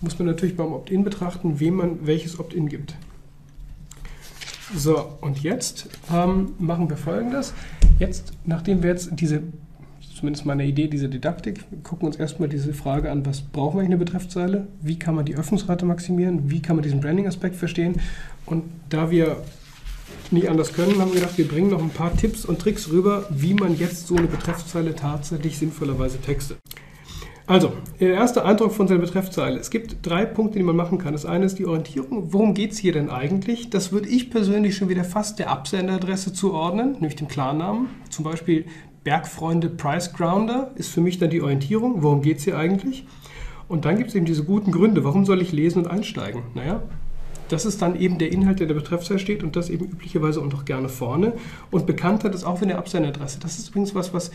Muss 0.01 0.17
man 0.19 0.27
natürlich 0.27 0.55
beim 0.55 0.73
Opt-in 0.73 1.03
betrachten, 1.03 1.59
wem 1.59 1.75
man 1.75 2.05
welches 2.05 2.39
Opt-in 2.39 2.67
gibt. 2.67 2.95
So, 4.75 5.17
und 5.21 5.43
jetzt 5.43 5.87
ähm, 6.11 6.53
machen 6.57 6.89
wir 6.89 6.97
folgendes. 6.97 7.53
Jetzt, 7.99 8.33
nachdem 8.45 8.81
wir 8.81 8.89
jetzt 8.89 9.09
diese, 9.13 9.43
zumindest 10.23 10.45
meine 10.45 10.65
Idee, 10.65 10.87
diese 10.87 11.09
Didaktik, 11.09 11.65
gucken 11.83 12.07
uns 12.07 12.15
erstmal 12.15 12.47
diese 12.47 12.73
Frage 12.73 13.11
an, 13.11 13.25
was 13.25 13.41
brauchen 13.41 13.75
wir 13.75 13.81
eigentlich 13.81 13.95
eine 13.95 14.05
Betreffzeile? 14.05 14.67
Wie 14.81 14.97
kann 14.97 15.15
man 15.15 15.25
die 15.25 15.35
Öffnungsrate 15.35 15.85
maximieren? 15.85 16.49
Wie 16.49 16.61
kann 16.61 16.77
man 16.77 16.83
diesen 16.83 17.01
Branding-Aspekt 17.01 17.57
verstehen? 17.57 17.99
Und 18.45 18.63
da 18.87 19.11
wir 19.11 19.35
nicht 20.31 20.49
anders 20.49 20.71
können, 20.71 20.97
haben 21.01 21.11
wir 21.11 21.19
gedacht, 21.19 21.37
wir 21.37 21.45
bringen 21.45 21.71
noch 21.71 21.83
ein 21.83 21.89
paar 21.89 22.15
Tipps 22.15 22.45
und 22.45 22.59
Tricks 22.59 22.89
rüber, 22.89 23.25
wie 23.31 23.53
man 23.53 23.77
jetzt 23.77 24.07
so 24.07 24.15
eine 24.15 24.27
Betreffzeile 24.27 24.95
tatsächlich 24.95 25.57
sinnvollerweise 25.57 26.21
textet. 26.21 26.57
Also, 27.45 27.73
der 27.99 28.13
erste 28.13 28.45
Eindruck 28.45 28.71
von 28.71 28.87
seiner 28.87 29.01
Betreffzeile. 29.01 29.59
Es 29.59 29.69
gibt 29.69 29.97
drei 30.07 30.23
Punkte, 30.23 30.57
die 30.57 30.63
man 30.63 30.77
machen 30.77 30.99
kann. 30.99 31.11
Das 31.11 31.25
eine 31.25 31.43
ist 31.43 31.59
die 31.59 31.65
Orientierung. 31.65 32.31
Worum 32.31 32.53
geht 32.53 32.71
es 32.71 32.77
hier 32.77 32.93
denn 32.93 33.09
eigentlich? 33.09 33.69
Das 33.69 33.91
würde 33.91 34.07
ich 34.07 34.29
persönlich 34.31 34.77
schon 34.77 34.87
wieder 34.87 35.03
fast 35.03 35.39
der 35.39 35.49
Absenderadresse 35.49 36.31
zuordnen, 36.31 36.93
nämlich 36.93 37.17
dem 37.17 37.27
Klarnamen. 37.27 37.87
Zum 38.09 38.23
Beispiel 38.23 38.63
Bergfreunde 39.03 39.69
Price 39.69 40.13
Grounder 40.13 40.71
ist 40.75 40.89
für 40.89 41.01
mich 41.01 41.19
dann 41.19 41.29
die 41.29 41.41
Orientierung. 41.41 42.03
Worum 42.03 42.21
geht 42.21 42.37
es 42.37 42.43
hier 42.43 42.57
eigentlich? 42.57 43.05
Und 43.67 43.85
dann 43.85 43.97
gibt 43.97 44.09
es 44.09 44.15
eben 44.15 44.25
diese 44.25 44.43
guten 44.43 44.71
Gründe. 44.71 45.03
Warum 45.03 45.25
soll 45.25 45.41
ich 45.41 45.51
lesen 45.51 45.79
und 45.79 45.87
einsteigen? 45.91 46.43
Naja, 46.53 46.83
das 47.49 47.65
ist 47.65 47.81
dann 47.81 47.99
eben 47.99 48.17
der 48.17 48.31
Inhalt, 48.31 48.59
der 48.59 48.67
in 48.67 48.73
der 48.73 48.81
Betreffzeile 48.81 49.19
steht 49.19 49.43
und 49.43 49.55
das 49.55 49.69
eben 49.69 49.85
üblicherweise 49.85 50.41
und 50.41 50.53
auch 50.55 50.65
gerne 50.65 50.89
vorne. 50.89 51.33
Und 51.71 51.85
Bekanntheit 51.85 52.33
ist 52.33 52.43
auch 52.43 52.61
in 52.61 52.69
der 52.69 52.77
Absenderadresse. 52.77 53.39
Das 53.39 53.59
ist 53.59 53.69
übrigens 53.69 53.93
was, 53.93 54.13
was 54.13 54.31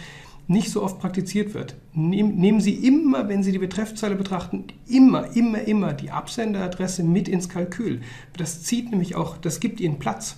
nicht 0.47 0.71
so 0.71 0.83
oft 0.83 0.99
praktiziert 0.99 1.53
wird. 1.55 1.77
Nehmen 1.93 2.61
Sie 2.61 2.75
immer, 2.75 3.29
wenn 3.29 3.43
Sie 3.43 3.53
die 3.53 3.59
Betreffzeile 3.59 4.17
betrachten, 4.17 4.65
immer, 4.87 5.37
immer, 5.37 5.61
immer 5.61 5.93
die 5.93 6.11
Absenderadresse 6.11 7.03
mit 7.03 7.29
ins 7.29 7.49
Kalkül. 7.49 8.01
Das 8.37 8.63
zieht 8.63 8.91
nämlich 8.91 9.15
auch, 9.15 9.37
das 9.37 9.61
gibt 9.61 9.81
Ihnen 9.81 9.99
Platz. 9.99 10.37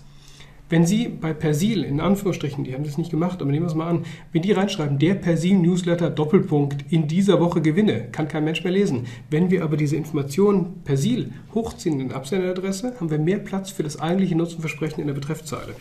Wenn 0.70 0.86
Sie 0.86 1.08
bei 1.08 1.32
Persil, 1.32 1.82
in 1.82 2.00
Anführungsstrichen, 2.00 2.62
die 2.62 2.74
haben 2.74 2.84
das 2.84 2.96
nicht 2.96 3.10
gemacht, 3.10 3.42
aber 3.42 3.50
nehmen 3.50 3.66
wir 3.66 3.70
es 3.70 3.74
mal 3.74 3.88
an, 3.88 4.04
wenn 4.32 4.42
die 4.42 4.52
reinschreiben, 4.52 5.00
der 5.00 5.14
Persil-Newsletter 5.14 6.10
Doppelpunkt 6.10 6.84
in 6.92 7.08
dieser 7.08 7.40
Woche 7.40 7.60
gewinne, 7.60 8.04
kann 8.12 8.28
kein 8.28 8.44
Mensch 8.44 8.62
mehr 8.62 8.72
lesen. 8.72 9.06
Wenn 9.30 9.50
wir 9.50 9.64
aber 9.64 9.76
diese 9.76 9.96
Information 9.96 10.82
Persil 10.84 11.32
hochziehen 11.52 11.98
in 11.98 12.08
der 12.08 12.16
Absenderadresse, 12.16 12.94
haben 13.00 13.10
wir 13.10 13.18
mehr 13.18 13.38
Platz 13.38 13.72
für 13.72 13.82
das 13.82 14.00
eigentliche 14.00 14.36
Nutzenversprechen 14.36 15.00
in 15.00 15.08
der 15.08 15.14
Betreffzeile. 15.14 15.74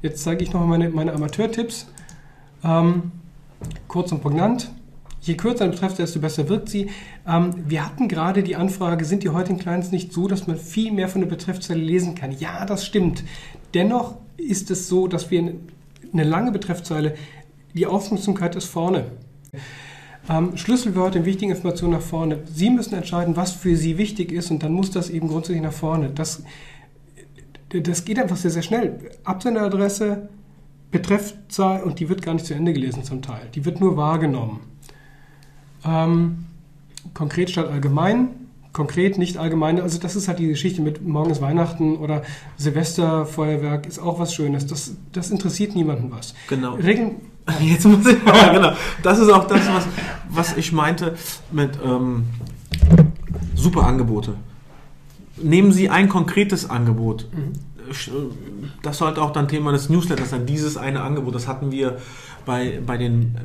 Jetzt 0.00 0.22
zeige 0.22 0.44
ich 0.44 0.52
noch 0.52 0.64
meine, 0.64 0.88
meine 0.90 1.12
Amateurtipps. 1.12 1.88
Ähm, 2.62 3.10
kurz 3.88 4.12
und 4.12 4.22
prägnant. 4.22 4.70
Je 5.26 5.34
kürzer 5.34 5.64
ein 5.64 5.72
Betreff, 5.72 5.94
desto 5.94 6.20
besser 6.20 6.48
wirkt 6.48 6.68
sie. 6.68 6.88
Ähm, 7.26 7.50
wir 7.66 7.84
hatten 7.84 8.06
gerade 8.06 8.44
die 8.44 8.54
Anfrage, 8.54 9.04
sind 9.04 9.24
die 9.24 9.30
heutigen 9.30 9.58
Clients 9.58 9.90
nicht 9.90 10.12
so, 10.12 10.28
dass 10.28 10.46
man 10.46 10.56
viel 10.56 10.92
mehr 10.92 11.08
von 11.08 11.20
der 11.20 11.28
Betreffzeile 11.28 11.80
lesen 11.80 12.14
kann? 12.14 12.30
Ja, 12.30 12.64
das 12.64 12.86
stimmt. 12.86 13.24
Dennoch 13.76 14.14
ist 14.38 14.70
es 14.70 14.88
so, 14.88 15.06
dass 15.06 15.30
wir 15.30 15.52
eine 16.10 16.24
lange 16.24 16.50
Betreffzeile, 16.50 17.14
die 17.74 17.86
Aufmerksamkeit 17.86 18.56
ist 18.56 18.64
vorne. 18.64 19.08
Ähm, 20.30 20.56
Schlüsselwörter, 20.56 21.26
wichtige 21.26 21.52
Informationen 21.52 21.92
nach 21.92 22.00
vorne. 22.00 22.38
Sie 22.46 22.70
müssen 22.70 22.94
entscheiden, 22.94 23.36
was 23.36 23.52
für 23.52 23.76
Sie 23.76 23.98
wichtig 23.98 24.32
ist 24.32 24.50
und 24.50 24.62
dann 24.62 24.72
muss 24.72 24.92
das 24.92 25.10
eben 25.10 25.28
grundsätzlich 25.28 25.62
nach 25.62 25.74
vorne. 25.74 26.08
Das, 26.08 26.42
das 27.68 28.06
geht 28.06 28.18
einfach 28.18 28.38
sehr, 28.38 28.50
sehr 28.50 28.62
schnell. 28.62 29.10
Absenderadresse, 29.24 30.30
Betreffzahl 30.90 31.82
und 31.82 32.00
die 32.00 32.08
wird 32.08 32.22
gar 32.22 32.32
nicht 32.32 32.46
zu 32.46 32.54
Ende 32.54 32.72
gelesen 32.72 33.04
zum 33.04 33.20
Teil. 33.20 33.42
Die 33.54 33.66
wird 33.66 33.78
nur 33.78 33.98
wahrgenommen. 33.98 34.60
Ähm, 35.84 36.46
konkret 37.12 37.50
statt 37.50 37.68
allgemein, 37.68 38.45
konkret 38.76 39.16
nicht 39.16 39.38
allgemein. 39.38 39.80
Also 39.80 39.98
das 39.98 40.16
ist 40.16 40.28
halt 40.28 40.38
die 40.38 40.48
Geschichte 40.48 40.82
mit 40.82 41.02
morgen 41.06 41.30
ist 41.30 41.40
Weihnachten 41.40 41.96
oder 41.96 42.22
Silvesterfeuerwerk 42.58 43.86
ist 43.86 43.98
auch 43.98 44.18
was 44.18 44.34
Schönes. 44.34 44.66
Das, 44.66 44.92
das 45.12 45.30
interessiert 45.30 45.74
niemanden 45.74 46.10
was. 46.10 46.34
Genau. 46.48 46.74
Regeln, 46.74 47.16
Jetzt 47.60 47.86
muss 47.86 48.06
ich, 48.06 48.18
ja, 48.26 48.52
genau. 48.52 48.72
Das 49.02 49.18
ist 49.18 49.30
auch 49.30 49.46
das, 49.46 49.60
was, 49.68 49.86
was 50.28 50.56
ich 50.56 50.72
meinte 50.72 51.16
mit 51.52 51.78
ähm, 51.84 52.24
super 53.54 53.86
Angebote. 53.86 54.34
Nehmen 55.36 55.72
Sie 55.72 55.88
ein 55.88 56.08
konkretes 56.08 56.68
Angebot. 56.68 57.28
Mhm 57.32 57.52
das 58.82 58.98
sollte 58.98 59.22
auch 59.22 59.32
dann 59.32 59.48
Thema 59.48 59.72
des 59.72 59.88
Newsletters 59.88 60.30
sein, 60.30 60.46
dieses 60.46 60.76
eine 60.76 61.02
Angebot. 61.02 61.34
Das 61.34 61.48
hatten 61.48 61.70
wir 61.70 61.98
bei, 62.44 62.80
bei 62.84 62.96
den 62.96 63.36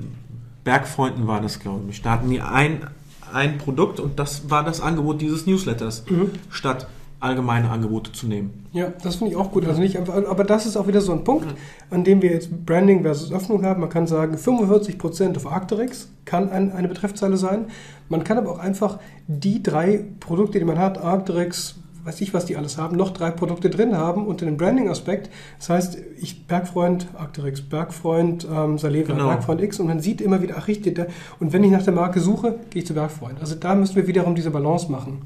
Bergfreunden, 0.63 1.27
war 1.27 1.41
das, 1.41 1.59
glaube 1.59 1.89
ich. 1.89 2.01
Da 2.01 2.11
hatten 2.11 2.29
wir 2.29 2.51
ein, 2.51 2.87
ein 3.33 3.57
Produkt 3.57 3.99
und 3.99 4.19
das 4.19 4.49
war 4.49 4.63
das 4.63 4.81
Angebot 4.81 5.21
dieses 5.21 5.45
Newsletters, 5.45 6.05
mhm. 6.09 6.31
statt 6.49 6.87
allgemeine 7.21 7.69
Angebote 7.69 8.11
zu 8.11 8.25
nehmen. 8.25 8.65
Ja, 8.73 8.91
das 9.03 9.17
finde 9.17 9.33
ich 9.33 9.37
auch 9.37 9.51
gut. 9.51 9.67
Also 9.67 9.79
nicht 9.79 9.97
einfach, 9.97 10.15
aber 10.27 10.43
das 10.43 10.65
ist 10.65 10.75
auch 10.75 10.87
wieder 10.87 11.01
so 11.01 11.11
ein 11.11 11.23
Punkt, 11.23 11.45
mhm. 11.45 11.55
an 11.91 12.03
dem 12.03 12.21
wir 12.21 12.31
jetzt 12.31 12.65
Branding 12.65 13.03
versus 13.03 13.31
Öffnung 13.31 13.63
haben. 13.63 13.79
Man 13.79 13.89
kann 13.89 14.07
sagen, 14.07 14.35
45% 14.35 15.37
auf 15.37 15.45
Arcteryx 15.45 16.09
kann 16.25 16.49
ein, 16.49 16.71
eine 16.71 16.87
Betreffzeile 16.87 17.37
sein. 17.37 17.65
Man 18.09 18.23
kann 18.23 18.37
aber 18.39 18.51
auch 18.51 18.59
einfach 18.59 18.99
die 19.27 19.61
drei 19.61 20.03
Produkte, 20.19 20.57
die 20.57 20.65
man 20.65 20.79
hat, 20.79 20.97
Arcteryx, 20.97 21.75
weiß 22.03 22.21
ich, 22.21 22.33
was 22.33 22.45
die 22.45 22.57
alles 22.57 22.77
haben, 22.77 22.95
noch 22.95 23.11
drei 23.11 23.31
Produkte 23.31 23.69
drin 23.69 23.95
haben 23.95 24.25
unter 24.25 24.45
dem 24.45 24.57
Branding-Aspekt. 24.57 25.29
Das 25.59 25.69
heißt, 25.69 25.97
ich 26.19 26.47
Bergfreund 26.47 27.07
Arcteryx, 27.17 27.61
Bergfreund 27.61 28.47
ähm, 28.51 28.77
Saleva, 28.77 29.13
genau. 29.13 29.27
Bergfreund 29.27 29.61
X 29.61 29.79
und 29.79 29.87
man 29.87 29.99
sieht 29.99 30.21
immer 30.21 30.41
wieder, 30.41 30.55
ach, 30.57 30.67
ich 30.67 30.81
da. 30.81 31.05
Und 31.39 31.53
wenn 31.53 31.63
ich 31.63 31.71
nach 31.71 31.83
der 31.83 31.93
Marke 31.93 32.19
suche, 32.19 32.59
gehe 32.69 32.81
ich 32.81 32.87
zu 32.87 32.93
Bergfreund. 32.93 33.39
Also 33.39 33.55
da 33.55 33.75
müssen 33.75 33.95
wir 33.95 34.07
wiederum 34.07 34.35
diese 34.35 34.51
Balance 34.51 34.91
machen. 34.91 35.21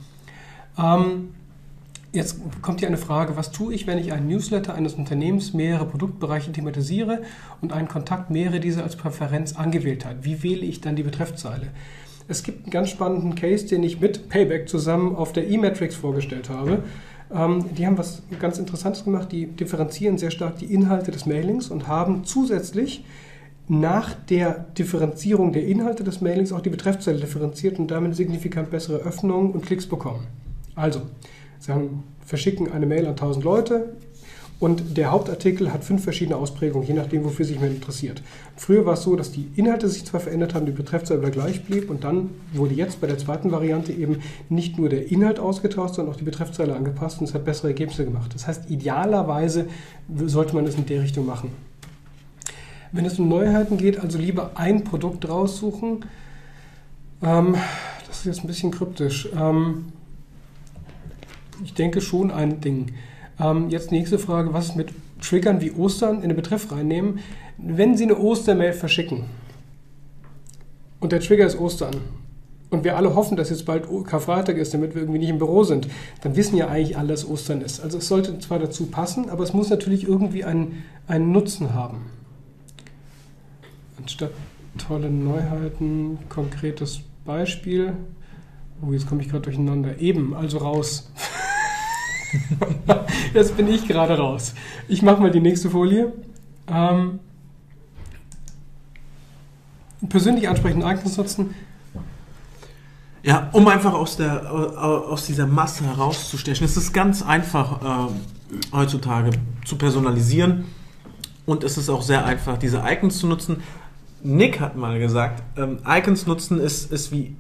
Ähm, 0.78 1.30
jetzt 2.12 2.40
kommt 2.62 2.80
hier 2.80 2.90
eine 2.90 2.98
Frage, 2.98 3.38
was 3.38 3.52
tue 3.52 3.74
ich, 3.74 3.88
wenn 3.88 3.98
ich 3.98 4.12
einen 4.12 4.28
Newsletter 4.28 4.74
eines 4.74 4.94
Unternehmens 4.96 5.54
mehrere 5.54 5.86
Produktbereiche 5.86 6.52
thematisiere 6.52 7.22
und 7.62 7.72
einen 7.72 7.88
Kontakt 7.88 8.30
mehrere 8.30 8.60
dieser 8.60 8.84
als 8.84 8.96
Präferenz 8.96 9.56
angewählt 9.56 10.06
hat? 10.06 10.24
Wie 10.24 10.44
wähle 10.44 10.66
ich 10.66 10.82
dann 10.82 10.96
die 10.96 11.04
Betreffzeile? 11.04 11.68
Es 12.28 12.44
gibt 12.44 12.64
einen 12.64 12.72
ganz 12.72 12.90
spannenden 12.90 13.36
Case, 13.36 13.68
den 13.68 13.84
ich 13.84 14.00
mit 14.00 14.30
Payback 14.30 14.68
zusammen 14.68 15.16
auf 15.16 15.34
der 15.34 15.48
E-Matrix 15.48 15.96
vorgestellt 15.96 16.50
habe. 16.50 16.84
Ähm, 17.34 17.66
die 17.78 17.86
haben 17.86 17.98
was 17.98 18.24
ganz 18.40 18.58
Interessantes 18.58 19.04
gemacht. 19.04 19.32
Die 19.32 19.48
differenzieren 19.48 20.18
sehr 20.18 20.32
stark 20.32 20.58
die 20.58 20.74
Inhalte 20.74 21.12
des 21.12 21.26
Mailings 21.26 21.70
und 21.70 21.88
haben 21.88 22.24
zusätzlich 22.24 23.04
nach 23.68 24.14
der 24.14 24.66
Differenzierung 24.78 25.52
der 25.52 25.66
Inhalte 25.66 26.04
des 26.04 26.22
Mailings 26.22 26.52
auch 26.52 26.62
die 26.62 26.70
Betreffzeile 26.70 27.20
differenziert 27.20 27.80
und 27.80 27.90
damit 27.90 28.16
signifikant 28.16 28.70
bessere 28.70 28.98
Öffnungen 28.98 29.52
und 29.52 29.66
Klicks 29.66 29.88
bekommen. 29.88 30.28
Also, 30.76 31.02
sie 31.60 31.72
haben, 31.72 32.04
verschicken 32.24 32.72
eine 32.72 32.86
Mail 32.86 33.06
an 33.06 33.12
1000 33.12 33.44
Leute, 33.44 33.96
und 34.60 34.98
der 34.98 35.12
Hauptartikel 35.12 35.74
hat 35.74 35.84
fünf 35.84 36.04
verschiedene 36.04 36.38
Ausprägungen, 36.38 36.88
je 36.88 36.94
nachdem, 36.94 37.26
wofür 37.26 37.46
sich 37.46 37.60
man 37.60 37.72
interessiert. 37.72 38.22
Früher 38.56 38.86
war 38.86 38.94
es 38.94 39.04
so, 39.04 39.16
dass 39.18 39.32
die 39.32 39.48
Inhalte 39.56 39.90
sich 39.90 40.06
zwar 40.06 40.22
verändert 40.22 40.54
haben, 40.54 40.66
die 40.66 40.72
Betreffzahl 40.72 41.18
aber 41.18 41.30
gleich 41.30 41.64
blieb 41.66 41.90
und 41.90 42.06
dann 42.06 42.30
wurde 42.54 42.74
jetzt 42.74 43.02
bei 43.02 43.08
der 43.08 43.18
zweiten 43.18 43.52
Variante 43.52 43.92
eben 43.92 44.22
nicht 44.48 44.78
nur 44.78 44.88
der 44.88 45.12
Inhalt 45.12 45.40
ausgetauscht, 45.40 45.96
sondern 45.96 46.14
auch 46.14 46.18
die 46.18 46.24
Betreffzeile 46.24 46.76
angepasst 46.76 47.20
und 47.20 47.28
es 47.28 47.34
hat 47.34 47.44
bessere 47.44 47.68
Ergebnisse 47.68 48.06
gemacht. 48.06 48.34
Das 48.34 48.48
heißt, 48.48 48.70
idealerweise 48.70 49.68
sollte 50.26 50.56
man 50.56 50.66
es 50.66 50.76
in 50.76 50.86
der 50.86 51.02
Richtung 51.02 51.26
machen. 51.26 51.52
Wenn 52.94 53.04
es 53.04 53.20
um 53.20 53.28
Neuheiten 53.28 53.78
geht, 53.78 54.00
also 54.00 54.18
lieber 54.18 54.52
ein 54.56 54.86
Produkt 54.86 55.28
raussuchen. 55.28 56.06
Ähm, 57.22 57.56
das 58.08 58.20
ist 58.20 58.26
jetzt 58.26 58.44
ein 58.46 58.48
bisschen 58.48 58.72
kryptisch. 58.72 59.28
Ähm, 59.38 59.88
ich 61.62 61.74
denke 61.74 62.00
schon 62.00 62.32
ein 62.32 62.62
Ding. 62.62 62.94
Ähm, 63.40 63.70
jetzt 63.70 63.92
nächste 63.92 64.20
Frage, 64.20 64.54
was 64.54 64.70
ist 64.70 64.76
mit 64.76 64.94
Triggern 65.22 65.62
wie 65.62 65.72
Ostern 65.72 66.22
in 66.22 66.30
den 66.30 66.36
Betreff 66.36 66.72
reinnehmen? 66.72 67.20
Wenn 67.58 67.98
Sie 67.98 68.04
eine 68.04 68.18
Ostermail 68.18 68.74
verschicken 68.74 69.24
und 71.00 71.12
der 71.12 71.20
Trigger 71.20 71.46
ist 71.46 71.60
Ostern 71.60 71.96
und 72.70 72.84
wir 72.84 72.98
alle 72.98 73.16
hoffen, 73.16 73.38
dass 73.38 73.50
jetzt 73.50 73.66
bald 73.66 73.88
Karfreitag 74.06 74.58
ist, 74.58 74.74
damit 74.74 74.96
wir 74.96 75.02
irgendwie 75.02 75.20
nicht 75.20 75.30
im 75.30 75.38
Büro 75.38 75.64
sind, 75.64 75.88
dann 76.22 76.36
wissen 76.36 76.58
ja 76.58 76.68
eigentlich 76.68 76.98
alle, 76.98 77.10
dass 77.10 77.28
Ostern 77.28 77.62
ist. 77.62 77.82
Also 77.82 77.98
es 77.98 78.08
sollte 78.08 78.40
zwar 78.40 78.60
dazu 78.60 78.88
passen, 78.88 79.30
aber 79.30 79.44
es 79.44 79.54
muss 79.54 79.70
natürlich 79.70 80.08
irgendwie 80.08 80.44
einen, 80.44 80.84
einen 81.08 81.32
Nutzen 81.32 81.74
haben. 81.74 82.06
Anstatt 83.98 84.32
tolle 84.78 85.10
Neuheiten, 85.10 86.20
konkretes 86.30 87.02
Beispiel. 87.26 87.94
Oh, 88.82 88.92
jetzt 88.92 89.08
komme 89.08 89.22
ich 89.22 89.30
gerade 89.30 89.44
durcheinander. 89.44 90.00
Eben, 90.00 90.34
also 90.34 90.58
raus. 90.58 91.12
Jetzt 93.34 93.58
bin 93.58 93.68
ich 93.68 93.88
gerade 93.88 94.18
raus. 94.18 94.54
Ich 94.88 95.02
mache 95.02 95.22
mal 95.22 95.32
die 95.32 95.40
nächste 95.40 95.70
Folie. 95.70 96.14
Ähm, 96.68 97.20
persönlich 100.10 100.48
ansprechenden 100.48 100.84
Ereignisnutzen. 100.84 101.56
Ja, 103.24 103.50
um 103.54 103.68
einfach 103.68 103.94
aus, 103.94 104.18
der, 104.18 104.52
aus 104.52 105.26
dieser 105.26 105.48
Masse 105.48 105.84
herauszustechen. 105.84 106.64
Es 106.64 106.78
ist 106.78 106.94
ganz 106.94 107.24
einfach 107.24 108.10
äh, 108.10 108.12
heutzutage 108.72 109.32
zu 109.66 109.78
personalisieren 109.78 110.66
und 111.48 111.64
es 111.64 111.78
ist 111.78 111.90
auch 111.90 112.04
sehr 112.04 112.26
einfach, 112.26 112.58
diese 112.58 112.84
Icons 112.86 113.18
zu 113.18 113.26
nutzen. 113.28 113.64
Nick 114.22 114.60
hat 114.60 114.76
mal 114.76 115.00
gesagt, 115.00 115.42
ähm, 115.58 115.80
Icons 115.88 116.28
nutzen 116.28 116.60
ist, 116.60 116.92
ist 116.92 117.12
wie 117.12 117.36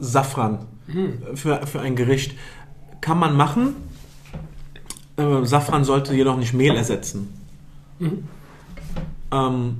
Safran 0.00 0.60
hm. 0.86 1.36
für, 1.36 1.66
für 1.66 1.80
ein 1.80 1.96
Gericht. 1.96 2.34
Kann 3.02 3.18
man 3.18 3.36
machen, 3.36 3.74
äh, 5.16 5.44
Safran 5.44 5.84
sollte 5.84 6.14
jedoch 6.14 6.36
nicht 6.36 6.54
Mehl 6.54 6.74
ersetzen. 6.74 7.28
Mhm. 7.98 8.24
Ähm, 9.32 9.78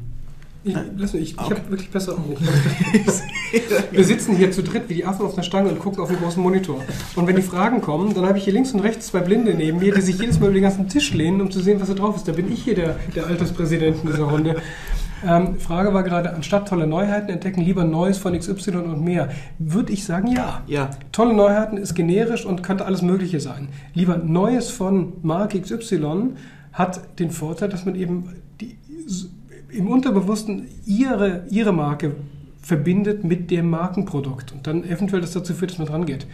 Ich, 0.64 0.76
lass 0.96 1.12
mich, 1.12 1.22
ich, 1.22 1.32
ich 1.34 1.38
habe 1.38 1.70
wirklich 1.70 1.90
besser 1.90 2.14
Augen. 2.14 2.36
Wir 3.92 4.04
sitzen 4.04 4.36
hier 4.36 4.50
zu 4.50 4.64
dritt 4.64 4.88
wie 4.88 4.94
die 4.94 5.04
Affen 5.04 5.24
auf 5.24 5.34
einer 5.34 5.44
Stange 5.44 5.68
und 5.70 5.78
gucken 5.78 6.00
auf 6.02 6.08
einen 6.08 6.18
großen 6.18 6.42
Monitor. 6.42 6.82
Und 7.14 7.26
wenn 7.28 7.36
die 7.36 7.42
Fragen 7.42 7.80
kommen, 7.80 8.14
dann 8.14 8.26
habe 8.26 8.38
ich 8.38 8.44
hier 8.44 8.52
links 8.52 8.72
und 8.72 8.80
rechts 8.80 9.06
zwei 9.06 9.20
Blinde 9.20 9.54
neben 9.54 9.78
mir, 9.78 9.94
die 9.94 10.00
sich 10.00 10.18
jedes 10.18 10.40
Mal 10.40 10.46
über 10.46 10.54
den 10.54 10.64
ganzen 10.64 10.88
Tisch 10.88 11.14
lehnen, 11.14 11.40
um 11.40 11.52
zu 11.52 11.60
sehen, 11.60 11.80
was 11.80 11.88
da 11.88 11.94
drauf 11.94 12.16
ist. 12.16 12.26
Da 12.26 12.32
bin 12.32 12.50
ich 12.52 12.64
hier 12.64 12.74
der, 12.74 12.96
der 13.14 13.26
Alterspräsident 13.26 13.98
in 14.02 14.10
dieser 14.10 14.24
Runde. 14.24 14.56
Ähm, 15.24 15.58
Frage 15.58 15.94
war 15.94 16.02
gerade, 16.02 16.34
anstatt 16.34 16.68
tolle 16.68 16.86
Neuheiten 16.86 17.30
entdecken, 17.30 17.62
lieber 17.62 17.84
Neues 17.84 18.18
von 18.18 18.38
XY 18.38 18.76
und 18.76 19.02
mehr. 19.02 19.30
Würde 19.58 19.92
ich 19.92 20.04
sagen, 20.04 20.28
ja. 20.28 20.62
Ja. 20.66 20.90
Tolle 21.12 21.34
Neuheiten 21.34 21.76
ist 21.76 21.94
generisch 21.94 22.44
und 22.44 22.62
könnte 22.62 22.84
alles 22.84 23.02
Mögliche 23.02 23.40
sein. 23.40 23.68
Lieber 23.94 24.18
Neues 24.18 24.70
von 24.70 25.14
Marke 25.22 25.60
XY 25.60 26.34
hat 26.72 27.18
den 27.18 27.30
Vorteil, 27.30 27.68
dass 27.68 27.86
man 27.86 27.94
eben 27.94 28.34
die, 28.60 28.76
im 29.70 29.88
Unterbewussten 29.88 30.66
ihre, 30.84 31.44
ihre 31.50 31.72
Marke 31.72 32.16
verbindet 32.60 33.24
mit 33.24 33.50
dem 33.50 33.70
Markenprodukt 33.70 34.52
und 34.52 34.66
dann 34.66 34.84
eventuell 34.84 35.20
das 35.20 35.32
dazu 35.32 35.54
führt, 35.54 35.70
dass 35.70 35.78
man 35.78 35.86
dran 35.86 36.04
geht. 36.04 36.26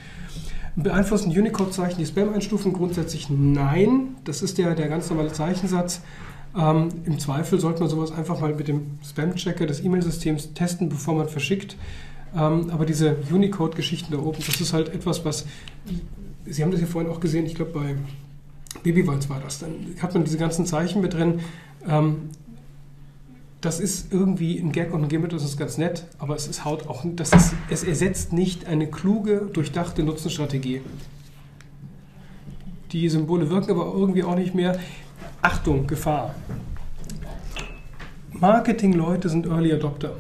Beeinflussen 0.75 1.31
Unicode-Zeichen 1.31 1.99
die 1.99 2.07
Spam-Einstufen? 2.07 2.73
Grundsätzlich 2.73 3.29
nein. 3.29 4.17
Das 4.25 4.41
ist 4.41 4.57
der, 4.57 4.75
der 4.75 4.89
ganz 4.89 5.11
normale 5.11 5.31
Zeichensatz. 5.31 6.01
Ähm, 6.57 6.89
Im 7.05 7.19
Zweifel 7.19 7.59
sollte 7.59 7.81
man 7.81 7.89
sowas 7.89 8.13
einfach 8.13 8.41
mal 8.41 8.55
mit 8.55 8.69
dem 8.69 8.99
Spam-Checker 9.05 9.67
des 9.67 9.83
E-Mail-Systems 9.83 10.53
testen, 10.55 10.89
bevor 10.89 11.15
man 11.15 11.29
verschickt. 11.29 11.77
Ähm, 12.35 12.71
aber 12.71 12.87
diese 12.87 13.17
Unicode-Geschichten 13.31 14.13
da 14.13 14.19
oben, 14.19 14.39
das 14.45 14.61
ist 14.61 14.73
halt 14.73 14.89
etwas, 14.95 15.25
was. 15.25 15.47
Sie 16.45 16.63
haben 16.63 16.71
das 16.71 16.81
ja 16.81 16.87
vorhin 16.87 17.11
auch 17.11 17.21
gesehen, 17.21 17.47
ich 17.47 17.55
glaube 17.55 17.73
bei 17.73 17.95
Babywalz 18.83 19.29
war 19.29 19.41
das. 19.41 19.61
Dann 19.61 19.75
hat 20.01 20.15
man 20.15 20.25
diese 20.25 20.39
ganzen 20.39 20.67
Zeichen 20.67 21.01
mit 21.01 21.15
drin. 21.15 21.41
Ähm, 21.87 22.31
das 23.63 23.79
ist 23.79 24.13
irgendwie 24.13 24.59
ein 24.59 24.73
Gag 24.73 24.93
und 24.93 25.05
ein 25.05 25.09
Gimmick, 25.09 25.31
das 25.31 25.45
ist 25.45 25.57
ganz 25.57 25.79
nett, 25.79 26.05
aber 26.19 26.35
es 26.35 26.49
ist 26.49 26.65
haut 26.65 26.89
auch, 26.89 27.05
das 27.15 27.33
ist, 27.33 27.55
es 27.71 27.85
ersetzt 27.85 28.33
nicht 28.33 28.67
eine 28.67 28.89
kluge, 28.89 29.49
durchdachte 29.53 30.03
Nutzenstrategie. 30.03 30.81
Die 32.91 33.09
Symbole 33.09 33.49
wirken 33.51 33.71
aber 33.71 33.93
irgendwie 33.95 34.25
auch 34.25 34.35
nicht 34.35 34.55
mehr. 34.55 34.79
Achtung, 35.43 35.87
Gefahr. 35.87 36.35
Marketingleute 38.33 39.29
sind 39.29 39.47
Early 39.47 39.73
Adopter. 39.73 40.13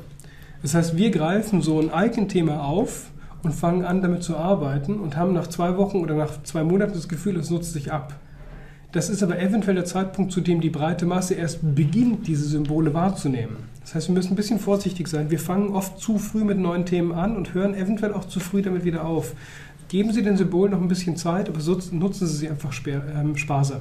Das 0.62 0.74
heißt, 0.74 0.96
wir 0.96 1.10
greifen 1.10 1.60
so 1.60 1.80
ein 1.80 1.90
Icon-Thema 1.94 2.64
auf 2.64 3.10
und 3.42 3.52
fangen 3.52 3.84
an, 3.84 4.02
damit 4.02 4.22
zu 4.22 4.36
arbeiten 4.36 5.00
und 5.00 5.16
haben 5.16 5.32
nach 5.32 5.48
zwei 5.48 5.76
Wochen 5.76 5.98
oder 5.98 6.14
nach 6.14 6.42
zwei 6.44 6.62
Monaten 6.62 6.92
das 6.92 7.08
Gefühl, 7.08 7.36
es 7.36 7.50
nutzt 7.50 7.72
sich 7.72 7.92
ab. 7.92 8.14
Das 8.92 9.08
ist 9.08 9.22
aber 9.22 9.40
eventuell 9.40 9.74
der 9.74 9.86
Zeitpunkt, 9.86 10.32
zu 10.32 10.42
dem 10.42 10.60
die 10.60 10.68
breite 10.70 11.06
Masse 11.06 11.34
erst 11.34 11.74
beginnt, 11.74 12.26
diese 12.26 12.44
Symbole 12.44 12.92
wahrzunehmen. 12.92 13.56
Das 13.80 13.94
heißt, 13.94 14.08
wir 14.08 14.14
müssen 14.14 14.34
ein 14.34 14.36
bisschen 14.36 14.60
vorsichtig 14.60 15.08
sein. 15.08 15.30
Wir 15.30 15.40
fangen 15.40 15.70
oft 15.70 15.98
zu 15.98 16.18
früh 16.18 16.44
mit 16.44 16.58
neuen 16.58 16.84
Themen 16.84 17.12
an 17.12 17.34
und 17.36 17.54
hören 17.54 17.74
eventuell 17.74 18.12
auch 18.12 18.26
zu 18.26 18.38
früh 18.38 18.60
damit 18.60 18.84
wieder 18.84 19.04
auf. 19.04 19.34
Geben 19.88 20.12
Sie 20.12 20.22
den 20.22 20.36
Symbolen 20.36 20.72
noch 20.72 20.80
ein 20.80 20.88
bisschen 20.88 21.16
Zeit, 21.16 21.48
aber 21.48 21.58
nutzen 21.58 22.26
Sie 22.26 22.36
sie 22.36 22.48
einfach 22.48 22.72
ähm, 22.86 23.36
sparsam. 23.36 23.80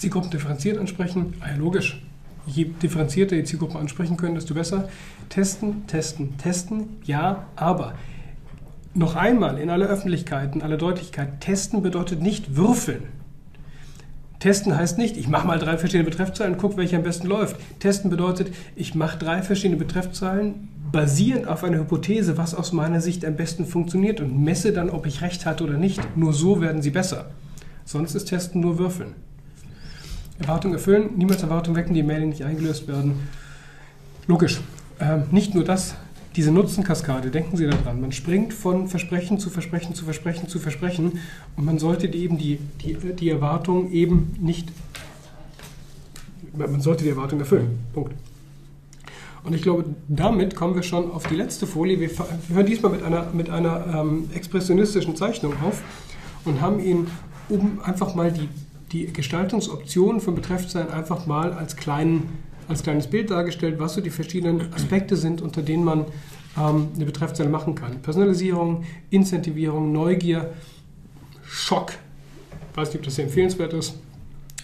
Zielgruppen 0.00 0.30
differenziert 0.30 0.78
ansprechen, 0.78 1.34
ah 1.40 1.50
ja, 1.50 1.56
logisch. 1.56 2.02
Je 2.46 2.64
differenzierter 2.64 3.36
die 3.36 3.44
Zielgruppen 3.44 3.76
ansprechen 3.76 4.16
können, 4.16 4.34
desto 4.34 4.54
besser. 4.54 4.88
Testen, 5.28 5.86
testen, 5.86 6.38
testen, 6.38 6.88
ja, 7.04 7.46
aber 7.54 7.94
noch 8.94 9.14
einmal 9.14 9.58
in 9.58 9.68
aller 9.68 9.86
Öffentlichkeit, 9.86 10.54
in 10.54 10.62
aller 10.62 10.78
Deutlichkeit, 10.78 11.40
testen 11.40 11.82
bedeutet 11.82 12.22
nicht 12.22 12.56
würfeln. 12.56 13.04
Testen 14.38 14.74
heißt 14.74 14.96
nicht, 14.96 15.18
ich 15.18 15.28
mache 15.28 15.46
mal 15.46 15.58
drei 15.58 15.76
verschiedene 15.76 16.08
Betreffzahlen 16.08 16.54
und 16.54 16.58
gucke, 16.58 16.78
welche 16.78 16.96
am 16.96 17.02
besten 17.02 17.26
läuft. 17.26 17.56
Testen 17.78 18.08
bedeutet, 18.08 18.54
ich 18.74 18.94
mache 18.94 19.18
drei 19.18 19.42
verschiedene 19.42 19.78
Betreffzahlen 19.78 20.68
basierend 20.90 21.46
auf 21.46 21.62
einer 21.62 21.78
Hypothese, 21.78 22.38
was 22.38 22.54
aus 22.54 22.72
meiner 22.72 23.02
Sicht 23.02 23.24
am 23.26 23.36
besten 23.36 23.66
funktioniert 23.66 24.20
und 24.20 24.42
messe 24.42 24.72
dann, 24.72 24.88
ob 24.88 25.06
ich 25.06 25.20
recht 25.20 25.44
hatte 25.44 25.62
oder 25.62 25.76
nicht. 25.76 26.16
Nur 26.16 26.32
so 26.32 26.62
werden 26.62 26.80
sie 26.80 26.90
besser. 26.90 27.26
Sonst 27.84 28.14
ist 28.14 28.24
Testen 28.24 28.62
nur 28.62 28.78
Würfeln. 28.78 29.14
Erwartung 30.40 30.72
erfüllen, 30.72 31.10
niemals 31.16 31.42
Erwartung 31.42 31.74
wecken, 31.76 31.94
die 31.94 32.02
Mail 32.02 32.26
nicht 32.26 32.44
eingelöst 32.44 32.88
werden. 32.88 33.28
Logisch. 34.26 34.60
Ähm, 34.98 35.24
nicht 35.30 35.54
nur 35.54 35.64
das, 35.64 35.94
diese 36.36 36.50
Nutzenkaskade, 36.50 37.30
denken 37.30 37.56
Sie 37.56 37.66
daran, 37.66 38.00
man 38.00 38.12
springt 38.12 38.52
von 38.52 38.88
Versprechen 38.88 39.38
zu 39.38 39.50
Versprechen 39.50 39.94
zu 39.94 40.04
Versprechen 40.04 40.48
zu 40.48 40.58
Versprechen 40.58 41.20
und 41.56 41.64
man 41.64 41.78
sollte 41.78 42.06
eben 42.06 42.38
die, 42.38 42.58
die, 42.82 42.94
die 42.94 43.30
Erwartung 43.30 43.90
eben 43.92 44.34
nicht, 44.40 44.68
man 46.54 46.80
sollte 46.80 47.04
die 47.04 47.10
Erwartung 47.10 47.40
erfüllen. 47.40 47.78
Punkt. 47.92 48.14
Und 49.42 49.54
ich 49.54 49.62
glaube, 49.62 49.84
damit 50.08 50.54
kommen 50.54 50.74
wir 50.74 50.82
schon 50.82 51.10
auf 51.10 51.26
die 51.26 51.34
letzte 51.34 51.66
Folie. 51.66 51.98
Wir, 51.98 52.10
wir 52.10 52.56
hören 52.56 52.66
diesmal 52.66 52.92
mit 52.92 53.02
einer, 53.02 53.26
mit 53.32 53.48
einer 53.48 53.86
ähm, 53.94 54.28
expressionistischen 54.34 55.16
Zeichnung 55.16 55.54
auf 55.62 55.82
und 56.44 56.60
haben 56.60 56.78
Ihnen 56.80 57.10
um 57.48 57.80
einfach 57.82 58.14
mal 58.14 58.30
die, 58.30 58.48
die 58.92 59.12
Gestaltungsoptionen 59.12 60.20
von 60.20 60.34
Betreffzeilen 60.34 60.90
einfach 60.90 61.26
mal 61.26 61.52
als 61.52 61.76
kleinen 61.76 62.28
als 62.70 62.84
kleines 62.84 63.08
Bild 63.08 63.30
dargestellt, 63.30 63.78
was 63.78 63.94
so 63.94 64.00
die 64.00 64.10
verschiedenen 64.10 64.72
Aspekte 64.72 65.16
sind, 65.16 65.42
unter 65.42 65.60
denen 65.60 65.84
man 65.84 66.06
ähm, 66.56 66.88
eine 66.94 67.04
Betreffzeile 67.04 67.48
machen 67.48 67.74
kann. 67.74 68.00
Personalisierung, 68.00 68.84
Incentivierung, 69.10 69.92
Neugier, 69.92 70.52
Schock, 71.42 71.92
ich 72.70 72.76
weiß 72.76 72.88
nicht, 72.88 72.98
ob 72.98 73.04
das 73.04 73.16
sehr 73.16 73.24
empfehlenswert 73.24 73.72
ist, 73.72 73.98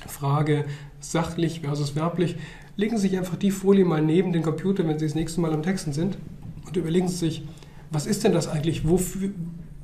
Frage, 0.07 0.65
sachlich 1.01 1.61
versus 1.61 1.97
werblich. 1.97 2.37
Legen 2.77 2.97
Sie 2.97 3.09
sich 3.09 3.19
einfach 3.19 3.37
die 3.37 3.51
Folie 3.51 3.85
mal 3.85 4.03
neben 4.03 4.33
den 4.33 4.43
Computer, 4.43 4.87
wenn 4.87 4.99
Sie 4.99 5.07
das 5.07 5.15
nächste 5.15 5.41
Mal 5.41 5.53
am 5.53 5.63
Texten 5.63 5.93
sind 5.93 6.17
und 6.65 6.77
überlegen 6.77 7.09
Sie 7.09 7.17
sich, 7.17 7.43
was 7.91 8.07
ist 8.07 8.23
denn 8.25 8.33
das 8.33 8.47
eigentlich, 8.49 8.87
wo, 8.87 9.01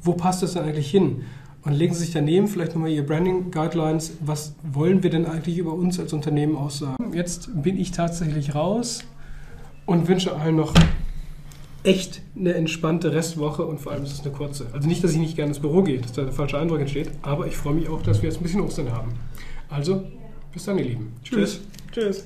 wo 0.00 0.12
passt 0.12 0.42
das 0.42 0.54
denn 0.54 0.62
eigentlich 0.62 0.90
hin? 0.90 1.22
Und 1.64 1.74
legen 1.74 1.94
Sie 1.94 2.00
sich 2.00 2.12
daneben 2.12 2.48
vielleicht 2.48 2.74
nochmal 2.74 2.90
Ihr 2.90 3.06
Branding 3.06 3.50
Guidelines. 3.50 4.14
Was 4.20 4.54
wollen 4.62 5.02
wir 5.02 5.10
denn 5.10 5.26
eigentlich 5.26 5.58
über 5.58 5.72
uns 5.72 6.00
als 6.00 6.12
Unternehmen 6.12 6.56
aussagen? 6.56 7.12
Jetzt 7.12 7.50
bin 7.62 7.78
ich 7.78 7.92
tatsächlich 7.92 8.54
raus 8.54 9.04
und 9.86 10.08
wünsche 10.08 10.34
allen 10.34 10.56
noch 10.56 10.74
echt 11.84 12.22
eine 12.36 12.54
entspannte 12.54 13.12
Restwoche 13.12 13.64
und 13.64 13.80
vor 13.80 13.92
allem 13.92 14.04
ist 14.04 14.12
es 14.12 14.20
eine 14.20 14.32
kurze. 14.32 14.66
Also 14.72 14.88
nicht, 14.88 15.02
dass 15.02 15.12
ich 15.12 15.18
nicht 15.18 15.36
gerne 15.36 15.50
ins 15.50 15.60
Büro 15.60 15.82
gehe, 15.82 16.00
dass 16.00 16.12
da 16.12 16.22
der 16.22 16.32
falsche 16.32 16.58
Eindruck 16.58 16.80
entsteht, 16.80 17.10
aber 17.22 17.46
ich 17.46 17.56
freue 17.56 17.74
mich 17.74 17.88
auch, 17.88 18.02
dass 18.02 18.22
wir 18.22 18.28
jetzt 18.28 18.40
ein 18.40 18.44
bisschen 18.44 18.60
Ostern 18.60 18.92
haben. 18.92 19.12
Also, 19.68 20.04
bis 20.52 20.64
dann, 20.64 20.78
ihr 20.78 20.84
Lieben. 20.84 21.12
Tschüss. 21.24 21.60
Tschüss. 21.92 22.24